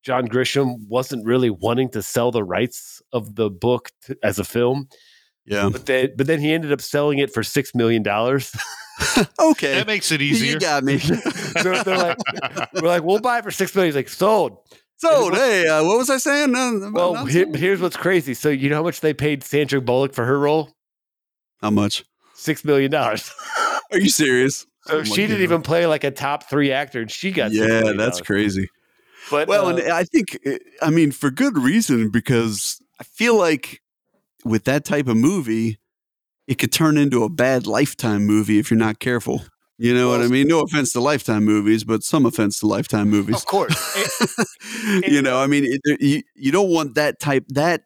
John 0.03 0.28
Grisham 0.28 0.76
wasn't 0.88 1.26
really 1.26 1.49
wanting 1.49 1.89
to 1.89 2.01
sell 2.01 2.32
the 2.32 2.43
rights 2.43 3.01
of 3.11 3.36
the 3.36 3.49
book 3.49 3.89
to, 4.05 4.17
as 4.24 4.39
a 4.39 4.45
film, 4.45 4.88
Yeah. 5.45 5.70
but 5.70 5.86
then, 5.86 6.11
but 6.15 6.26
then 6.28 6.39
he 6.39 6.53
ended 6.53 6.72
up 6.72 6.80
selling 6.82 7.20
it 7.20 7.34
for 7.34 7.43
six 7.43 7.76
million 7.76 8.03
dollars. 8.03 8.55
Okay. 9.39 9.76
That 9.76 9.88
makes 9.88 10.11
it 10.11 10.22
easier. 10.22 10.53
You 10.53 10.59
got 10.59 10.84
me. 10.84 10.97
so 10.99 11.84
they're 11.84 11.97
like, 11.97 12.17
we're 12.74 12.88
like, 12.89 13.01
we'll 13.01 13.20
buy 13.22 13.38
it 13.38 13.43
for 13.45 13.51
six 13.51 13.74
million. 13.74 13.89
He's 13.89 13.95
like, 13.95 14.09
sold. 14.09 14.57
So, 15.00 15.32
hey, 15.32 15.66
uh, 15.68 15.84
what 15.86 15.97
was 15.97 16.10
I 16.10 16.18
saying? 16.18 16.54
Uh, 16.56 16.89
Well, 16.91 17.12
about 17.12 17.30
here, 17.30 17.45
nonsense? 17.45 17.62
here's 17.62 17.82
what's 17.82 17.95
crazy. 17.95 18.34
So 18.34 18.50
you 18.50 18.70
know 18.70 18.76
how 18.78 18.84
much 18.84 19.00
they 19.00 19.14
paid 19.14 19.43
Sandra 19.43 19.80
Bullock 19.80 20.14
for 20.14 20.26
her 20.26 20.38
role? 20.38 20.72
how 21.62 21.70
much? 21.70 22.04
Six 22.36 22.64
million 22.66 22.91
dollars. 22.91 23.32
Are 23.91 23.97
you 24.00 24.10
serious? 24.10 24.66
So 24.86 25.00
Oh 25.00 25.04
she 25.04 25.22
didn't 25.24 25.38
God. 25.38 25.43
even 25.43 25.62
play 25.62 25.88
like 25.88 26.04
a 26.04 26.12
top 26.12 26.50
three 26.50 26.72
actor, 26.72 27.02
and 27.02 27.10
she 27.12 27.32
got 27.32 27.52
$6 27.52 27.56
Yeah, 27.56 27.93
that's 27.97 28.22
crazy. 28.22 28.68
But 29.32 29.47
Well, 29.47 29.68
uh, 29.68 29.78
and 29.78 29.91
I 29.91 30.04
think, 30.04 30.38
uh, 30.45 30.58
I 30.82 30.89
mean, 30.89 31.12
for 31.12 31.32
good 31.32 31.58
reason, 31.58 32.10
because 32.10 32.82
I 33.00 33.04
feel 33.04 33.38
like 33.38 33.82
with 34.43 34.66
that 34.66 34.84
type 34.86 35.08
of 35.08 35.18
movie, 35.18 35.80
it 36.47 36.56
could 36.56 36.72
turn 36.72 36.97
into 36.97 37.24
a 37.24 37.30
bad 37.30 37.68
Lifetime 37.68 38.26
movie 38.26 38.60
if 38.60 38.70
you're 38.72 38.78
not 38.80 39.00
careful. 39.00 39.43
You 39.82 39.93
know 39.93 40.09
what 40.09 40.19
I 40.21 40.27
mean? 40.27 40.47
No 40.49 40.59
offense 40.59 40.91
to 40.91 40.99
Lifetime 40.99 41.45
movies, 41.45 41.86
but 41.86 42.03
some 42.03 42.25
offense 42.25 42.59
to 42.59 42.67
Lifetime 42.67 43.09
movies. 43.09 43.38
of 43.38 43.45
course, 43.45 43.73
It- 43.95 45.07
you 45.11 45.21
know, 45.21 45.39
I 45.39 45.47
mean, 45.47 45.63
it, 45.65 46.01
you, 46.01 46.21
you 46.36 46.51
don't 46.51 46.69
want 46.69 46.95
that 46.95 47.19
type, 47.21 47.45
that 47.49 47.84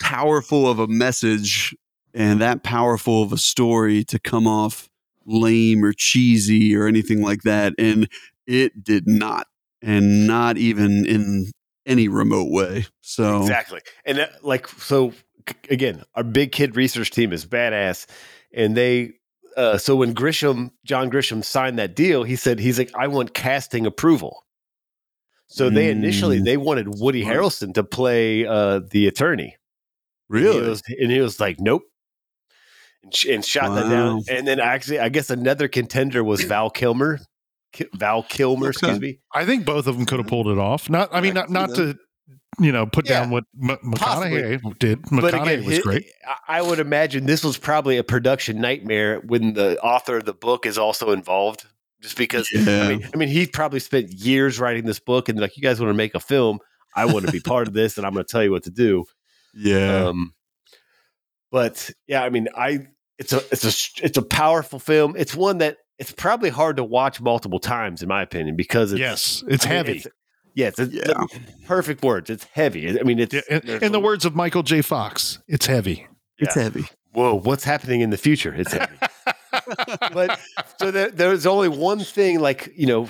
powerful 0.00 0.68
of 0.68 0.80
a 0.80 0.88
message 0.88 1.72
and 2.12 2.40
that 2.40 2.64
powerful 2.64 3.22
of 3.22 3.32
a 3.32 3.36
story 3.38 4.02
to 4.04 4.18
come 4.18 4.48
off 4.48 4.88
lame 5.24 5.84
or 5.84 5.92
cheesy 5.92 6.74
or 6.74 6.88
anything 6.88 7.22
like 7.22 7.42
that. 7.42 7.74
And 7.78 8.08
it 8.48 8.82
did 8.82 9.06
not, 9.06 9.46
and 9.80 10.26
not 10.26 10.56
even 10.58 11.06
in 11.06 11.52
any 11.86 12.08
remote 12.08 12.50
way. 12.50 12.86
So, 13.02 13.42
exactly. 13.42 13.82
And 14.04 14.18
uh, 14.18 14.26
like 14.42 14.66
so, 14.66 15.12
again, 15.68 16.02
our 16.16 16.24
big 16.24 16.50
kid 16.50 16.74
research 16.74 17.12
team 17.12 17.32
is 17.32 17.46
badass, 17.46 18.06
and 18.52 18.76
they. 18.76 19.12
Uh, 19.56 19.76
so 19.78 19.96
when 19.96 20.14
Grisham, 20.14 20.70
John 20.84 21.10
Grisham 21.10 21.44
signed 21.44 21.78
that 21.78 21.94
deal, 21.96 22.22
he 22.22 22.36
said 22.36 22.58
he's 22.60 22.78
like, 22.78 22.90
I 22.94 23.06
want 23.08 23.34
casting 23.34 23.86
approval. 23.86 24.44
So 25.48 25.68
they 25.68 25.90
initially 25.90 26.38
Mm. 26.38 26.44
they 26.44 26.56
wanted 26.56 26.86
Woody 27.00 27.24
Harrelson 27.24 27.74
to 27.74 27.82
play 27.82 28.46
uh, 28.46 28.80
the 28.90 29.08
attorney. 29.08 29.56
And 30.30 30.38
he 30.38 30.44
really? 30.44 30.68
was, 30.68 30.82
and 30.86 31.10
he 31.10 31.20
was 31.20 31.40
like, 31.40 31.58
nope. 31.58 31.82
And, 33.02 33.12
sh- 33.14 33.26
and 33.26 33.44
shot 33.44 33.74
that 33.74 33.88
down. 33.90 34.22
And 34.30 34.46
then 34.46 34.60
actually, 34.60 35.00
I 35.00 35.08
guess 35.08 35.28
another 35.30 35.66
contender 35.66 36.22
was 36.22 36.42
Val 36.44 36.70
Kilmer. 36.70 37.18
Ki- 37.72 37.88
Val 37.94 38.22
Kilmer, 38.22 38.68
excuse 38.70 39.00
me. 39.00 39.18
I 39.34 39.44
think 39.44 39.64
both 39.64 39.88
of 39.88 39.96
them 39.96 40.06
could 40.06 40.20
have 40.20 40.28
pulled 40.28 40.46
it 40.48 40.58
off. 40.58 40.88
Not, 40.88 41.08
I 41.12 41.20
mean, 41.20 41.34
not 41.34 41.50
not 41.50 41.70
to, 41.74 41.96
you 42.58 42.72
know, 42.72 42.86
put 42.86 43.08
Yeah. 43.08 43.20
down 43.20 43.30
what 43.30 43.44
M- 43.62 43.78
Possibly. 43.94 44.40
McConaughey 44.42 44.78
did. 44.78 45.02
McConaughey 45.02 45.42
again, 45.42 45.64
was 45.64 45.76
hi- 45.76 45.82
great. 45.82 46.06
I- 46.26 46.58
I 46.58 46.62
would 46.62 46.78
imagine 46.80 47.26
this 47.26 47.44
was 47.44 47.56
probably 47.56 47.96
a 47.96 48.04
production 48.04 48.60
nightmare 48.60 49.20
when 49.20 49.54
the 49.54 49.78
author 49.80 50.16
of 50.18 50.24
the 50.24 50.34
book 50.34 50.66
is 50.66 50.76
also 50.78 51.10
involved. 51.12 51.64
Just 52.02 52.16
because, 52.16 52.50
Yeah. 52.50 52.82
I 52.84 52.88
mean, 52.88 53.08
I 53.12 53.16
mean, 53.18 53.28
he 53.28 53.46
probably 53.46 53.78
spent 53.80 54.10
years 54.12 54.58
writing 54.58 54.86
this 54.86 54.98
book, 54.98 55.28
and 55.28 55.38
like, 55.38 55.56
you 55.56 55.62
guys 55.62 55.78
want 55.80 55.90
to 55.90 55.94
make 55.94 56.14
a 56.14 56.20
film? 56.20 56.58
I 56.96 57.04
want 57.04 57.26
to 57.26 57.32
be 57.32 57.40
part 57.40 57.68
of 57.68 57.74
this, 57.74 57.98
and 57.98 58.06
I'm 58.06 58.14
going 58.14 58.24
to 58.24 58.30
tell 58.30 58.42
you 58.42 58.50
what 58.50 58.64
to 58.64 58.70
do. 58.70 59.04
yeah. 59.54 60.06
Um, 60.06 60.32
but 61.50 61.90
yeah, 62.06 62.22
I 62.22 62.30
mean, 62.30 62.48
I 62.56 62.86
it's 63.18 63.32
a 63.32 63.38
it's 63.50 63.64
a 63.64 64.04
it's 64.06 64.16
a 64.18 64.22
powerful 64.22 64.78
film. 64.78 65.14
It's 65.18 65.34
one 65.34 65.58
that 65.58 65.78
it's 65.98 66.12
probably 66.12 66.48
hard 66.48 66.76
to 66.76 66.84
watch 66.84 67.20
multiple 67.20 67.58
times, 67.60 68.02
in 68.02 68.08
my 68.08 68.22
opinion, 68.22 68.56
because 68.56 68.92
it's, 68.92 69.00
yes, 69.00 69.44
it's 69.48 69.66
I 69.66 69.68
mean, 69.68 69.76
heavy. 69.76 69.92
it's- 69.98 70.12
yeah, 70.54 70.68
it's, 70.68 70.78
it's 70.78 70.94
Yeah. 70.94 71.24
perfect 71.66 72.02
words. 72.02 72.30
It's 72.30 72.44
heavy. 72.44 72.98
I 72.98 73.02
mean, 73.02 73.18
it's 73.18 73.34
Yeah, 73.34 73.40
in, 73.50 73.62
there's 73.64 73.82
in 73.82 73.92
the 73.92 74.00
words 74.00 74.24
of 74.24 74.34
Michael 74.34 74.62
J. 74.62 74.82
Fox, 74.82 75.38
it's 75.48 75.66
heavy. 75.66 76.06
it's 76.38 76.54
heavy. 76.54 76.84
Whoa, 77.12 77.34
what's 77.40 77.64
happening 77.64 78.00
in 78.02 78.10
the 78.10 78.16
future? 78.16 78.54
It's 78.54 78.72
heavy. 78.72 78.96
but 80.12 80.38
so 80.78 80.90
there, 80.90 81.10
there's 81.10 81.46
only 81.46 81.68
one 81.68 81.98
thing, 82.00 82.40
like 82.40 82.70
you 82.76 82.86
know, 82.86 83.08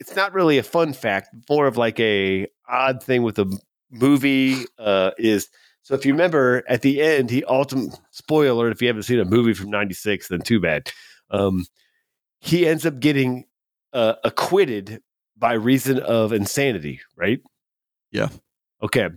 it's 0.00 0.14
not 0.14 0.32
really 0.34 0.58
a 0.58 0.62
fun 0.62 0.92
fact, 0.92 1.28
more 1.48 1.66
of 1.66 1.76
like 1.76 1.98
a 1.98 2.46
odd 2.68 3.02
thing 3.02 3.22
with 3.22 3.36
the 3.36 3.46
movie 3.90 4.56
uh, 4.78 5.12
is. 5.18 5.48
So 5.82 5.94
if 5.94 6.04
you 6.04 6.12
remember 6.12 6.62
at 6.68 6.82
the 6.82 7.00
end, 7.00 7.30
he 7.30 7.42
ultimate 7.44 7.98
spoiler 8.10 8.50
alert, 8.50 8.72
if 8.72 8.82
you 8.82 8.88
haven't 8.88 9.04
seen 9.04 9.18
a 9.18 9.24
movie 9.24 9.54
from 9.54 9.70
'96, 9.70 10.28
then 10.28 10.40
too 10.40 10.60
bad. 10.60 10.90
Um, 11.30 11.64
he 12.40 12.66
ends 12.66 12.84
up 12.84 13.00
getting 13.00 13.46
uh, 13.94 14.14
acquitted 14.24 15.00
by 15.38 15.52
reason 15.54 15.98
of 16.00 16.32
insanity, 16.32 17.00
right? 17.16 17.40
Yeah. 18.10 18.28
Okay. 18.82 19.08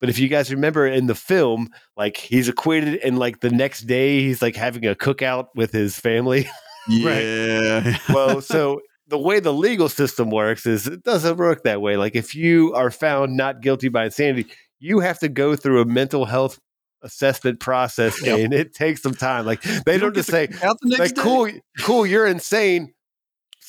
But 0.00 0.08
if 0.08 0.18
you 0.18 0.28
guys 0.28 0.50
remember 0.50 0.86
in 0.86 1.06
the 1.06 1.14
film, 1.14 1.68
like 1.96 2.16
he's 2.16 2.48
acquitted, 2.48 2.96
and 3.00 3.18
like 3.18 3.40
the 3.40 3.50
next 3.50 3.82
day 3.82 4.20
he's 4.20 4.40
like 4.42 4.56
having 4.56 4.86
a 4.86 4.94
cookout 4.94 5.48
with 5.54 5.72
his 5.72 5.98
family. 5.98 6.48
Yeah. 6.88 7.98
well, 8.08 8.40
so 8.54 8.80
the 9.06 9.18
way 9.18 9.38
the 9.38 9.52
legal 9.52 9.88
system 9.88 10.30
works 10.30 10.64
is 10.66 10.86
it 10.86 11.04
doesn't 11.04 11.36
work 11.36 11.62
that 11.64 11.80
way. 11.82 11.96
Like 11.98 12.16
if 12.16 12.34
you 12.34 12.72
are 12.74 12.90
found 12.90 13.36
not 13.36 13.60
guilty 13.60 13.88
by 13.90 14.06
insanity, 14.06 14.50
you 14.78 15.00
have 15.00 15.18
to 15.20 15.28
go 15.28 15.54
through 15.54 15.82
a 15.82 15.84
mental 15.84 16.24
health 16.24 16.58
assessment 17.02 17.60
process, 17.60 18.20
Yep. 18.24 18.38
and 18.38 18.54
it 18.54 18.74
takes 18.74 19.02
some 19.02 19.14
time. 19.14 19.44
Like 19.44 19.62
they 19.84 19.98
don't 19.98 20.14
just 20.14 20.30
say, 20.30 20.46
the 20.46 20.76
like, 20.98 21.14
day. 21.14 21.22
"Cool, 21.22 21.50
cool, 21.80 22.06
you're 22.06 22.26
insane." 22.26 22.94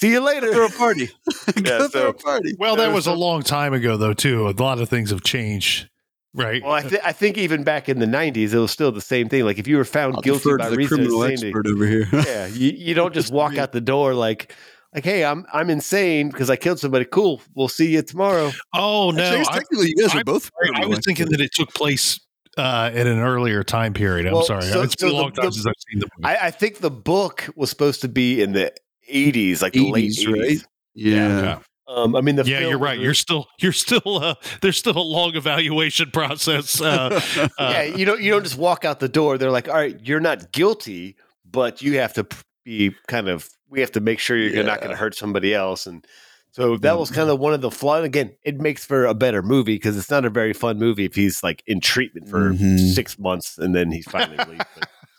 See 0.02 0.10
you 0.12 0.20
later. 0.20 0.52
Throw 0.54 0.66
a 0.66 0.70
party. 0.72 1.10
Yeah, 1.58 1.62
Go 1.80 1.88
throw 1.88 2.02
so- 2.02 2.08
a 2.10 2.14
party. 2.14 2.56
Well, 2.58 2.76
that 2.78 2.92
was 2.94 3.06
a 3.08 3.12
so- 3.12 3.16
long 3.16 3.44
time 3.44 3.74
ago, 3.74 3.98
though. 3.98 4.14
Too. 4.14 4.48
A 4.48 4.52
lot 4.52 4.80
of 4.80 4.90
things 4.90 5.10
have 5.12 5.22
changed, 5.24 5.90
right? 6.34 6.62
Well, 6.64 6.74
I, 6.74 6.82
th- 6.82 7.02
I 7.04 7.12
think 7.12 7.38
even 7.38 7.64
back 7.64 7.88
in 7.90 8.00
the 8.00 8.06
'90s, 8.08 8.54
it 8.54 8.58
was 8.60 8.72
still 8.72 8.92
the 8.92 9.02
same 9.02 9.30
thing. 9.30 9.46
Like 9.46 9.60
if 9.60 9.68
you 9.68 9.78
were 9.78 9.86
found 9.86 10.16
I'll 10.16 10.22
guilty 10.22 10.50
by 10.58 10.66
to 10.66 10.70
the 10.72 10.78
reason 10.78 11.02
of 11.02 11.08
criminal 11.08 11.24
insanity, 11.24 11.48
expert 11.50 11.68
over 11.68 11.86
here. 11.86 12.08
yeah, 12.26 12.48
you, 12.48 12.72
you 12.72 12.94
don't 12.94 13.14
just 13.14 13.32
walk 13.32 13.58
out 13.60 13.72
the 13.74 13.82
door 13.82 14.14
like, 14.16 14.56
like, 14.96 15.04
hey, 15.04 15.24
I'm 15.24 15.46
I'm 15.54 15.70
insane 15.70 16.30
because 16.30 16.50
I 16.50 16.56
killed 16.56 16.80
somebody. 16.80 17.06
Cool, 17.06 17.42
we'll 17.56 17.68
see 17.68 17.92
you 17.94 18.02
tomorrow. 18.02 18.52
oh 18.74 19.12
no, 19.12 19.24
Actually, 19.24 19.40
I 19.40 19.42
I, 19.42 19.54
technically, 19.60 19.88
you 19.96 19.96
guys 20.04 20.16
are 20.16 20.20
I'm 20.20 20.24
both. 20.26 20.50
I 20.82 20.86
was 20.88 21.00
thinking 21.06 21.30
that 21.30 21.42
it 21.42 21.52
took 21.54 21.74
place 21.74 22.20
uh, 22.58 22.90
at 22.94 23.06
an 23.08 23.20
earlier 23.20 23.64
time 23.64 23.94
period. 23.94 24.26
I'm 24.26 24.34
Well, 24.34 24.44
sorry, 24.44 24.64
so- 24.64 24.82
it's 24.82 24.96
been 24.96 25.10
so 25.10 25.16
a 25.16 25.18
the- 25.18 25.22
long 25.22 25.32
time 25.34 25.46
the- 25.46 25.52
since 25.52 25.66
I've 25.68 25.74
seen 25.90 26.00
the 26.00 26.08
movie. 26.18 26.26
I, 26.38 26.48
I 26.48 26.52
think 26.52 26.80
the 26.80 26.92
book 26.92 27.48
was 27.56 27.70
supposed 27.70 28.02
to 28.02 28.08
be 28.08 28.42
in 28.42 28.54
the 28.54 28.72
'80s, 29.12 29.62
like 29.62 29.74
the 29.74 29.92
late 29.92 30.12
80s, 30.12 30.26
'80s. 30.28 30.34
right? 30.42 30.66
Yeah. 30.96 31.42
yeah. 31.42 31.60
Um, 31.88 32.16
I 32.16 32.22
mean, 32.22 32.38
the 32.38 32.44
yeah, 32.46 32.60
film 32.60 32.70
you're 32.70 32.80
was 32.80 32.86
right. 32.86 33.00
You're 33.00 33.14
still, 33.14 33.48
you're 33.60 33.74
still. 33.74 34.02
Uh, 34.06 34.36
there's 34.62 34.78
still 34.78 34.98
a 34.98 35.00
long 35.02 35.36
evaluation 35.36 36.10
process. 36.14 36.80
Uh, 36.80 37.20
uh, 37.38 37.48
yeah, 37.60 37.84
you 37.84 38.06
don't 38.06 38.22
you 38.22 38.32
don't 38.32 38.44
just 38.44 38.58
walk 38.58 38.86
out 38.86 39.00
the 39.02 39.10
door. 39.10 39.38
They're 39.38 39.52
like, 39.52 39.68
all 39.68 39.76
right, 39.76 40.00
you're 40.02 40.22
not 40.22 40.52
guilty, 40.54 41.18
but 41.50 41.82
you 41.82 42.00
have 42.00 42.14
to 42.14 42.26
be 42.64 42.96
kind 43.08 43.28
of. 43.28 43.50
We 43.70 43.80
have 43.82 43.92
to 43.94 44.00
make 44.02 44.20
sure 44.20 44.38
you're 44.38 44.64
not 44.64 44.80
going 44.80 44.92
to 44.92 44.98
hurt 44.98 45.16
somebody 45.16 45.54
else, 45.54 45.86
and 45.88 46.06
so 46.52 46.76
that 46.78 46.98
was 47.00 47.10
kind 47.10 47.30
of 47.30 47.40
one 47.40 47.54
of 47.54 47.62
the 47.62 47.72
flaws. 47.72 48.04
Again, 48.06 48.32
it 48.44 48.60
makes 48.60 48.86
for 48.86 49.06
a 49.06 49.14
better 49.14 49.42
movie 49.42 49.76
because 49.76 49.98
it's 49.98 50.10
not 50.12 50.24
a 50.26 50.30
very 50.30 50.52
fun 50.54 50.78
movie 50.78 51.06
if 51.06 51.16
he's 51.16 51.42
like 51.44 51.64
in 51.68 51.80
treatment 51.80 52.28
for 52.30 52.52
Mhm. 52.52 52.94
six 52.94 53.18
months 53.18 53.58
and 53.58 53.74
then 53.74 53.90
he's 53.92 54.06
finally 54.06 54.38
released. 54.46 54.66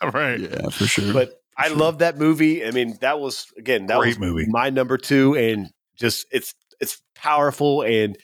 But, 0.01 0.13
right. 0.13 0.39
Yeah, 0.39 0.69
for 0.69 0.85
sure. 0.85 1.11
but 1.13 1.41
I 1.57 1.67
Sure. 1.67 1.77
love 1.77 1.99
that 1.99 2.17
movie. 2.17 2.65
I 2.65 2.71
mean, 2.71 2.97
that 3.01 3.19
was 3.19 3.47
again 3.57 3.85
that 3.87 3.97
Great 3.99 4.09
was 4.09 4.19
movie. 4.19 4.45
my 4.47 4.69
number 4.69 4.97
two, 4.97 5.35
and 5.35 5.69
just 5.95 6.25
it's 6.31 6.53
it's 6.79 7.01
powerful 7.15 7.81
and 7.83 8.17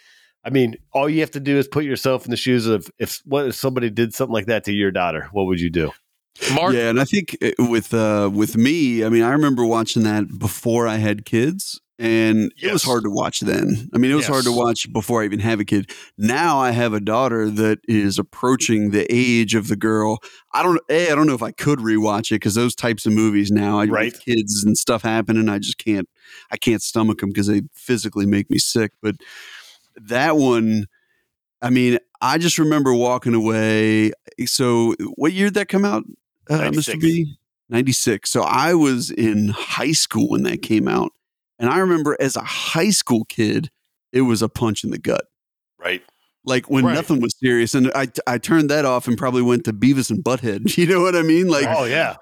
I 0.44 0.52
mean, 0.52 0.78
all 0.94 1.10
you 1.10 1.20
have 1.20 1.32
to 1.32 1.40
do 1.42 1.58
is 1.58 1.68
put 1.68 1.84
yourself 1.84 2.24
in 2.26 2.32
the 2.32 2.38
shoes 2.38 2.66
of 2.66 2.90
if 2.98 3.22
what 3.26 3.48
if 3.48 3.56
somebody 3.56 3.90
did 3.90 4.14
something 4.14 4.34
like 4.34 4.46
that 4.46 4.64
to 4.66 4.72
your 4.72 4.90
daughter, 4.92 5.28
what 5.34 5.46
would 5.48 5.60
you 5.60 5.70
do? 5.70 5.92
Mark, 6.54 6.74
Yeah, 6.74 6.90
and 6.90 7.00
I 7.00 7.04
think 7.04 7.36
uh, 7.44 7.52
with 7.60 7.94
uh, 7.94 8.30
with 8.34 8.56
me, 8.56 9.04
I 9.04 9.10
mean, 9.10 9.24
I 9.24 9.32
remember 9.32 9.66
watching 9.66 10.04
that 10.04 10.40
before 10.40 10.88
I 10.88 10.96
had 10.96 11.26
kids, 11.26 11.82
and 12.00 12.54
it 12.62 12.72
was 12.72 12.84
hard 12.84 13.04
to 13.04 13.10
watch 13.10 13.42
then. 13.42 13.90
I 13.94 13.98
mean, 13.98 14.10
it 14.10 14.16
was 14.16 14.26
hard 14.26 14.46
to 14.46 14.54
watch 14.54 14.92
before 14.94 15.22
I 15.22 15.26
even 15.26 15.40
have 15.40 15.60
a 15.60 15.66
kid. 15.66 15.92
Now 16.18 16.58
I 16.58 16.72
have 16.72 16.94
a 16.94 17.02
daughter 17.02 17.50
that 17.50 17.80
is 17.90 18.18
approaching 18.18 18.92
the 18.92 19.06
age 19.10 19.54
of 19.54 19.68
the 19.68 19.76
girl. 19.76 20.20
I 20.54 20.64
don't, 20.64 20.80
a, 20.90 21.12
I 21.12 21.16
don't 21.16 21.28
know 21.28 21.34
if 21.34 21.44
I 21.44 21.52
could 21.52 21.80
rewatch 21.80 22.32
it 22.32 22.36
because 22.36 22.56
those 22.56 22.74
types 22.74 23.06
of 23.06 23.12
movies 23.12 23.52
now, 23.52 23.80
I, 23.80 23.86
Right. 23.86 24.18
kids 24.18 24.64
and 24.64 24.78
stuff 24.78 25.02
happening, 25.02 25.50
I 25.50 25.60
just 25.60 25.78
can't, 25.78 26.08
I 26.50 26.56
can't 26.56 26.82
stomach 26.82 27.20
them 27.20 27.30
because 27.30 27.48
they 27.48 27.64
physically 27.74 28.26
make 28.26 28.50
me 28.50 28.60
sick. 28.60 28.94
But 29.02 29.16
that 29.98 30.38
one, 30.38 30.86
I 31.62 31.70
mean, 31.70 32.00
I 32.22 32.38
just 32.38 32.58
remember 32.58 32.94
walking 32.94 33.34
away. 33.34 34.14
So, 34.46 34.96
what 35.16 35.34
year 35.34 35.48
did 35.48 35.56
that 35.56 35.68
come 35.68 35.84
out, 35.84 36.04
uh, 36.50 36.60
Mr. 36.72 37.00
B? 37.02 37.36
96. 37.68 38.30
So, 38.30 38.44
I 38.44 38.74
was 38.74 39.12
in 39.12 39.50
high 39.50 39.92
school 39.92 40.30
when 40.30 40.44
that 40.44 40.62
came 40.62 40.88
out. 40.88 41.12
And 41.60 41.70
I 41.70 41.80
remember 41.80 42.16
as 42.20 42.36
a 42.36 42.42
high 42.42 42.90
school 42.92 43.26
kid, 43.26 43.70
it 44.14 44.22
was 44.22 44.42
a 44.42 44.50
punch 44.50 44.84
in 44.84 44.92
the 44.92 44.98
gut. 44.98 45.26
Right. 45.78 46.02
Like 46.46 46.70
when 46.70 46.86
Right. 46.86 46.94
nothing 46.96 47.22
was 47.22 47.36
serious. 47.38 47.76
And 47.76 47.92
I, 47.94 48.08
I 48.26 48.38
turned 48.38 48.70
that 48.70 48.86
off 48.86 49.08
and 49.08 49.18
probably 49.18 49.42
went 49.42 49.66
to 49.66 49.74
Beavis 49.74 50.10
and 50.10 50.24
Butthead. 50.24 50.76
You 50.78 50.88
know 50.88 51.02
what 51.02 51.16
I 51.16 51.22
mean? 51.22 51.48
Like, 51.50 51.68
oh 51.70 51.84
yeah. 51.84 52.16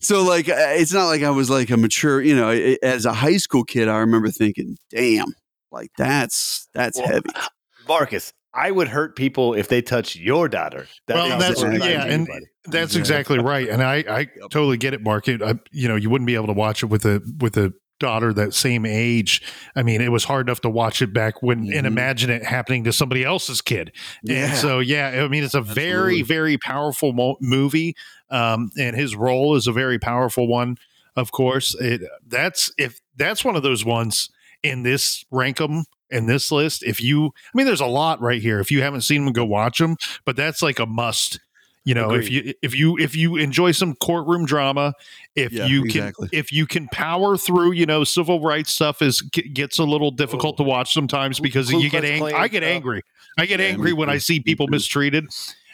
so 0.00 0.22
like, 0.24 0.48
uh, 0.48 0.54
it's 0.56 0.92
not 0.92 1.06
like 1.06 1.22
I 1.22 1.30
was 1.30 1.50
like 1.50 1.70
a 1.70 1.76
mature, 1.76 2.22
you 2.22 2.34
know, 2.36 2.50
i- 2.50 2.78
as 2.82 3.04
a 3.04 3.12
high 3.12 3.36
school 3.36 3.64
kid, 3.64 3.88
I 3.88 3.98
remember 3.98 4.30
thinking, 4.30 4.76
damn, 4.90 5.34
like 5.72 5.90
that's, 5.98 6.68
that's 6.72 6.98
Well, 6.98 7.08
heavy. 7.08 7.28
Marcus, 7.88 8.32
I 8.54 8.70
would 8.70 8.88
hurt 8.88 9.16
people 9.16 9.54
if 9.54 9.68
they 9.68 9.82
touch 9.82 10.14
your 10.16 10.48
daughter. 10.48 10.86
That 11.08 11.14
Well, 11.16 11.38
that's 11.38 11.60
what 11.60 11.70
right. 11.70 11.82
I 11.82 11.90
yeah, 11.90 12.04
do, 12.04 12.10
and 12.10 12.26
buddy. 12.28 12.46
that's 12.66 12.94
exactly 12.94 13.38
right. 13.40 13.68
And 13.68 13.82
I, 13.82 14.04
I 14.08 14.24
totally 14.50 14.76
get 14.76 14.94
it, 14.94 15.02
Mark. 15.02 15.26
It, 15.28 15.42
I, 15.42 15.54
you 15.72 15.88
know, 15.88 15.96
you 15.96 16.08
wouldn't 16.08 16.26
be 16.26 16.36
able 16.36 16.46
to 16.46 16.52
watch 16.52 16.82
it 16.84 16.86
with 16.86 17.04
a 17.04 17.20
with 17.40 17.56
a 17.56 17.72
daughter 18.00 18.32
that 18.32 18.54
same 18.54 18.84
age. 18.84 19.40
I 19.76 19.82
mean, 19.82 20.00
it 20.00 20.10
was 20.12 20.24
hard 20.24 20.46
enough 20.48 20.60
to 20.62 20.70
watch 20.70 21.00
it 21.02 21.12
back 21.12 21.42
when 21.42 21.66
Mhm. 21.68 21.76
and 21.78 21.86
imagine 21.86 22.30
it 22.30 22.44
happening 22.44 22.84
to 22.84 22.92
somebody 22.92 23.24
else's 23.24 23.60
kid. 23.60 23.92
Yeah. 24.22 24.48
And 24.48 24.56
so, 24.58 24.80
yeah, 24.80 25.22
I 25.24 25.28
mean, 25.28 25.44
it's 25.44 25.54
a 25.54 25.60
very, 25.60 26.20
Absolutely. 26.20 26.22
very 26.22 26.58
powerful 26.58 27.12
mo- 27.12 27.36
movie, 27.40 27.94
um, 28.30 28.70
and 28.78 28.96
his 28.96 29.14
role 29.14 29.54
is 29.56 29.66
a 29.66 29.72
very 29.72 29.98
powerful 29.98 30.46
one. 30.48 30.76
Of 31.16 31.30
course, 31.30 31.74
it 31.80 32.02
that's 32.26 32.72
if 32.76 33.00
that's 33.16 33.44
one 33.44 33.54
of 33.56 33.62
those 33.62 33.84
ones 33.84 34.28
in 34.64 34.82
this 34.82 35.24
rank 35.30 35.60
'em 35.60 35.84
in 36.10 36.26
this 36.26 36.50
list. 36.50 36.82
If 36.82 37.00
you, 37.00 37.26
I 37.26 37.30
mean, 37.56 37.66
there's 37.66 37.80
a 37.80 37.86
lot 37.86 38.20
right 38.20 38.42
here. 38.42 38.58
If 38.60 38.70
you 38.72 38.82
haven't 38.82 39.02
seen 39.02 39.24
them, 39.24 39.32
go 39.32 39.44
watch 39.44 39.78
them. 39.78 39.96
But 40.24 40.34
that's 40.36 40.60
like 40.62 40.78
a 40.80 40.86
must. 40.86 41.38
You 41.86 41.92
know, 41.94 42.12
if 42.14 42.30
you 42.30 42.54
if 42.62 42.74
you 42.74 42.96
if 42.98 43.14
you 43.14 43.36
enjoy 43.36 43.72
some 43.72 43.94
courtroom 43.96 44.46
drama, 44.46 44.94
if 45.36 45.52
Yeah, 45.52 45.66
you 45.66 45.84
exactly. 45.84 46.28
can 46.28 46.38
if 46.38 46.50
you 46.50 46.66
can 46.66 46.88
power 46.88 47.36
through, 47.36 47.72
you 47.72 47.84
know, 47.84 48.04
civil 48.04 48.40
rights 48.40 48.72
stuff 48.72 49.02
is 49.02 49.20
g- 49.34 49.48
gets 49.50 49.78
a 49.78 49.84
little 49.84 50.10
difficult 50.10 50.56
to 50.56 50.62
watch 50.62 50.94
sometimes 50.94 51.40
because 51.40 51.68
Ku 51.70 51.80
you 51.80 51.90
get 51.90 52.02
angry. 52.04 52.32
I 52.32 52.48
get 52.48 52.62
stuff. 52.62 52.70
angry. 52.74 53.02
I 53.36 53.44
get 53.44 53.60
Yeah, 53.60 53.66
angry 53.66 53.92
when 53.92 54.08
I 54.08 54.16
see 54.16 54.40
people 54.40 54.66
mistreated 54.68 55.26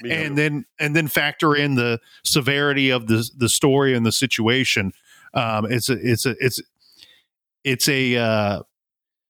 and 0.05 0.37
then 0.37 0.65
and 0.81 0.97
then 0.97 1.07
factor 1.07 1.55
in 1.55 1.77
the 1.77 2.01
severity 2.25 2.91
of 2.91 3.07
the 3.07 3.31
the 3.37 3.49
story 3.49 3.95
and 3.95 4.05
the 4.05 4.11
situation. 4.13 4.93
Um, 5.33 5.71
it's 5.71 5.89
a 5.89 5.93
it's 5.93 6.27
a 6.27 6.35
it's 6.41 6.61
it's 7.63 7.89
a 7.89 8.17
uh, 8.17 8.63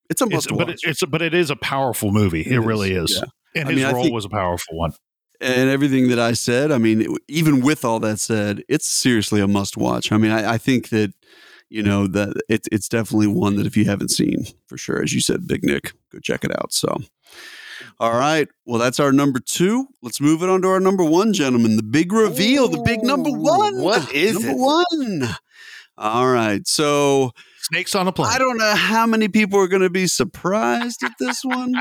It's 0.09 0.23
a 0.23 0.25
it's, 0.25 0.51
must 0.51 0.57
but 0.59 0.71
it, 0.71 0.81
it's 0.85 1.03
a, 1.03 1.07
but 1.07 1.21
it 1.21 1.35
is 1.35 1.51
a 1.51 1.57
powerful 1.57 2.11
movie. 2.11 2.41
It, 2.41 2.53
It 2.53 2.61
really 2.61 2.93
is, 2.93 3.11
is, 3.11 3.17
yeah. 3.19 3.61
and 3.61 3.69
I 3.69 3.73
his 3.73 3.85
mean, 3.85 3.93
role 3.95 4.03
think- 4.05 4.15
was 4.15 4.25
a 4.25 4.31
powerful 4.31 4.79
one. 4.79 4.93
And 5.41 5.71
everything 5.71 6.09
that 6.09 6.19
I 6.19 6.33
said, 6.33 6.71
I 6.71 6.79
mean, 6.79 7.17
even 7.29 7.61
with 7.61 7.85
all 7.85 8.01
that 8.01 8.21
said, 8.21 8.63
it's 8.69 8.87
seriously 8.87 9.41
a 9.41 9.49
must 9.49 9.77
watch. 9.77 10.13
I 10.13 10.19
mean, 10.19 10.31
I, 10.31 10.55
I 10.55 10.59
think 10.59 10.91
that, 10.91 11.13
you 11.69 11.83
know, 11.83 12.07
that 12.09 12.35
it's 12.49 12.69
it's 12.73 12.89
definitely 12.89 13.29
one 13.29 13.57
that 13.57 13.67
if 13.67 13.77
you 13.77 13.85
haven't 13.85 14.11
seen, 14.11 14.45
for 14.67 14.77
sure, 14.77 15.03
as 15.03 15.13
you 15.13 15.21
said, 15.21 15.47
Big 15.47 15.65
Nick, 15.65 15.93
go 16.13 16.19
check 16.19 16.45
it 16.45 16.51
out. 16.51 16.73
So, 16.73 16.97
all 17.99 18.13
right. 18.13 18.49
Well, 18.67 18.79
that's 18.79 19.01
our 19.01 19.13
number 19.13 19.41
two. 19.41 19.87
Let's 20.03 20.21
move 20.21 20.43
it 20.43 20.49
on 20.49 20.63
to 20.63 20.69
our 20.69 20.81
number 20.81 21.05
one, 21.05 21.33
gentlemen. 21.33 21.77
The 21.77 21.83
big 21.83 22.13
reveal, 22.13 22.69
the 22.69 22.83
big 22.83 23.03
number 23.03 23.31
one. 23.31 23.81
What 23.81 24.13
is 24.13 24.35
number 24.35 24.51
it? 24.51 24.59
one? 24.59 25.37
All 25.97 26.29
right. 26.29 26.67
So, 26.67 27.33
Snakes 27.63 27.95
on 27.95 28.09
a 28.09 28.13
plane. 28.13 28.31
I 28.31 28.39
don't 28.39 28.57
know 28.57 28.75
how 28.75 29.07
many 29.07 29.29
people 29.29 29.59
are 29.61 29.69
going 29.69 29.83
to 29.83 29.91
be 29.91 30.07
surprised 30.07 31.05
at 31.05 31.13
this 31.19 31.45
one, 31.45 31.75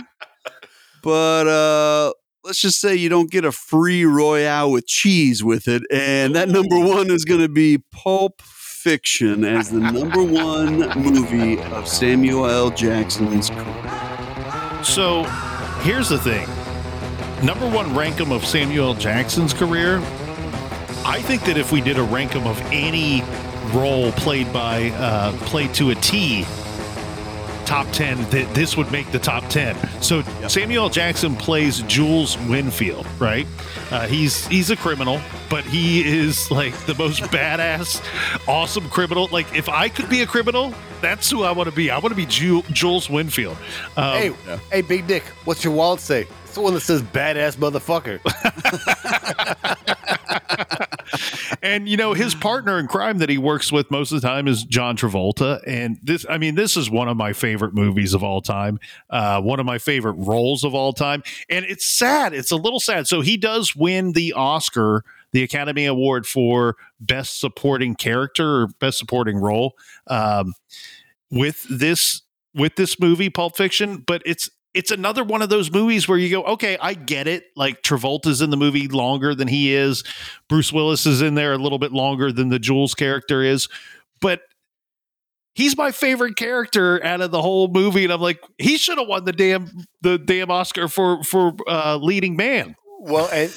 but 1.01 1.47
uh, 1.47 2.13
let's 2.49 2.61
just 2.61 2.81
say 2.81 2.95
you 2.95 3.09
don't 3.09 3.29
get 3.29 3.45
a 3.45 3.51
free 3.51 4.03
Royale 4.03 4.71
with 4.71 4.87
cheese 4.87 5.43
with 5.43 5.67
it. 5.67 5.83
And 5.91 6.35
that 6.35 6.49
number 6.49 6.79
one 6.79 7.11
is 7.11 7.23
going 7.23 7.41
to 7.41 7.47
be 7.47 7.77
Pulp 7.91 8.41
Fiction 8.41 9.45
as 9.45 9.69
the 9.69 9.79
number 9.79 10.23
one 10.23 10.79
movie 10.99 11.59
of 11.61 11.87
Samuel 11.87 12.47
L. 12.47 12.71
Jackson's 12.71 13.51
career. 13.51 14.83
So 14.83 15.25
here's 15.83 16.09
the 16.09 16.17
thing. 16.17 16.47
Number 17.45 17.69
one 17.69 17.89
rankum 17.89 18.31
of 18.35 18.43
Samuel 18.43 18.87
L. 18.87 18.93
Jackson's 18.95 19.53
career. 19.53 19.97
I 21.05 21.21
think 21.21 21.43
that 21.43 21.55
if 21.55 21.71
we 21.71 21.81
did 21.81 21.99
a 21.99 22.07
rankum 22.07 22.47
of 22.47 22.59
any 22.71 23.21
role 23.77 24.11
played 24.13 24.51
by 24.51 24.89
uh, 24.95 25.33
played 25.45 25.71
to 25.75 25.91
a 25.91 25.95
T, 25.95 26.45
top 27.69 27.85
ten, 27.91 28.17
that 28.31 28.51
this 28.55 28.75
would 28.75 28.91
make 28.91 29.11
the 29.11 29.19
top 29.19 29.47
ten. 29.47 29.75
So 30.01 30.23
Samuel 30.47 30.89
Jackson 30.89 31.35
plays 31.35 31.83
Jules 31.83 32.35
Winfield, 32.49 33.05
right? 33.19 33.45
Uh, 33.91 34.07
he's 34.07 34.47
he's 34.47 34.71
a 34.71 34.75
criminal, 34.75 35.21
but 35.51 35.63
he 35.63 36.01
is 36.03 36.49
like 36.49 36.75
the 36.87 36.95
most 36.95 37.21
badass, 37.31 38.01
awesome 38.47 38.89
criminal. 38.89 39.29
Like 39.31 39.55
if 39.55 39.69
I 39.69 39.87
could 39.87 40.09
be 40.09 40.21
a 40.23 40.25
criminal, 40.25 40.73
that's 40.99 41.29
who 41.29 41.43
I 41.43 41.51
want 41.51 41.69
to 41.69 41.75
be. 41.75 41.91
I 41.91 41.99
want 41.99 42.09
to 42.09 42.15
be 42.15 42.25
Ju- 42.25 42.63
Jules 42.71 43.07
Winfield. 43.07 43.57
Um, 43.95 44.17
Hey, 44.17 44.33
hey, 44.71 44.81
Big 44.81 45.05
Dick, 45.05 45.23
what's 45.45 45.63
your 45.63 45.73
wallet 45.73 45.99
say? 45.99 46.25
It's 46.45 46.55
the 46.55 46.61
one 46.61 46.73
that 46.73 46.79
says 46.81 47.03
badass 47.03 47.55
motherfucker. 47.57 48.19
and 51.61 51.87
you 51.87 51.97
know 51.97 52.13
his 52.13 52.35
partner 52.35 52.79
in 52.79 52.87
crime 52.87 53.17
that 53.19 53.29
he 53.29 53.37
works 53.37 53.71
with 53.71 53.89
most 53.91 54.11
of 54.11 54.21
the 54.21 54.27
time 54.27 54.47
is 54.47 54.63
John 54.63 54.95
Travolta, 54.95 55.61
and 55.65 55.99
this 56.01 56.25
I 56.29 56.37
mean 56.37 56.55
this 56.55 56.77
is 56.77 56.89
one 56.89 57.07
of 57.07 57.17
my 57.17 57.33
favorite 57.33 57.73
movies 57.73 58.13
of 58.13 58.23
all 58.23 58.41
time, 58.41 58.79
uh, 59.09 59.41
one 59.41 59.59
of 59.59 59.65
my 59.65 59.77
favorite 59.77 60.13
roles 60.13 60.63
of 60.63 60.73
all 60.73 60.93
time, 60.93 61.23
and 61.49 61.65
it's 61.65 61.85
sad. 61.85 62.33
It's 62.33 62.51
a 62.51 62.55
little 62.55 62.79
sad. 62.79 63.07
So 63.07 63.21
he 63.21 63.37
does 63.37 63.75
win 63.75 64.13
the 64.13 64.33
Oscar, 64.33 65.03
the 65.31 65.43
Academy 65.43 65.85
Award 65.85 66.25
for 66.25 66.75
Best 66.99 67.39
Supporting 67.39 67.95
Character 67.95 68.61
or 68.61 68.67
Best 68.79 68.97
Supporting 68.97 69.37
Role 69.37 69.73
um, 70.07 70.53
with 71.31 71.65
this 71.69 72.21
with 72.55 72.75
this 72.75 72.99
movie, 72.99 73.29
Pulp 73.29 73.55
Fiction, 73.55 73.97
but 73.97 74.21
it's 74.25 74.49
it's 74.73 74.91
another 74.91 75.23
one 75.23 75.41
of 75.41 75.49
those 75.49 75.71
movies 75.71 76.07
where 76.07 76.17
you 76.17 76.29
go, 76.29 76.43
okay, 76.43 76.77
I 76.79 76.93
get 76.93 77.27
it. 77.27 77.45
Like 77.55 77.81
Travolta's 77.81 78.41
in 78.41 78.49
the 78.51 78.57
movie 78.57 78.87
longer 78.87 79.33
than 79.33 79.47
he 79.47 79.73
is. 79.73 80.03
Bruce 80.47 80.71
Willis 80.71 81.05
is 81.05 81.21
in 81.21 81.35
there 81.35 81.53
a 81.53 81.57
little 81.57 81.79
bit 81.79 81.91
longer 81.91 82.31
than 82.31 82.49
the 82.49 82.59
Jules 82.59 82.93
character 82.93 83.41
is, 83.43 83.67
but 84.21 84.41
he's 85.55 85.75
my 85.75 85.91
favorite 85.91 86.35
character 86.35 87.03
out 87.03 87.21
of 87.21 87.31
the 87.31 87.41
whole 87.41 87.67
movie. 87.67 88.03
And 88.03 88.13
I'm 88.13 88.21
like, 88.21 88.39
he 88.57 88.77
should 88.77 88.97
have 88.99 89.07
won 89.07 89.25
the 89.25 89.33
damn 89.33 89.69
the 90.01 90.17
damn 90.17 90.51
Oscar 90.51 90.87
for 90.87 91.23
for 91.23 91.53
uh, 91.67 91.97
leading 91.97 92.35
man. 92.35 92.75
Well, 93.01 93.29
and 93.31 93.49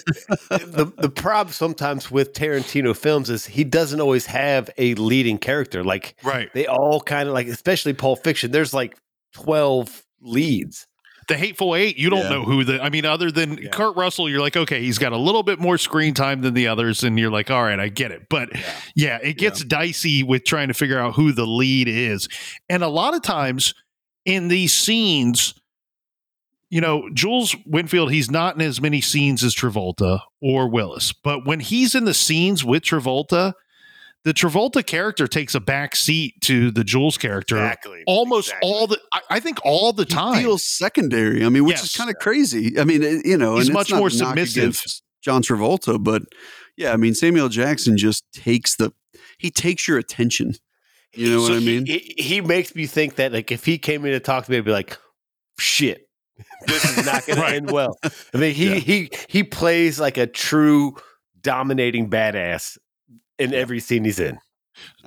the 0.50 0.92
the 0.96 1.10
problem 1.10 1.52
sometimes 1.52 2.10
with 2.10 2.32
Tarantino 2.32 2.96
films 2.96 3.28
is 3.28 3.44
he 3.44 3.64
doesn't 3.64 4.00
always 4.00 4.24
have 4.26 4.70
a 4.78 4.94
leading 4.94 5.36
character. 5.36 5.82
Like 5.82 6.14
Right. 6.22 6.48
they 6.54 6.66
all 6.68 7.00
kind 7.00 7.28
of 7.28 7.34
like, 7.34 7.48
especially 7.48 7.92
Pulp 7.92 8.22
Fiction. 8.22 8.52
There's 8.52 8.72
like 8.72 8.96
twelve 9.34 10.04
leads. 10.20 10.86
The 11.32 11.38
Hateful 11.38 11.74
Eight, 11.74 11.96
you 11.96 12.10
don't 12.10 12.20
Yeah. 12.24 12.28
know 12.28 12.44
who 12.44 12.62
the. 12.62 12.82
I 12.82 12.90
mean, 12.90 13.06
other 13.06 13.30
than 13.30 13.56
Yeah. 13.56 13.70
Kurt 13.70 13.96
Russell, 13.96 14.28
you're 14.28 14.40
like, 14.40 14.56
okay, 14.56 14.82
he's 14.82 14.98
got 14.98 15.12
a 15.12 15.16
little 15.16 15.42
bit 15.42 15.58
more 15.58 15.78
screen 15.78 16.12
time 16.12 16.42
than 16.42 16.52
the 16.52 16.68
others, 16.68 17.02
and 17.04 17.18
you're 17.18 17.30
like, 17.30 17.50
all 17.50 17.62
right, 17.62 17.80
I 17.80 17.88
get 17.88 18.10
it. 18.10 18.28
But 18.28 18.50
yeah, 18.94 19.18
it 19.22 19.38
gets 19.38 19.64
dicey 19.64 20.22
with 20.22 20.44
trying 20.44 20.68
to 20.68 20.74
figure 20.74 20.98
out 20.98 21.14
who 21.14 21.32
the 21.32 21.46
lead 21.46 21.88
is, 21.88 22.28
and 22.68 22.82
a 22.82 22.88
lot 22.88 23.14
of 23.14 23.22
times 23.22 23.74
in 24.26 24.48
these 24.48 24.72
scenes, 24.74 25.54
you 26.70 26.80
know, 26.80 27.08
Jules 27.14 27.56
Winfield, 27.66 28.12
he's 28.12 28.30
not 28.30 28.54
in 28.54 28.60
as 28.60 28.80
many 28.80 29.00
scenes 29.00 29.42
as 29.42 29.54
Travolta 29.54 30.20
or 30.40 30.68
Willis, 30.68 31.12
but 31.12 31.46
when 31.46 31.60
he's 31.60 31.94
in 31.94 32.04
the 32.04 32.14
scenes 32.14 32.62
with 32.64 32.82
Travolta, 32.82 33.54
the 34.24 34.32
Travolta 34.32 34.86
character 34.86 35.26
takes 35.26 35.54
a 35.54 35.60
back 35.60 35.96
seat 35.96 36.34
to 36.42 36.70
the 36.70 36.84
Jules 36.84 37.18
character 37.18 37.56
Exactly. 37.56 38.04
almost 38.06 38.48
Exactly. 38.48 38.70
all 38.70 38.86
the. 38.86 39.00
I, 39.12 39.20
I 39.30 39.40
think 39.40 39.58
all 39.64 39.92
the 39.92 40.04
He 40.04 40.14
time. 40.14 40.40
feels 40.42 40.64
secondary. 40.64 41.44
I 41.44 41.48
mean, 41.48 41.64
which 41.64 41.82
is 41.82 41.96
kind 41.96 42.08
of 42.10 42.16
crazy. 42.16 42.78
I 42.78 42.84
mean, 42.84 43.02
you 43.24 43.36
know, 43.36 43.56
He's 43.56 43.66
and 43.68 43.74
much 43.74 43.86
it's 43.86 43.90
not 43.92 43.98
more 43.98 44.10
submissive. 44.10 44.80
John 45.22 45.42
Travolta, 45.42 46.02
but 46.02 46.22
yeah, 46.76 46.92
I 46.92 46.96
mean, 46.96 47.14
Samuel 47.14 47.48
Jackson 47.48 47.96
just 47.96 48.24
takes 48.32 48.76
the 48.76 48.92
he 49.38 49.50
takes 49.50 49.86
your 49.88 49.98
attention. 49.98 50.54
You 51.14 51.30
know 51.30 51.46
So 51.46 51.52
what 51.54 51.62
I 51.62 51.64
mean? 51.64 51.84
He, 51.86 52.14
he 52.16 52.40
makes 52.40 52.74
me 52.74 52.86
think 52.86 53.16
that 53.16 53.32
like 53.32 53.52
if 53.52 53.64
he 53.64 53.76
came 53.78 54.04
in 54.04 54.12
to 54.12 54.20
talk 54.20 54.44
to 54.46 54.50
me, 54.50 54.56
I'd 54.58 54.64
be 54.64 54.70
like, 54.72 54.96
shit, 55.58 56.08
this 56.66 56.84
is 56.98 57.04
not 57.04 57.26
going 57.26 57.38
Right. 57.40 57.50
to 57.50 57.56
end 57.56 57.70
well. 57.70 57.98
I 58.32 58.38
mean, 58.38 58.54
he 58.54 58.68
Yeah. 58.68 58.74
he 58.76 59.10
he 59.28 59.42
plays 59.44 60.00
like 60.00 60.16
a 60.16 60.26
true 60.26 60.94
dominating 61.40 62.08
badass 62.08 62.78
in 63.42 63.52
every 63.54 63.80
scene 63.80 64.04
he's 64.04 64.20
in. 64.20 64.38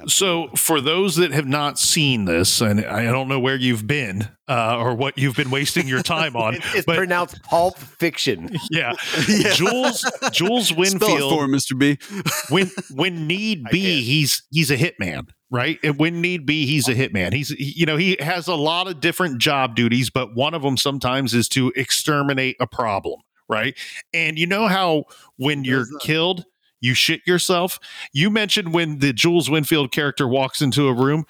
So, 0.08 0.50
for 0.56 0.80
those 0.80 1.16
that 1.16 1.32
have 1.32 1.48
not 1.48 1.80
seen 1.80 2.26
this, 2.26 2.62
and 2.62 2.86
I 2.86 3.06
don't 3.06 3.28
know 3.28 3.40
where 3.40 3.56
you've 3.56 3.88
been 3.88 4.28
uh, 4.48 4.78
or 4.78 4.94
what 4.94 5.18
you've 5.18 5.36
been 5.36 5.50
wasting 5.50 5.88
your 5.88 6.04
time 6.04 6.36
on, 6.46 6.54
It's, 6.56 6.76
it's 6.76 6.86
but 6.86 6.98
pronounced 6.98 7.42
Pulp 7.44 7.78
Fiction. 7.78 8.56
yeah, 8.72 8.94
Yeah. 9.28 9.54
Jules 9.54 10.06
Jules 10.32 10.68
Spell 10.68 10.84
it 10.84 11.00
Winfield. 11.00 11.32
for 11.34 11.48
Mr. 11.48 11.78
B. 11.78 11.98
when 12.54 12.70
when 12.94 13.26
need 13.26 13.64
be, 13.72 14.02
he's 14.04 14.44
he's 14.52 14.70
a 14.70 14.78
hitman, 14.78 15.30
right? 15.50 15.80
And 15.84 15.98
when 15.98 16.22
need 16.22 16.46
be, 16.46 16.68
he's 16.68 16.88
a 16.88 16.94
hitman. 16.94 17.34
He's 17.34 17.50
you 17.52 17.88
know 17.88 17.98
he 17.98 18.18
has 18.20 18.48
a 18.48 18.56
lot 18.56 18.88
of 18.88 19.00
different 19.02 19.40
job 19.40 19.76
duties, 19.76 20.12
but 20.12 20.36
one 20.36 20.54
of 20.54 20.62
them 20.62 20.78
sometimes 20.78 21.34
is 21.34 21.50
to 21.50 21.74
exterminate 21.76 22.56
a 22.60 22.68
problem, 22.68 23.20
right? 23.50 23.76
And 24.14 24.38
you 24.38 24.46
know 24.46 24.68
how 24.68 25.06
when 25.38 25.64
you're 25.64 25.80
does 25.80 25.90
that. 25.90 26.02
killed, 26.04 26.46
you 26.86 26.94
shit 26.94 27.22
yourself. 27.26 27.80
You 28.14 28.30
mentioned 28.30 28.74
when 28.74 29.00
the 29.00 29.12
Jules 29.14 29.50
Winfield 29.50 29.92
character 29.92 30.28
walks 30.28 30.62
into 30.62 30.88
a 30.88 30.94
room. 30.94 31.26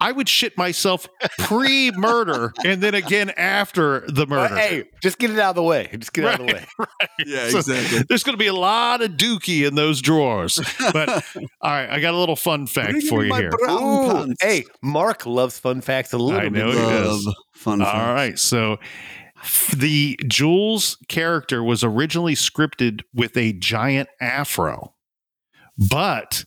I 0.00 0.10
would 0.10 0.28
shit 0.28 0.58
myself 0.58 1.08
pre-murder 1.38 2.52
and 2.64 2.82
then 2.82 2.92
again 2.94 3.30
after 3.36 4.00
the 4.08 4.26
murder. 4.26 4.56
hey, 4.56 4.84
just 5.00 5.16
get 5.18 5.30
it 5.30 5.38
out 5.38 5.50
of 5.50 5.54
the 5.54 5.62
way. 5.62 5.88
Just 5.96 6.12
get 6.12 6.24
it 6.24 6.28
out 6.34 6.40
of 6.40 6.46
the 6.48 6.54
way. 6.54 6.64
Yeah, 7.24 7.48
So- 7.50 7.58
exactly. 7.58 8.02
There's 8.08 8.24
going 8.24 8.34
to 8.34 8.38
be 8.38 8.48
a 8.48 8.52
lot 8.54 9.00
of 9.00 9.12
dookie 9.12 9.64
in 9.66 9.76
those 9.76 10.00
drawers. 10.02 10.58
But 10.92 11.08
all 11.60 11.70
right, 11.70 11.88
I 11.88 12.00
got 12.00 12.14
a 12.14 12.18
little 12.18 12.34
fun 12.34 12.66
fact 12.66 13.04
for 13.04 13.24
you 13.24 13.32
here. 13.34 13.52
Ooh, 13.70 14.34
hey, 14.40 14.64
Mark 14.82 15.24
loves 15.24 15.58
fun 15.60 15.80
facts 15.80 16.12
a 16.12 16.18
little 16.18 16.40
I 16.40 16.48
bit. 16.48 16.52
know 16.54 16.70
he 16.72 16.76
does. 16.78 17.24
Love 17.26 17.34
fun 17.52 17.80
All 17.80 17.86
facts. 17.86 18.04
right, 18.14 18.38
so 18.40 18.72
f- 18.72 18.78
the 19.76 20.18
Jules 20.28 20.96
character 21.08 21.62
was 21.62 21.82
originally 21.82 22.34
scripted 22.34 23.02
with 23.14 23.36
a 23.36 23.52
giant 23.54 24.08
afro, 24.20 24.94
but 25.90 26.44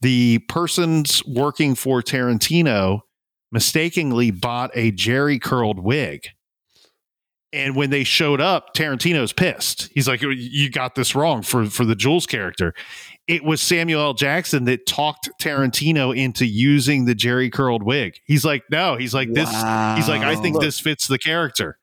the 0.00 0.38
persons 0.48 1.24
working 1.26 1.74
for 1.74 2.02
Tarantino 2.02 3.00
mistakenly 3.50 4.30
bought 4.30 4.70
a 4.74 4.92
Jheri 4.92 5.40
curled 5.40 5.78
wig. 5.78 6.26
And 7.52 7.76
when 7.76 7.90
they 7.90 8.02
showed 8.02 8.40
up, 8.40 8.74
Tarantino's 8.74 9.32
pissed. 9.32 9.88
He's 9.94 10.08
like, 10.08 10.20
"You 10.22 10.70
got 10.70 10.96
this 10.96 11.14
wrong 11.14 11.42
for 11.42 11.66
for 11.66 11.84
the 11.84 11.94
Jules 11.94 12.26
character." 12.26 12.74
It 13.28 13.44
was 13.44 13.62
Samuel 13.62 14.02
L. 14.02 14.12
Jackson 14.12 14.64
that 14.64 14.86
talked 14.86 15.30
Tarantino 15.40 16.14
into 16.14 16.44
using 16.46 17.04
the 17.04 17.14
Jheri 17.14 17.50
curled 17.52 17.84
wig. 17.84 18.18
He's 18.26 18.44
like, 18.44 18.64
"No." 18.72 18.96
He's 18.96 19.14
like, 19.14 19.32
"This." 19.32 19.48
He's 19.48 20.08
like, 20.08 20.22
"I 20.22 20.34
think 20.34 20.56
Wow. 20.56 20.62
this 20.62 20.80
fits 20.80 21.06
the 21.06 21.16
character." 21.18 21.78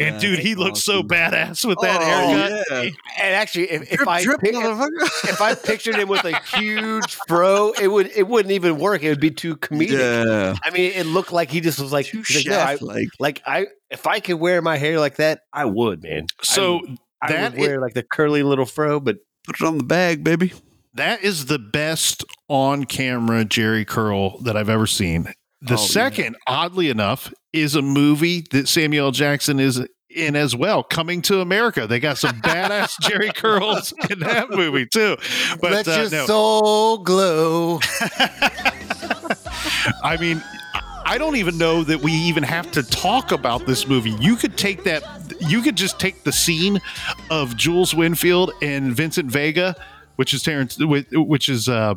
And 0.00 0.14
That's 0.14 0.22
dude, 0.22 0.38
he 0.38 0.54
looks 0.54 0.80
so 0.80 1.02
badass 1.02 1.64
with 1.64 1.78
that 1.82 2.00
Oh, 2.00 2.04
haircut. 2.04 2.66
yeah. 2.70 2.90
And 3.22 3.34
actually, 3.34 3.70
if, 3.70 3.82
if 3.92 3.96
Drip, 3.98 4.08
I 4.08 4.22
drip, 4.22 4.40
pic- 4.40 4.54
motherfucker. 4.54 5.28
if 5.28 5.40
I 5.40 5.54
pictured 5.54 5.96
him 5.96 6.08
with 6.08 6.24
a 6.24 6.38
huge 6.56 7.16
fro, 7.26 7.72
it 7.80 7.88
would 7.88 8.10
it 8.14 8.26
wouldn't 8.28 8.52
even 8.52 8.78
work. 8.78 9.02
It 9.02 9.08
would 9.10 9.20
be 9.20 9.30
too 9.30 9.56
comedic. 9.56 9.90
Yeah. 9.98 10.54
I 10.62 10.70
mean, 10.70 10.92
it 10.94 11.06
looked 11.06 11.32
like 11.32 11.50
he 11.50 11.60
just 11.60 11.80
was 11.80 11.92
like, 11.92 12.06
Too 12.06 12.22
he's 12.26 12.46
like, 12.46 12.46
no, 12.46 12.60
I- 12.60 12.66
shaft-like. 12.72 13.08
like 13.18 13.42
I 13.46 13.66
if 13.90 14.06
I 14.06 14.20
could 14.20 14.36
wear 14.36 14.60
my 14.62 14.76
hair 14.76 14.98
like 15.00 15.16
that, 15.16 15.40
I 15.52 15.64
would, 15.64 16.02
man. 16.02 16.26
So 16.42 16.80
I, 17.22 17.32
that 17.32 17.52
would 17.52 17.60
wear 17.60 17.80
like 17.80 17.94
the 17.94 18.02
curly 18.02 18.42
little 18.42 18.66
fro, 18.66 19.00
but 19.00 19.16
Put 19.44 19.60
it 19.60 19.66
on 19.66 19.78
the 19.78 19.84
bag, 19.84 20.22
baby. 20.22 20.52
that 20.94 21.22
is 21.24 21.46
the 21.46 21.58
best 21.58 22.22
on 22.48 22.84
camera 22.84 23.44
Jheri 23.46 23.86
curl 23.86 24.38
that 24.42 24.56
I've 24.56 24.68
ever 24.68 24.86
seen. 24.86 25.24
The 25.62 25.74
Oh, 25.74 25.80
yeah. 25.80 25.86
second, 25.86 26.36
oddly 26.46 26.88
enough, 26.90 27.32
is 27.60 27.74
a 27.74 27.82
movie 27.82 28.44
that 28.50 28.68
Samuel 28.68 29.10
Jackson 29.10 29.60
is 29.60 29.80
in 30.10 30.36
as 30.36 30.54
well. 30.56 30.82
Coming 30.82 31.22
to 31.22 31.40
America, 31.40 31.86
they 31.86 32.00
got 32.00 32.18
some 32.18 32.40
badass 32.40 32.94
Jheri 33.02 33.34
curls 33.34 33.92
in 34.10 34.20
that 34.20 34.50
movie 34.50 34.86
too. 34.86 35.16
But 35.60 35.72
let 35.72 35.88
uh, 35.88 35.92
your 35.92 36.10
no, 36.10 36.26
Soul 36.26 36.98
Glo. 36.98 37.80
I 40.02 40.16
mean, 40.20 40.42
I 41.04 41.16
don't 41.18 41.36
even 41.36 41.56
know 41.56 41.84
that 41.84 42.00
we 42.00 42.12
even 42.12 42.42
have 42.42 42.70
to 42.72 42.82
talk 42.82 43.32
about 43.32 43.66
this 43.66 43.86
movie. 43.86 44.10
You 44.20 44.36
could 44.36 44.58
take 44.58 44.84
that, 44.84 45.02
you 45.40 45.62
could 45.62 45.76
just 45.76 45.98
take 45.98 46.24
the 46.24 46.32
scene 46.32 46.80
of 47.30 47.56
Jules 47.56 47.94
Winfield 47.94 48.52
and 48.60 48.94
Vincent 48.94 49.30
Vega, 49.30 49.74
which 50.16 50.34
is 50.34 50.42
Terrence, 50.42 50.78
which 50.78 51.48
is 51.48 51.68
uh, 51.68 51.94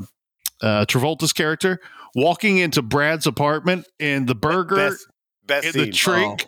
uh, 0.61 0.85
Travolta's 0.85 1.33
character, 1.33 1.79
walking 2.15 2.57
into 2.57 2.81
Brad's 2.81 3.27
apartment 3.27 3.85
and 3.99 4.27
the 4.27 4.35
burger. 4.35 4.75
Best, 4.75 5.07
best 5.45 5.65
and 5.65 5.73
scene. 5.73 5.85
the 5.85 5.91
trick. 5.91 6.47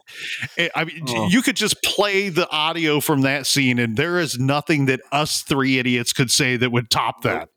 Eh, 0.58 0.70
I 0.76 0.84
mean, 0.86 1.04
Oh. 1.08 1.28
you 1.30 1.41
could 1.41 1.56
just 1.56 1.82
play 1.84 2.30
the 2.30 2.50
audio 2.50 3.00
from 3.00 3.22
that 3.22 3.46
scene, 3.48 3.80
and 3.80 3.98
there 3.98 4.20
is 4.20 4.38
nothing 4.39 4.86
that 4.86 5.02
us 5.12 5.41
three 5.41 5.80
idiots 5.80 6.14
could 6.14 6.32
say 6.32 6.58
that 6.58 6.72
would 6.72 6.89
top 6.89 7.24
that. 7.24 7.50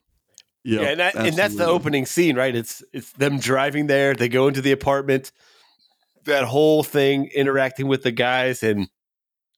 Yeah, 0.65 0.81
yeah, 0.81 0.89
and, 0.89 1.01
that, 1.01 1.15
and 1.15 1.37
that's 1.37 1.55
the 1.55 1.67
opening 1.67 2.07
scene, 2.07 2.35
right? 2.37 2.55
It's 2.55 2.83
it's 2.93 3.13
them 3.13 3.39
driving 3.39 3.87
there. 3.87 4.15
They 4.15 4.29
go 4.29 4.49
into 4.49 4.61
the 4.61 4.73
apartment. 4.73 5.31
That 6.25 6.43
whole 6.45 6.83
thing, 6.83 7.31
interacting 7.33 7.87
with 7.87 8.03
the 8.03 8.11
guys, 8.11 8.65
and 8.65 8.89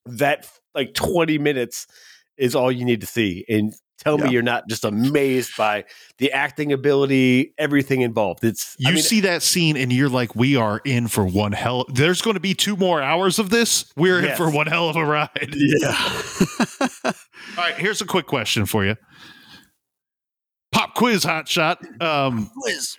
that 0.05 0.47
like 0.75 0.93
twenty 0.93 1.39
minutes 1.39 1.87
is 2.37 2.53
all 2.55 2.71
you 2.71 2.85
need 2.85 3.01
to 3.01 3.07
see. 3.07 3.43
And 3.49 3.73
tell 3.99 4.17
Yeah. 4.19 4.25
me 4.25 4.31
you're 4.31 4.41
not 4.41 4.67
just 4.69 4.83
amazed 4.85 5.51
by 5.57 5.85
the 6.17 6.31
acting 6.31 6.71
ability, 6.73 7.53
everything 7.57 8.01
involved. 8.01 8.43
It's 8.43 8.75
You 8.79 8.89
I 8.89 8.93
mean, 8.93 9.03
see 9.03 9.21
that 9.21 9.43
scene 9.43 9.77
and 9.77 9.91
you're 9.93 10.09
like, 10.09 10.35
we 10.35 10.55
are 10.55 10.81
in 10.85 11.07
for 11.07 11.25
one 11.25 11.51
hell. 11.51 11.85
There's 11.89 12.21
going 12.21 12.33
to 12.35 12.39
be 12.39 12.53
two 12.53 12.75
more 12.75 13.01
hours 13.01 13.39
of 13.39 13.49
this. 13.49 13.91
We're 13.95 14.19
in 14.25 14.35
for 14.35 14.49
one 14.49 14.67
hell 14.67 14.89
of 14.89 14.95
a 14.95 15.05
ride. 15.05 15.53
Yeah. 15.55 15.95
All 17.05 17.13
right, 17.57 17.75
here's 17.75 18.01
a 18.01 18.05
quick 18.05 18.25
question 18.25 18.65
for 18.65 18.85
you. 18.85 18.95
Pop 20.71 20.93
quiz, 20.95 21.23
hot 21.23 21.47
shot. 21.47 21.79
Um, 22.01 22.49
quiz. 22.61 22.95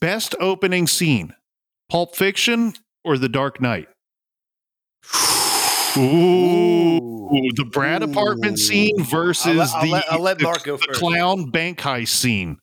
best 0.00 0.34
opening 0.40 0.86
scene: 0.86 1.34
Pulp 1.90 2.14
Fiction 2.14 2.74
or 3.04 3.16
The 3.18 3.28
Dark 3.28 3.60
Knight? 3.60 3.88
Ooh, 5.98 7.50
the 7.56 7.64
Brad 7.64 8.02
apartment 8.02 8.58
scene 8.58 9.02
versus 9.02 9.72
I'll 9.74 9.80
I'll 9.80 9.84
the, 9.86 9.90
let- 9.92 10.12
I'll 10.12 10.20
let 10.22 10.38
the- 10.38 10.44
Mark 10.44 10.64
go 10.64 10.76
the 10.76 10.86
clown 10.94 11.50
bank 11.50 11.78
heist 11.80 12.08
scene. 12.08 12.58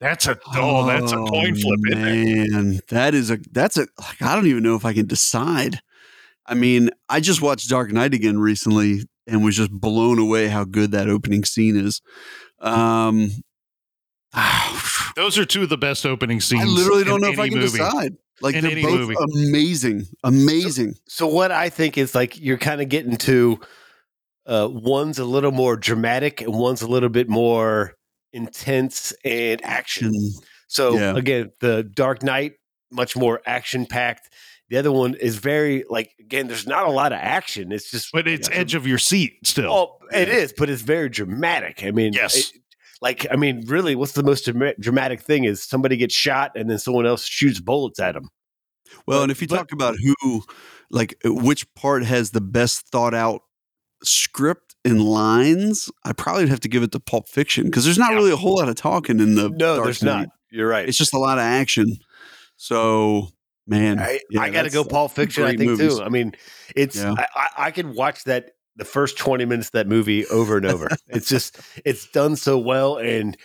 That's 0.00 0.26
a 0.26 0.38
oh, 0.56 0.86
that's 0.86 1.12
a 1.12 1.16
coin 1.16 1.54
flip. 1.54 1.78
Man, 1.80 2.80
that 2.88 3.14
is 3.14 3.30
a 3.30 3.38
that's 3.52 3.76
a 3.76 3.86
like, 3.98 4.22
I 4.22 4.34
don't 4.34 4.46
even 4.46 4.62
know 4.62 4.74
if 4.74 4.86
I 4.86 4.94
can 4.94 5.06
decide. 5.06 5.80
I 6.46 6.54
mean, 6.54 6.88
I 7.10 7.20
just 7.20 7.42
watched 7.42 7.68
Dark 7.68 7.92
Knight 7.92 8.14
again 8.14 8.38
recently 8.38 9.02
and 9.26 9.44
was 9.44 9.56
just 9.56 9.70
blown 9.70 10.18
away 10.18 10.48
how 10.48 10.64
good 10.64 10.92
that 10.92 11.08
opening 11.10 11.44
scene 11.44 11.76
is. 11.76 12.00
Um 12.60 13.30
Those 15.16 15.36
are 15.38 15.44
two 15.44 15.64
of 15.64 15.68
the 15.68 15.76
best 15.76 16.06
opening 16.06 16.40
scenes. 16.40 16.62
I 16.62 16.66
literally 16.66 17.04
don't 17.04 17.20
know 17.20 17.28
if 17.30 17.38
I 17.38 17.48
can 17.50 17.58
movie. 17.58 17.78
decide. 17.78 18.14
Like 18.42 18.54
In 18.54 18.62
they're 18.62 18.72
any 18.72 18.82
both 18.82 19.00
movie. 19.08 19.14
amazing, 19.48 20.06
amazing. 20.24 20.94
So 21.08 21.26
what 21.26 21.50
I 21.52 21.68
think 21.68 21.98
is 21.98 22.14
like 22.14 22.40
you're 22.40 22.58
kind 22.58 22.80
of 22.80 22.88
getting 22.88 23.16
to 23.18 23.60
uh, 24.46 24.68
one's 24.70 25.18
a 25.18 25.24
little 25.24 25.52
more 25.52 25.76
dramatic 25.76 26.40
and 26.40 26.52
one's 26.54 26.82
a 26.82 26.86
little 26.88 27.10
bit 27.10 27.28
more 27.28 27.94
intense 28.32 29.12
and 29.24 29.62
action. 29.64 30.08
Action. 30.08 30.30
So 30.68 30.94
Yeah. 30.96 31.16
again, 31.16 31.52
the 31.60 31.82
Dark 31.82 32.22
Knight 32.22 32.54
much 32.90 33.16
more 33.16 33.40
action 33.46 33.86
packed. 33.86 34.32
The 34.70 34.76
other 34.78 34.90
one 34.92 35.14
is 35.14 35.36
very 35.36 35.84
like 35.90 36.12
again. 36.20 36.46
There's 36.46 36.66
not 36.66 36.86
a 36.86 36.90
lot 36.90 37.12
of 37.12 37.18
action. 37.20 37.72
It's 37.72 37.90
just 37.90 38.10
But 38.12 38.26
it's 38.28 38.48
Yeah. 38.48 38.56
edge 38.56 38.74
of 38.74 38.86
your 38.86 38.98
seat 38.98 39.38
still. 39.44 39.70
oh, 39.72 39.98
it 40.12 40.28
is, 40.28 40.52
but 40.56 40.70
it's 40.70 40.82
very 40.82 41.08
dramatic. 41.08 41.82
I 41.84 41.90
mean, 41.90 42.12
Yes. 42.12 42.36
it- 42.36 42.59
like 43.00 43.26
I 43.30 43.36
mean, 43.36 43.64
really, 43.66 43.94
what's 43.94 44.12
the 44.12 44.22
most 44.22 44.48
dramatic 44.80 45.20
thing 45.22 45.44
is 45.44 45.62
somebody 45.62 45.96
gets 45.96 46.14
shot 46.14 46.52
and 46.56 46.68
then 46.70 46.78
someone 46.78 47.06
else 47.06 47.24
shoots 47.24 47.60
bullets 47.60 47.98
at 48.00 48.14
them. 48.14 48.28
Well, 49.06 49.18
But- 49.20 49.22
and 49.24 49.32
if 49.32 49.40
you 49.42 49.48
but- 49.48 49.56
talk 49.56 49.72
about 49.72 49.96
who, 50.22 50.42
like, 50.90 51.16
uh, 51.24 51.32
which 51.32 51.72
part 51.74 52.04
has 52.04 52.32
the 52.32 52.40
best 52.40 52.88
thought 52.90 53.14
out 53.14 53.42
script 54.02 54.74
and 54.84 55.02
lines, 55.04 55.90
I 56.04 56.12
probably 56.12 56.42
would 56.44 56.48
have 56.50 56.60
to 56.60 56.68
give 56.68 56.82
it 56.82 56.92
to 56.92 57.00
Pulp 57.00 57.28
Fiction 57.28 57.66
because 57.66 57.84
there's 57.84 57.98
not 57.98 58.10
Yeah. 58.12 58.16
really 58.16 58.32
a 58.32 58.36
whole 58.36 58.56
lot 58.56 58.68
of 58.68 58.74
talking 58.76 59.20
in 59.20 59.34
the. 59.34 59.50
No, 59.50 59.76
Dark 59.76 59.84
there's 59.84 60.02
Knight. 60.02 60.18
not. 60.20 60.28
You're 60.50 60.68
right. 60.68 60.88
It's 60.88 60.98
just 60.98 61.14
a 61.14 61.18
lot 61.18 61.38
of 61.38 61.42
action. 61.44 61.96
So, 62.56 63.28
man, 63.66 63.98
I, 64.00 64.20
yeah, 64.30 64.40
I 64.42 64.50
got 64.50 64.62
to 64.62 64.70
go 64.70 64.84
Pulp 64.84 65.12
Fiction. 65.12 65.44
I 65.44 65.50
think 65.50 65.62
movies. 65.70 65.96
too. 65.98 66.02
I 66.02 66.08
mean, 66.08 66.32
it's 66.74 66.96
Yeah. 66.96 67.14
I, 67.16 67.26
I, 67.34 67.48
I 67.66 67.70
could 67.70 67.86
watch 67.94 68.24
that 68.24 68.50
the 68.80 68.86
first 68.86 69.18
twenty 69.18 69.44
minutes 69.44 69.68
of 69.68 69.72
that 69.72 69.86
movie 69.86 70.26
over 70.26 70.56
and 70.56 70.64
over. 70.64 70.88
it's 71.08 71.28
just 71.28 71.60
it's 71.84 72.10
done 72.10 72.34
so 72.34 72.58
well, 72.58 72.96
and 72.96 73.36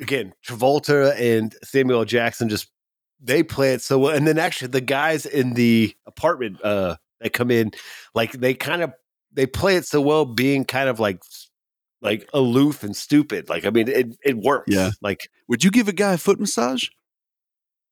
again, 0.00 0.34
Travolta 0.46 1.18
and 1.18 1.56
Samuel 1.64 2.04
Jackson 2.04 2.48
just 2.48 2.68
they 3.20 3.42
play 3.42 3.72
it 3.72 3.82
so 3.82 3.98
well. 3.98 4.14
And 4.14 4.26
then 4.28 4.38
actually, 4.38 4.68
the 4.68 4.82
guys 4.82 5.24
in 5.24 5.54
the 5.54 5.94
apartment 6.06 6.62
uh, 6.62 6.96
that 7.20 7.32
come 7.32 7.50
in, 7.50 7.72
like 8.14 8.32
they 8.32 8.52
kind 8.54 8.82
of 8.82 8.92
they 9.32 9.46
play 9.46 9.76
it 9.76 9.86
so 9.86 10.00
well, 10.00 10.26
being 10.26 10.66
kind 10.66 10.90
of 10.90 11.00
like 11.00 11.22
like 12.02 12.28
aloof 12.34 12.82
and 12.82 12.94
stupid. 12.94 13.48
Like 13.48 13.64
I 13.64 13.70
mean, 13.70 13.88
it 13.88 14.14
it 14.22 14.36
works. 14.36 14.68
Yeah. 14.68 14.90
Like 15.00 15.30
Would 15.48 15.64
you 15.64 15.70
give 15.70 15.88
a 15.88 15.92
guy 15.92 16.12
a 16.12 16.18
foot 16.18 16.38
massage? 16.38 16.88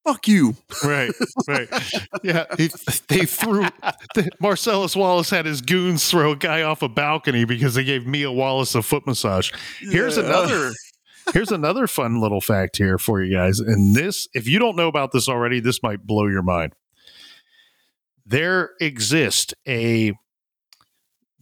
Fuck 0.08 0.26
you. 0.28 0.54
Right, 0.82 1.10
right. 1.46 1.68
Yeah, 2.22 2.46
he, 2.56 2.70
they 3.08 3.26
threw 3.26 3.66
Marcellus 4.40 4.96
Wallace 4.96 5.28
had 5.30 5.44
his 5.44 5.60
goons 5.60 6.08
throw 6.10 6.32
a 6.32 6.36
guy 6.36 6.62
off 6.62 6.80
a 6.82 6.88
balcony 6.88 7.44
because 7.44 7.74
they 7.74 7.84
gave 7.84 8.06
Mia 8.06 8.32
Wallace 8.32 8.74
a 8.74 8.82
foot 8.82 9.06
massage. 9.06 9.52
Here's 9.80 10.16
Yeah. 10.16 10.24
another 10.24 10.72
here's 11.34 11.52
another 11.52 11.86
fun 11.86 12.20
little 12.22 12.40
fact 12.40 12.78
here 12.78 12.96
for 12.96 13.22
you 13.22 13.34
guys. 13.36 13.60
And 13.60 13.94
this, 13.94 14.28
if 14.32 14.48
you 14.48 14.58
don't 14.58 14.76
know 14.76 14.88
about 14.88 15.12
this 15.12 15.28
already, 15.28 15.60
this 15.60 15.82
might 15.82 16.06
blow 16.06 16.26
your 16.26 16.42
mind. 16.42 16.74
There 18.24 18.70
exists 18.80 19.52
a 19.66 20.14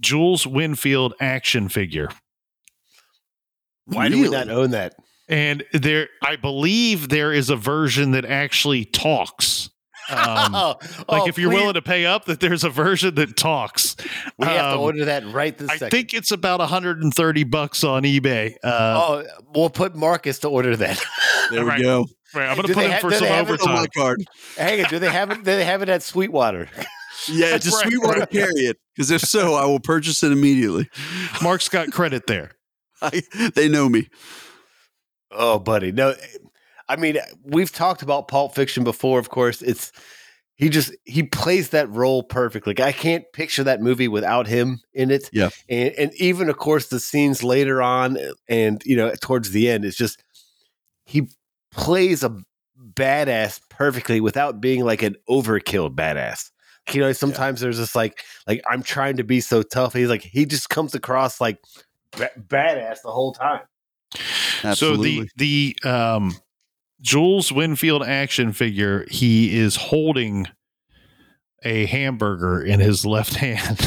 Jules 0.00 0.44
Winfield 0.46 1.14
action 1.20 1.68
figure. 1.68 2.08
Why 3.84 4.08
do 4.08 4.20
we 4.20 4.28
not 4.28 4.48
own 4.48 4.72
that? 4.72 4.96
And 5.28 5.64
there 5.72 6.08
I 6.22 6.36
believe 6.36 7.08
there 7.08 7.32
is 7.32 7.50
a 7.50 7.56
version 7.56 8.12
that 8.12 8.24
actually 8.24 8.84
talks. 8.84 9.70
Um, 10.08 10.18
oh, 10.54 10.76
like 11.08 11.22
oh, 11.22 11.26
if 11.26 11.36
you're 11.36 11.50
please, 11.50 11.56
willing 11.60 11.74
to 11.74 11.82
pay 11.82 12.06
up 12.06 12.26
that 12.26 12.38
there's 12.38 12.62
a 12.62 12.70
version 12.70 13.16
that 13.16 13.36
talks 13.36 13.96
we 14.38 14.46
have 14.46 14.70
to 14.74 14.76
um, 14.76 14.80
order 14.80 15.04
that 15.06 15.26
right 15.32 15.58
this 15.58 15.68
i 15.68 15.76
second. 15.78 15.90
think 15.90 16.14
it's 16.14 16.30
about 16.30 16.60
130 16.60 17.42
bucks 17.42 17.82
on 17.82 18.04
ebay 18.04 18.54
uh 18.62 18.68
oh, 19.02 19.24
we'll 19.52 19.68
put 19.68 19.96
Marcus 19.96 20.38
to 20.40 20.48
order 20.48 20.76
that. 20.76 21.02
There 21.50 21.64
we 21.64 21.70
Right. 21.70 21.82
go. 21.82 22.06
right, 22.34 22.48
i'm 22.48 22.54
gonna 22.54 22.68
do 22.68 22.74
put 22.74 22.80
they 22.82 22.86
in 22.86 22.92
ha- 22.92 22.98
for 23.00 23.10
some 23.10 23.24
they 23.24 23.28
have 23.28 23.50
it 23.50 23.60
on 23.62 23.68
overtime 23.70 23.86
card. 23.96 24.24
Hang 24.56 24.84
on, 24.84 24.90
do 24.90 25.00
they 25.00 25.10
have 25.10 25.32
it? 25.32 25.38
Do 25.38 25.42
they 25.42 25.64
have 25.64 25.82
it 25.82 25.88
at 25.88 26.02
Sweetwater? 26.04 26.68
Yeah, 27.28 27.56
just 27.58 27.74
Right, 27.82 27.86
Sweetwater 27.90 28.20
right. 28.20 28.30
carry 28.30 28.52
it. 28.66 28.76
Because 28.94 29.10
if 29.10 29.22
so, 29.22 29.54
I 29.54 29.64
will 29.64 29.80
purchase 29.80 30.22
it 30.22 30.30
immediately. 30.30 30.88
mark's 31.42 31.68
got 31.68 31.90
credit 31.90 32.26
there 32.28 32.52
I, 33.02 33.22
they 33.54 33.68
know 33.68 33.88
me. 33.88 34.08
Oh, 35.30 35.58
buddy, 35.58 35.92
no. 35.92 36.14
I 36.88 36.96
mean, 36.96 37.18
we've 37.42 37.72
talked 37.72 38.02
about 38.02 38.28
Pulp 38.28 38.54
Fiction 38.54 38.84
before. 38.84 39.18
Of 39.18 39.28
course, 39.28 39.60
it's 39.60 39.92
he 40.54 40.68
just 40.68 40.94
he 41.04 41.22
plays 41.22 41.70
that 41.70 41.90
role 41.90 42.22
perfectly. 42.22 42.70
Like, 42.70 42.80
I 42.80 42.92
can't 42.92 43.24
picture 43.32 43.64
that 43.64 43.80
movie 43.80 44.08
without 44.08 44.46
him 44.46 44.80
in 44.94 45.10
it. 45.10 45.28
Yeah. 45.32 45.50
and 45.68 45.92
and 45.98 46.14
even 46.14 46.48
of 46.48 46.56
course 46.56 46.88
the 46.88 47.00
scenes 47.00 47.42
later 47.42 47.82
on, 47.82 48.16
eh, 48.16 48.30
and 48.48 48.82
you 48.86 48.96
know 48.96 49.12
towards 49.20 49.50
the 49.50 49.68
end, 49.68 49.84
it's 49.84 49.96
just 49.96 50.22
he 51.04 51.28
plays 51.72 52.24
a 52.24 52.36
badass 52.94 53.60
perfectly 53.68 54.20
without 54.20 54.60
being 54.60 54.84
like 54.84 55.02
an 55.02 55.16
overkill 55.28 55.94
badass. 55.94 56.50
You 56.92 57.00
know, 57.00 57.12
sometimes 57.12 57.60
there's 57.60 57.78
just 57.78 57.96
like 57.96 58.22
like 58.46 58.62
I'm 58.70 58.82
trying 58.82 59.16
to 59.16 59.24
be 59.24 59.40
so 59.40 59.62
tough. 59.62 59.92
He's 59.92 60.08
like 60.08 60.22
he 60.22 60.46
just 60.46 60.70
comes 60.70 60.94
across 60.94 61.40
like 61.40 61.58
ba- 62.12 62.30
badass 62.38 63.02
the 63.02 63.10
whole 63.10 63.32
time. 63.32 63.62
Absolutely. 64.64 65.18
so 65.20 65.26
the 65.36 65.74
the 65.82 65.88
um 65.90 66.32
jules 67.00 67.52
winfield 67.52 68.02
action 68.02 68.52
figure 68.52 69.04
he 69.10 69.56
is 69.58 69.76
holding 69.76 70.46
a 71.62 71.86
hamburger 71.86 72.62
in 72.62 72.80
his 72.80 73.04
left 73.04 73.34
hand 73.34 73.78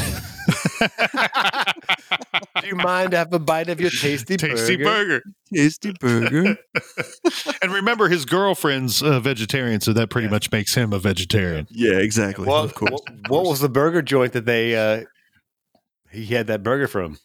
Do 2.60 2.66
you 2.66 2.74
mind 2.76 3.12
have 3.12 3.32
a 3.32 3.38
bite 3.38 3.68
of 3.68 3.80
your 3.80 3.90
tasty, 3.90 4.36
tasty 4.36 4.76
burger? 4.76 5.20
burger 5.20 5.22
Tasty 5.54 5.92
burger. 5.98 6.56
and 7.62 7.72
remember 7.72 8.08
his 8.08 8.24
girlfriend's 8.24 9.02
a 9.02 9.20
vegetarian 9.20 9.80
so 9.80 9.92
that 9.92 10.10
pretty 10.10 10.28
much 10.28 10.50
makes 10.52 10.74
him 10.74 10.92
a 10.92 10.98
vegetarian 10.98 11.66
yeah, 11.70 11.96
exactly. 11.98 12.46
Well, 12.46 12.62
of 12.62 12.74
course. 12.74 12.90
what, 12.92 13.02
what 13.28 13.44
was 13.46 13.60
the 13.60 13.68
burger 13.68 14.02
joint 14.02 14.32
that 14.34 14.44
they 14.46 14.76
uh 14.76 15.04
he 16.10 16.26
had 16.26 16.46
that 16.48 16.62
burger 16.62 16.88
from? 16.88 17.18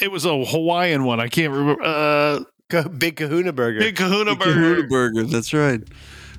It 0.00 0.10
was 0.10 0.24
a 0.24 0.44
hawaiian 0.44 1.04
one 1.04 1.20
i 1.20 1.28
can't 1.28 1.52
remember 1.52 1.82
uh 1.82 2.40
Big 2.98 3.16
Kahuna 3.16 3.52
Burger. 3.52 3.78
big 3.78 3.94
kahuna 3.94 4.30
The 4.30 4.36
burger 4.36 4.52
Kahuna 4.54 4.88
burger. 4.88 5.22
That's 5.24 5.52
right. 5.54 5.80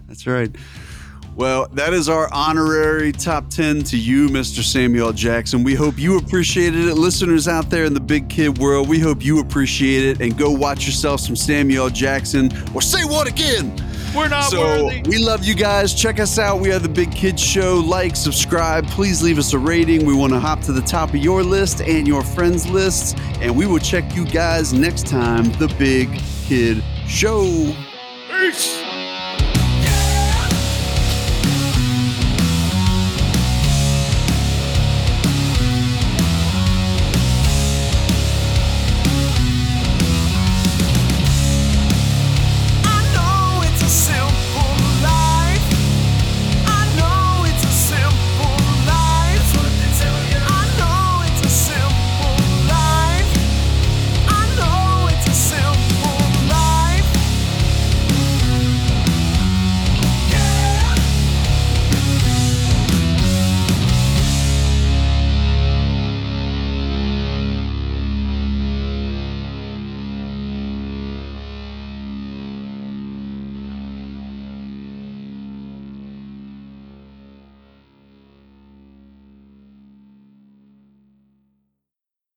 That's 0.08 0.28
right. 0.28 0.54
Well, 1.36 1.68
that 1.74 1.94
is 1.94 2.10
our 2.10 2.28
honorary 2.34 3.12
top 3.12 3.50
10 3.50 3.84
to 3.84 3.98
you, 3.98 4.28
Mr. 4.30 4.62
Samuel 4.64 5.14
Jackson. 5.14 5.64
We 5.64 5.76
hope 5.76 5.98
you 5.98 6.18
appreciated 6.18 6.86
it. 6.88 6.96
Listeners 6.96 7.48
out 7.48 7.70
there 7.70 7.86
in 7.86 7.94
the 7.94 8.00
big 8.02 8.28
kid 8.28 8.58
world, 8.58 8.90
we 8.90 9.00
hope 9.00 9.24
you 9.24 9.40
appreciate 9.40 10.04
it 10.04 10.22
and 10.22 10.38
go 10.38 10.50
watch 10.52 10.86
yourself 10.86 11.22
some 11.22 11.36
Samuel 11.36 11.90
Jackson 11.90 12.50
or 12.74 12.82
say 12.82 13.06
what 13.06 13.28
again? 13.28 13.74
We're 14.16 14.28
not 14.30 14.52
so 14.52 14.60
worthy 14.60 15.02
we 15.08 15.18
love 15.18 15.44
you 15.44 15.56
guys. 15.56 15.94
Check 15.94 16.20
us 16.20 16.40
out. 16.40 16.60
We 16.60 16.72
are 16.72 16.80
the 16.80 16.90
Big 16.90 17.12
Kids 17.12 17.42
Show. 17.42 17.78
Like, 17.78 18.16
subscribe. 18.16 18.88
Please 18.88 19.22
leave 19.22 19.38
us 19.38 19.54
a 19.54 19.60
rating. 19.60 20.06
We 20.06 20.16
want 20.16 20.34
to 20.34 20.40
hop 20.40 20.62
to 20.62 20.72
the 20.72 20.82
top 20.82 21.10
of 21.10 21.18
your 21.18 21.44
list 21.44 21.82
and 21.82 22.08
your 22.08 22.24
friends' 22.24 22.68
lists. 22.68 23.16
And 23.42 23.56
we 23.56 23.66
will 23.66 23.80
check 23.80 24.16
you 24.16 24.26
guys 24.26 24.74
next 24.74 25.08
time. 25.08 25.52
The 25.54 25.68
Big 25.78 26.10
Kid 26.46 26.84
Show. 27.08 27.74
Peace. 28.30 28.95